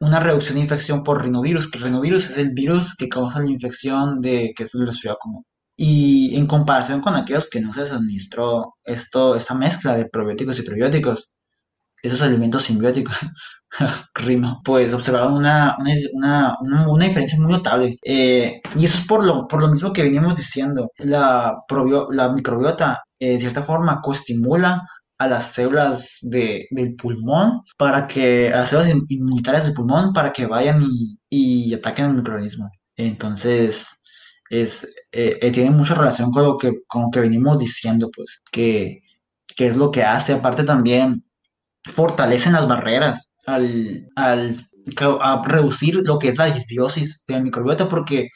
una 0.00 0.20
reducción 0.20 0.56
de 0.56 0.62
infección 0.62 1.02
por 1.04 1.22
rinovirus, 1.22 1.70
que 1.70 1.78
el 1.78 1.84
rinovirus 1.84 2.30
es 2.30 2.38
el 2.38 2.52
virus 2.52 2.96
que 2.96 3.08
causa 3.08 3.40
la 3.40 3.50
infección 3.50 4.20
de 4.20 4.52
que 4.56 4.64
es 4.64 4.74
el 4.74 4.86
resfriado 4.86 5.18
común. 5.20 5.44
Y 5.76 6.36
en 6.36 6.46
comparación 6.46 7.00
con 7.00 7.14
aquellos 7.14 7.48
que 7.48 7.60
no 7.60 7.72
se 7.72 7.80
les 7.80 7.92
administró 7.92 8.74
esto, 8.84 9.34
esta 9.34 9.54
mezcla 9.54 9.96
de 9.96 10.06
probióticos 10.06 10.58
y 10.58 10.62
prebióticos, 10.62 11.34
esos 12.02 12.22
alimentos 12.22 12.62
simbióticos, 12.62 13.16
rima, 14.14 14.60
pues 14.64 14.94
observaron 14.94 15.34
una, 15.34 15.76
una, 16.12 16.56
una, 16.60 17.04
diferencia 17.04 17.38
muy 17.38 17.52
notable. 17.52 17.98
Eh, 18.04 18.60
y 18.76 18.84
eso 18.84 18.98
es 19.00 19.06
por 19.06 19.24
lo, 19.24 19.46
por 19.48 19.60
lo 19.60 19.68
mismo 19.68 19.92
que 19.92 20.02
veníamos 20.02 20.36
diciendo. 20.36 20.90
La, 20.98 21.56
probio, 21.68 22.08
la 22.10 22.32
microbiota, 22.32 23.02
de 23.18 23.38
cierta 23.38 23.62
forma, 23.62 24.00
coestimula 24.02 24.82
a 25.18 25.26
las 25.28 25.52
células 25.52 26.18
de, 26.22 26.66
del 26.70 26.94
pulmón 26.96 27.62
para 27.76 28.06
que, 28.06 28.48
a 28.48 28.58
las 28.58 28.70
células 28.70 28.94
inmunitarias 29.08 29.64
del 29.64 29.74
pulmón 29.74 30.12
para 30.14 30.32
que 30.32 30.46
vayan 30.46 30.82
y, 30.82 31.18
y 31.28 31.74
ataquen 31.74 32.06
al 32.06 32.14
microorganismo. 32.14 32.70
Entonces, 32.96 34.00
es, 34.50 34.84
eh, 35.12 35.38
eh, 35.40 35.50
tiene 35.52 35.70
mucha 35.70 35.94
relación 35.94 36.30
con 36.32 36.44
lo 36.44 36.56
que, 36.58 36.72
con 36.88 37.02
lo 37.02 37.10
que 37.10 37.20
venimos 37.20 37.58
diciendo, 37.58 38.10
pues, 38.14 38.42
que, 38.50 39.00
que 39.56 39.66
es 39.66 39.76
lo 39.76 39.90
que 39.90 40.04
hace. 40.04 40.34
Aparte 40.34 40.64
también 40.64 41.24
fortalecen 41.84 42.52
las 42.52 42.68
barreras 42.68 43.34
al, 43.46 44.08
al 44.16 44.56
a 45.20 45.42
reducir 45.44 45.96
lo 46.04 46.18
que 46.18 46.28
es 46.28 46.38
la 46.38 46.46
disbiosis 46.46 47.24
de 47.26 47.34
la 47.34 47.40
microbiota 47.40 47.88
porque 47.88 48.28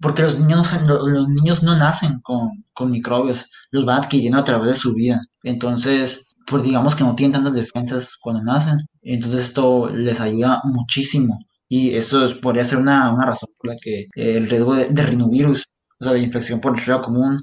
porque 0.00 0.22
los 0.22 0.38
niños, 0.38 0.80
los 0.82 1.28
niños 1.28 1.62
no 1.62 1.76
nacen 1.76 2.20
con, 2.22 2.64
con, 2.72 2.90
microbios, 2.90 3.50
los 3.70 3.84
van 3.84 3.98
adquiriendo 3.98 4.38
a 4.38 4.44
través 4.44 4.68
de 4.68 4.74
su 4.74 4.94
vida. 4.94 5.20
Entonces, 5.42 6.26
pues 6.46 6.62
digamos 6.62 6.96
que 6.96 7.04
no 7.04 7.14
tienen 7.14 7.32
tantas 7.32 7.52
defensas 7.52 8.16
cuando 8.18 8.42
nacen. 8.42 8.78
Entonces 9.02 9.40
esto 9.48 9.90
les 9.90 10.20
ayuda 10.20 10.62
muchísimo. 10.64 11.38
Y 11.68 11.90
esto 11.94 12.24
es, 12.24 12.34
podría 12.34 12.64
ser 12.64 12.78
una, 12.78 13.14
una, 13.14 13.26
razón 13.26 13.50
por 13.58 13.72
la 13.72 13.76
que 13.80 14.00
eh, 14.16 14.36
el 14.36 14.48
riesgo 14.48 14.74
de, 14.74 15.02
rinovirus, 15.02 15.66
o 16.00 16.04
sea, 16.04 16.14
de 16.14 16.20
infección 16.20 16.60
por 16.60 16.72
el 16.72 16.76
resfriado 16.76 17.02
común, 17.02 17.42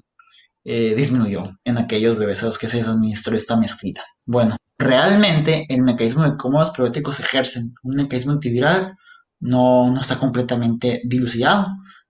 eh, 0.65 0.95
disminuyó 0.95 1.51
en 1.63 1.77
aquellos 1.77 2.17
bebés 2.17 2.43
a 2.43 2.47
los 2.47 2.57
que 2.57 2.67
se 2.67 2.77
les 2.77 2.87
administró 2.87 3.37
esta 3.37 3.55
mezclita. 3.55 4.03
Bueno, 4.25 4.57
realmente 4.77 5.65
el 5.69 5.81
mecanismo 5.81 6.23
de 6.23 6.37
cómo 6.37 6.59
los 6.59 6.71
probióticos 6.71 7.19
ejercen 7.19 7.73
un 7.83 7.95
mecanismo 7.95 8.33
antiviral 8.33 8.95
no, 9.39 9.91
no 9.91 10.01
está 10.01 10.17
completamente 10.17 11.01
dilucidado 11.05 11.67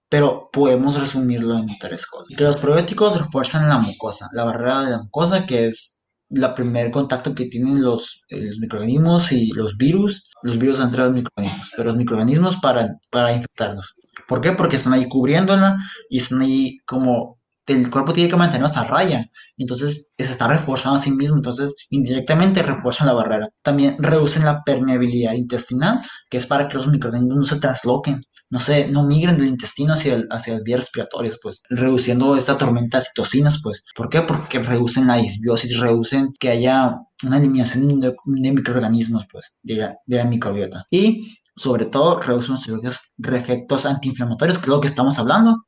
pero 0.10 0.50
podemos 0.52 1.00
resumirlo 1.00 1.58
en 1.58 1.68
tres 1.80 2.06
cosas. 2.06 2.36
Que 2.36 2.44
los 2.44 2.58
probióticos 2.58 3.18
refuerzan 3.18 3.68
la 3.68 3.80
mucosa, 3.80 4.30
la 4.32 4.46
barrera 4.46 4.84
de 4.84 4.92
la 4.92 5.04
mucosa, 5.04 5.46
que 5.46 5.68
es 5.68 6.06
el 6.30 6.54
primer 6.54 6.92
contacto 6.92 7.34
que 7.34 7.46
tienen 7.46 7.82
los, 7.82 8.24
los, 8.30 8.60
microorganismos 8.60 9.32
y 9.32 9.52
los 9.52 9.78
virus, 9.78 10.30
los 10.44 10.58
virus 10.58 10.80
entre 10.80 11.04
los 11.04 11.14
microorganismos, 11.14 11.72
pero 11.76 11.90
los 11.90 11.98
microorganismos 11.98 12.58
para, 12.58 12.98
para 13.10 13.34
infectarnos. 13.34 13.96
¿Por 14.28 14.42
qué? 14.42 14.52
Porque 14.52 14.78
están 14.78 14.94
ahí 14.94 15.08
cubriéndola 15.08 15.78
y 16.10 16.18
están 16.18 16.42
ahí 16.42 16.80
como 16.86 17.37
el 17.68 17.90
cuerpo 17.90 18.14
tiene 18.14 18.30
que 18.30 18.36
mantenernos 18.36 18.78
a 18.78 18.86
raya, 18.86 19.30
entonces 19.58 20.14
se 20.18 20.32
está 20.32 20.48
reforzando 20.48 20.98
a 20.98 21.02
sí 21.02 21.12
mismo, 21.12 21.36
entonces 21.36 21.76
indirectamente 21.90 22.64
refuerzan 22.64 23.08
la 23.08 23.14
barrera. 23.14 23.50
También 23.62 23.98
reducen 24.00 24.46
la 24.46 24.64
permeabilidad 24.64 25.34
intestinal, 25.34 26.00
que 26.30 26.38
es 26.38 26.46
para 26.46 26.68
que 26.68 26.78
los 26.78 26.88
microorganismos 26.88 27.38
no 27.38 27.46
se 27.46 27.60
trasloquen, 27.60 28.22
no 28.50 28.60
se, 28.60 28.88
no 28.88 29.04
migren 29.04 29.38
del 29.38 29.48
intestino 29.48 29.94
hacia 29.94 30.16
el, 30.16 30.28
hacia 30.32 30.56
el 30.56 30.64
vías 30.64 30.80
respiratorias, 30.80 31.38
pues, 31.42 31.62
reduciendo 31.70 32.36
esta 32.38 32.58
tormenta 32.58 33.00
de 33.00 33.06
citocinas, 33.06 33.62
pues. 33.62 33.84
¿Por 33.96 34.10
qué? 34.10 34.22
Porque 34.22 34.60
reducen 34.60 35.08
la 35.08 35.18
disbiosis, 35.18 35.80
reducen 35.80 36.32
que 36.40 36.50
haya 36.50 36.96
una 37.24 37.38
eliminación 37.38 38.00
de, 38.00 38.16
de 38.26 38.52
microorganismos, 38.52 39.26
pues, 39.30 39.58
la, 39.64 39.98
de 40.06 40.18
la 40.18 40.26
microbiota. 40.26 40.86
Y 40.90 41.38
sobre 41.58 41.86
todo 41.86 42.20
reducen 42.22 42.56
los 42.68 43.00
efectos 43.34 43.86
antiinflamatorios, 43.86 44.60
que 44.60 44.66
es 44.66 44.70
lo 44.70 44.80
que 44.80 44.88
estamos 44.88 45.20
hablando, 45.20 45.66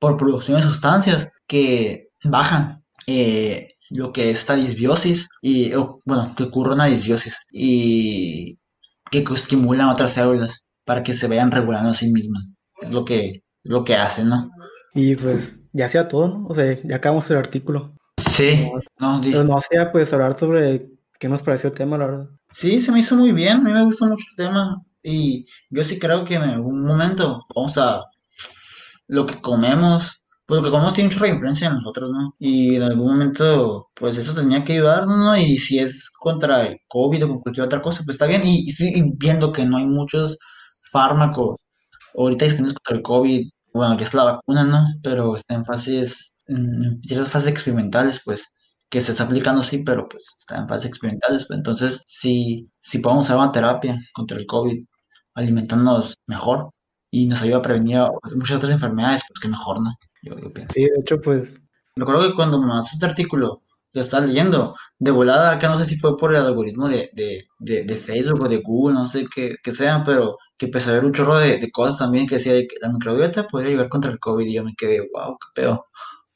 por 0.00 0.16
producción 0.16 0.56
de 0.56 0.62
sustancias 0.62 1.30
que 1.46 2.08
bajan 2.24 2.82
eh, 3.06 3.74
lo 3.90 4.12
que 4.12 4.30
es 4.30 4.38
esta 4.40 4.56
disbiosis 4.56 5.28
y 5.42 5.72
bueno 6.04 6.34
que 6.36 6.44
ocurre 6.44 6.74
una 6.74 6.86
disbiosis 6.86 7.46
y 7.52 8.58
que 9.10 9.18
estimulan 9.18 9.88
otras 9.88 10.14
células 10.14 10.70
para 10.84 11.02
que 11.02 11.12
se 11.14 11.28
vayan 11.28 11.50
regulando 11.50 11.90
a 11.90 11.94
sí 11.94 12.10
mismas. 12.10 12.54
Es 12.80 12.90
lo 12.90 13.04
que 13.04 13.44
lo 13.62 13.84
que 13.84 13.94
hacen 13.94 14.30
no 14.30 14.50
y 14.94 15.14
pues 15.14 15.60
ya 15.72 15.88
sea 15.88 16.08
todo 16.08 16.28
no 16.28 16.46
o 16.48 16.54
sea 16.54 16.78
ya 16.82 16.96
acabamos 16.96 17.30
el 17.30 17.36
artículo. 17.36 17.94
Sí 18.16 18.66
no, 18.98 19.18
no 19.18 19.20
pero 19.22 19.44
no 19.44 19.58
hacía 19.58 19.92
pues 19.92 20.12
hablar 20.12 20.38
sobre 20.38 20.88
qué 21.18 21.28
nos 21.28 21.42
pareció 21.42 21.68
el 21.68 21.76
tema 21.76 21.98
la 21.98 22.06
verdad. 22.06 22.26
Sí 22.54 22.80
se 22.80 22.90
me 22.90 23.00
hizo 23.00 23.16
muy 23.16 23.32
bien 23.32 23.58
a 23.58 23.60
mí 23.60 23.72
me 23.72 23.84
gustó 23.84 24.06
mucho 24.06 24.24
el 24.30 24.44
tema 24.44 24.82
y 25.02 25.44
yo 25.68 25.84
sí 25.84 25.98
creo 25.98 26.24
que 26.24 26.36
en 26.36 26.42
algún 26.42 26.84
momento 26.86 27.44
vamos 27.54 27.76
a 27.76 28.04
lo 29.10 29.26
que 29.26 29.40
comemos, 29.40 30.22
pues 30.46 30.58
lo 30.58 30.64
que 30.64 30.70
comemos 30.70 30.94
tiene 30.94 31.10
mucha 31.10 31.26
influencia 31.26 31.68
en 31.68 31.74
nosotros, 31.74 32.10
¿no? 32.12 32.34
Y 32.38 32.76
en 32.76 32.82
algún 32.84 33.08
momento, 33.08 33.88
pues 33.94 34.18
eso 34.18 34.34
tenía 34.34 34.64
que 34.64 34.74
ayudarnos, 34.74 35.18
¿no? 35.18 35.36
Y 35.36 35.58
si 35.58 35.78
es 35.80 36.10
contra 36.10 36.62
el 36.62 36.78
COVID 36.88 37.24
o 37.24 37.28
con 37.28 37.40
cualquier 37.40 37.66
otra 37.66 37.82
cosa, 37.82 38.02
pues 38.04 38.14
está 38.14 38.26
bien. 38.26 38.42
Y, 38.46 38.68
y, 38.68 39.12
viendo 39.16 39.52
que 39.52 39.66
no 39.66 39.78
hay 39.78 39.86
muchos 39.86 40.38
fármacos 40.92 41.60
ahorita 42.16 42.44
disponibles 42.44 42.74
contra 42.74 42.96
el 42.96 43.02
COVID, 43.02 43.48
bueno, 43.74 43.96
que 43.96 44.04
es 44.04 44.14
la 44.14 44.24
vacuna, 44.24 44.64
¿no? 44.64 44.78
Pero 45.02 45.34
está 45.36 45.54
en 45.54 45.64
fases, 45.64 46.38
en 46.46 47.00
ciertas 47.02 47.30
fases 47.30 47.48
experimentales, 47.50 48.20
pues 48.24 48.54
que 48.90 49.00
se 49.00 49.12
está 49.12 49.24
aplicando 49.24 49.62
sí, 49.62 49.82
pero 49.84 50.08
pues 50.08 50.34
está 50.38 50.58
en 50.58 50.68
fases 50.68 50.86
experimentales. 50.86 51.46
Pues, 51.48 51.58
entonces, 51.58 52.02
si, 52.06 52.70
si 52.80 52.98
podemos 53.00 53.26
usar 53.26 53.38
una 53.38 53.52
terapia 53.52 53.98
contra 54.14 54.38
el 54.38 54.46
COVID, 54.46 54.78
alimentándonos 55.34 56.16
mejor 56.26 56.70
y 57.10 57.26
nos 57.26 57.42
ayuda 57.42 57.58
a 57.58 57.62
prevenir 57.62 58.00
muchas 58.34 58.56
otras 58.58 58.72
enfermedades, 58.72 59.22
pues 59.26 59.40
que 59.40 59.48
mejor, 59.48 59.80
¿no? 59.82 59.90
Yo, 60.22 60.36
pienso. 60.52 60.72
Sí, 60.74 60.82
de 60.82 61.00
hecho, 61.00 61.20
pues... 61.20 61.60
Recuerdo 61.96 62.28
que 62.28 62.34
cuando 62.34 62.58
me 62.60 62.66
mandaste 62.66 62.94
este 62.94 63.06
artículo, 63.06 63.62
lo 63.92 64.00
estaba 64.00 64.24
leyendo, 64.24 64.74
de 64.98 65.10
volada, 65.10 65.52
acá 65.52 65.68
no 65.68 65.78
sé 65.78 65.86
si 65.86 65.98
fue 65.98 66.16
por 66.16 66.32
el 66.32 66.40
algoritmo 66.40 66.88
de, 66.88 67.10
de, 67.12 67.48
de, 67.58 67.96
Facebook 67.96 68.44
o 68.44 68.48
de 68.48 68.58
Google, 68.58 68.94
no 68.94 69.06
sé 69.06 69.26
qué, 69.34 69.56
qué 69.62 69.72
sean, 69.72 70.04
pero 70.04 70.36
que 70.56 70.66
empecé 70.66 70.90
a 70.90 70.94
ver 70.94 71.04
un 71.04 71.12
chorro 71.12 71.36
de, 71.36 71.70
cosas 71.72 71.98
también 71.98 72.26
que 72.26 72.36
decía 72.36 72.52
que 72.52 72.76
la 72.80 72.88
microbiota 72.90 73.46
podría 73.46 73.70
ayudar 73.70 73.88
contra 73.88 74.10
el 74.12 74.20
COVID 74.20 74.46
y 74.46 74.54
yo 74.54 74.64
me 74.64 74.74
quedé, 74.76 75.00
wow, 75.12 75.36
qué 75.38 75.62
pedo. 75.62 75.84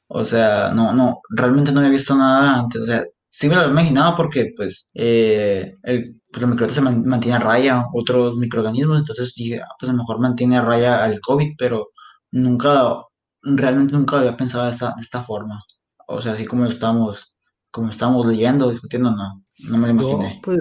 O 0.07 0.23
sea, 0.25 0.71
no, 0.73 0.93
no, 0.93 1.21
realmente 1.29 1.71
no 1.71 1.79
había 1.79 1.91
visto 1.91 2.15
nada 2.15 2.59
antes. 2.59 2.81
O 2.81 2.85
sea, 2.85 3.03
sí 3.35 3.49
me 3.49 3.55
lo 3.55 3.61
había 3.61 3.73
imaginado 3.73 4.15
porque, 4.15 4.53
pues, 4.55 4.91
eh, 4.93 5.75
el, 5.83 6.21
pues 6.31 6.41
la 6.41 6.47
microbiota 6.47 6.73
se 6.73 6.81
mantiene 6.81 7.35
a 7.35 7.39
raya 7.39 7.83
otros 7.93 8.37
microorganismos, 8.37 8.99
entonces 8.99 9.33
dije, 9.35 9.59
ah, 9.59 9.67
pues 9.77 9.89
a 9.89 9.93
lo 9.93 9.99
mejor 9.99 10.21
mantiene 10.21 10.57
a 10.57 10.61
raya 10.61 11.03
al 11.03 11.19
COVID, 11.19 11.55
pero 11.57 11.89
nunca, 12.31 12.95
realmente 13.41 13.93
nunca 13.93 14.19
había 14.19 14.37
pensado 14.37 14.63
de 14.65 14.71
esta, 14.71 14.93
de 14.95 15.01
esta 15.01 15.21
forma. 15.21 15.61
O 16.07 16.21
sea, 16.21 16.31
así 16.31 16.45
como 16.45 16.63
lo 16.63 16.69
estamos, 16.69 17.35
como 17.71 17.89
estamos 17.89 18.25
leyendo, 18.25 18.69
discutiendo, 18.69 19.11
no, 19.11 19.43
no 19.69 19.77
me 19.77 19.87
lo 19.87 19.93
imaginé. 19.93 20.39
pues, 20.41 20.59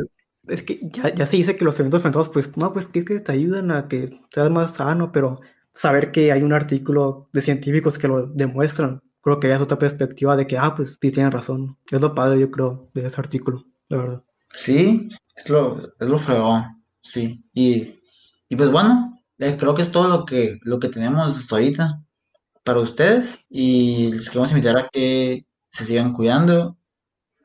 es 0.49 0.64
que 0.64 0.81
ya, 0.93 1.14
ya 1.14 1.27
se 1.27 1.37
dice 1.37 1.57
que 1.57 1.64
los 1.64 1.79
eventos 1.79 1.99
enfrentados, 1.99 2.29
pues, 2.29 2.57
no, 2.57 2.72
pues 2.72 2.89
que, 2.89 3.05
que 3.05 3.20
te 3.20 3.31
ayudan 3.31 3.70
a 3.70 3.87
que 3.87 4.20
seas 4.33 4.51
más 4.51 4.75
sano, 4.75 5.12
pero 5.12 5.41
saber 5.72 6.11
que 6.11 6.33
hay 6.33 6.43
un 6.43 6.53
artículo 6.53 7.29
de 7.33 7.41
científicos 7.41 7.99
que 7.99 8.09
lo 8.09 8.27
demuestran, 8.27 9.01
creo 9.25 9.41
que 9.41 9.51
es 9.51 9.61
otra 9.61 9.79
perspectiva 9.79 10.37
de 10.37 10.47
que, 10.47 10.59
ah, 10.59 10.75
pues 10.77 10.99
sí 11.01 11.11
tienen 11.11 11.33
razón. 11.33 11.79
Es 11.91 12.01
lo 12.01 12.14
padre, 12.14 12.39
yo 12.39 12.51
creo, 12.51 12.91
de 12.95 13.07
ese 13.07 13.20
artículo, 13.20 13.64
la 13.89 13.97
verdad. 13.97 14.25
Sí, 14.53 15.09
es 15.35 15.49
lo, 15.49 15.81
es 15.99 16.09
lo 16.09 16.18
fregón, 16.18 16.85
sí. 17.01 17.43
Y, 17.55 17.95
y 18.49 18.57
pues 18.57 18.70
bueno, 18.70 19.18
creo 19.39 19.75
que 19.75 19.83
es 19.83 19.91
todo 19.91 20.09
lo 20.09 20.25
que, 20.27 20.59
lo 20.62 20.79
que 20.79 20.91
tenemos 20.91 21.37
hasta 21.37 21.57
ahorita 21.57 22.05
para 22.64 22.81
ustedes. 22.81 23.41
Y 23.49 24.12
les 24.12 24.29
queremos 24.29 24.51
invitar 24.51 24.77
a 24.77 24.89
que 24.93 25.47
se 25.68 25.87
sigan 25.87 26.12
cuidando, 26.12 26.77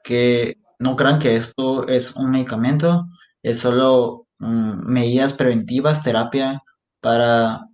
que 0.04 0.58
no 0.80 0.96
crean 0.98 1.20
que 1.20 1.36
esto 1.36 1.88
es 1.88 2.16
un 2.16 2.32
medicamento, 2.32 3.08
es 3.42 3.60
solo 3.60 4.28
mm, 4.40 4.86
medidas 4.86 5.34
preventivas, 5.34 6.04
terapia 6.04 6.62
para 7.02 7.68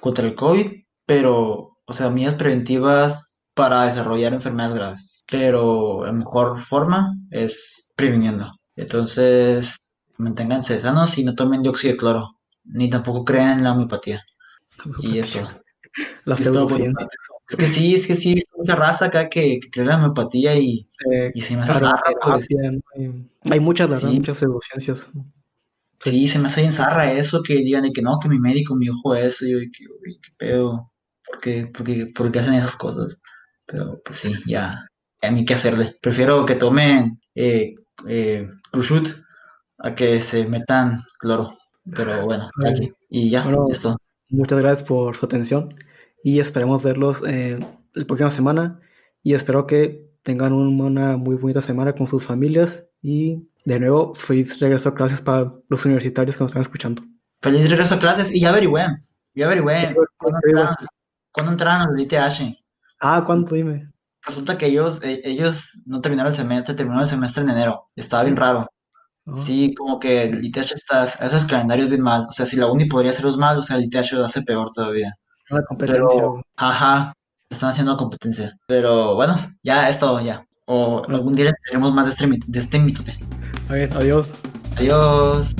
contra 0.00 0.26
el 0.26 0.34
COVID, 0.34 0.84
pero, 1.06 1.78
o 1.84 1.92
sea, 1.94 2.10
medidas 2.10 2.34
preventivas 2.34 3.31
para 3.54 3.84
desarrollar 3.84 4.32
enfermedades 4.32 4.74
graves. 4.74 5.24
Pero 5.30 6.04
la 6.04 6.12
mejor 6.12 6.60
forma 6.60 7.16
es 7.30 7.88
previniendo. 7.96 8.52
Entonces, 8.76 9.78
manténganse 10.16 10.80
sanos 10.80 11.18
y 11.18 11.24
no 11.24 11.34
tomen 11.34 11.62
dióxido 11.62 11.92
de 11.92 11.98
cloro, 11.98 12.38
ni 12.64 12.90
tampoco 12.90 13.24
crean 13.24 13.58
en 13.58 13.64
la 13.64 13.72
homeopatía. 13.72 14.22
Y 15.00 15.18
eso. 15.18 15.48
La 16.24 16.38
pseudociencia. 16.38 17.06
Es 17.50 17.56
que 17.56 17.66
sí, 17.66 17.94
es 17.94 18.06
que 18.06 18.16
sí, 18.16 18.30
hay 18.30 18.42
mucha 18.56 18.74
raza 18.74 19.06
acá 19.06 19.28
que, 19.28 19.60
cree 19.70 19.82
en 19.82 19.88
la 19.88 19.96
homeopatía 19.98 20.58
y, 20.58 20.88
y 21.34 21.40
se 21.42 21.54
me 21.54 21.62
hace 21.62 21.74
zarra. 21.74 22.00
Pues. 22.22 22.48
Hay, 23.50 23.60
muchas, 23.60 23.90
verdad, 23.90 24.10
muchas 24.10 24.38
pseudociencias. 24.38 25.10
Sí. 26.00 26.28
se 26.28 26.38
me 26.38 26.46
hace 26.46 26.62
bien 26.62 26.72
zarra 26.72 27.12
eso, 27.12 27.42
que 27.42 27.56
digan 27.56 27.92
que 27.92 28.00
no, 28.00 28.18
que 28.18 28.30
mi 28.30 28.38
médico 28.38 28.74
me 28.74 28.86
dijo 28.86 29.14
eso, 29.14 29.44
y 29.44 29.52
yo, 29.52 29.58
que, 29.58 29.84
qué 30.22 30.30
pedo, 30.38 30.92
¿por 31.26 31.40
qué, 31.40 31.70
por 32.14 32.32
qué 32.32 32.38
hacen 32.38 32.54
esas 32.54 32.76
cosas? 32.76 33.20
Pero 33.66 34.00
pues 34.04 34.18
sí, 34.18 34.34
ya, 34.46 34.86
a 35.20 35.30
mí 35.30 35.44
qué 35.44 35.54
hacerle. 35.54 35.96
Prefiero 36.00 36.44
que 36.44 36.56
tomen 36.56 37.20
eh, 37.34 37.74
eh, 38.08 38.48
a 39.78 39.94
que 39.94 40.20
se 40.20 40.46
metan 40.46 41.02
cloro. 41.18 41.56
Pero 41.94 42.24
bueno, 42.24 42.50
aquí. 42.64 42.92
Y 43.08 43.30
ya, 43.30 43.44
esto. 43.68 43.96
Muchas 44.28 44.58
gracias 44.58 44.88
por 44.88 45.16
su 45.16 45.26
atención 45.26 45.74
y 46.22 46.40
esperemos 46.40 46.82
verlos 46.82 47.22
eh, 47.26 47.58
la 47.92 48.04
próxima 48.06 48.30
semana 48.30 48.80
y 49.22 49.34
espero 49.34 49.66
que 49.66 50.10
tengan 50.22 50.52
una 50.52 51.16
muy 51.16 51.36
bonita 51.36 51.60
semana 51.60 51.94
con 51.94 52.06
sus 52.06 52.24
familias 52.24 52.86
y 53.02 53.48
de 53.64 53.80
nuevo 53.80 54.14
feliz 54.14 54.58
regreso 54.58 54.88
a 54.88 54.94
clases 54.94 55.20
para 55.20 55.52
los 55.68 55.84
universitarios 55.84 56.36
que 56.36 56.44
nos 56.44 56.50
están 56.50 56.62
escuchando. 56.62 57.02
Feliz 57.42 57.68
regreso 57.68 57.96
a 57.96 57.98
clases 57.98 58.34
y 58.34 58.40
ya 58.40 58.50
averigüé, 58.50 58.86
ya 59.34 59.46
averigüé 59.46 59.94
cuándo 61.32 61.52
entraron 61.52 61.92
los 61.92 62.02
ITH. 62.02 62.61
Ah, 63.04 63.24
¿cuánto? 63.26 63.56
Dime. 63.56 63.90
Resulta 64.24 64.56
que 64.56 64.66
ellos, 64.66 65.02
e, 65.02 65.20
ellos 65.24 65.82
no 65.86 66.00
terminaron 66.00 66.30
el 66.30 66.36
semestre, 66.36 66.74
terminaron 66.74 67.02
el 67.02 67.10
semestre 67.10 67.42
en 67.42 67.50
enero. 67.50 67.86
Estaba 67.96 68.22
bien 68.22 68.36
raro. 68.36 68.68
Oh. 69.26 69.34
Sí, 69.34 69.74
como 69.74 69.98
que 69.98 70.22
el 70.22 70.44
ITH 70.44 70.72
está, 70.72 71.02
esos 71.02 71.44
calendarios 71.44 71.88
bien 71.88 72.02
mal. 72.02 72.26
O 72.28 72.32
sea, 72.32 72.46
si 72.46 72.56
la 72.56 72.66
uni 72.66 72.84
podría 72.84 73.10
hacerlos 73.10 73.36
mal, 73.38 73.58
o 73.58 73.62
sea, 73.64 73.76
el 73.76 73.84
ITH 73.84 74.12
lo 74.12 74.24
hace 74.24 74.42
peor 74.42 74.70
todavía. 74.70 75.12
La 75.50 75.64
competencia. 75.64 76.22
ajá, 76.56 77.12
están 77.50 77.70
haciendo 77.70 77.96
competencia. 77.96 78.52
Pero 78.68 79.16
bueno, 79.16 79.36
ya 79.64 79.88
es 79.88 79.98
todo, 79.98 80.20
ya. 80.20 80.46
O 80.66 81.02
algún 81.08 81.34
día 81.34 81.46
les 81.46 81.54
tenemos 81.66 81.92
más 81.92 82.06
de 82.06 82.12
este, 82.12 82.40
de 82.46 82.58
este 82.58 82.78
mitote. 82.78 83.18
A 83.68 83.72
ver, 83.72 83.90
adiós. 83.96 84.28
Adiós. 84.76 85.56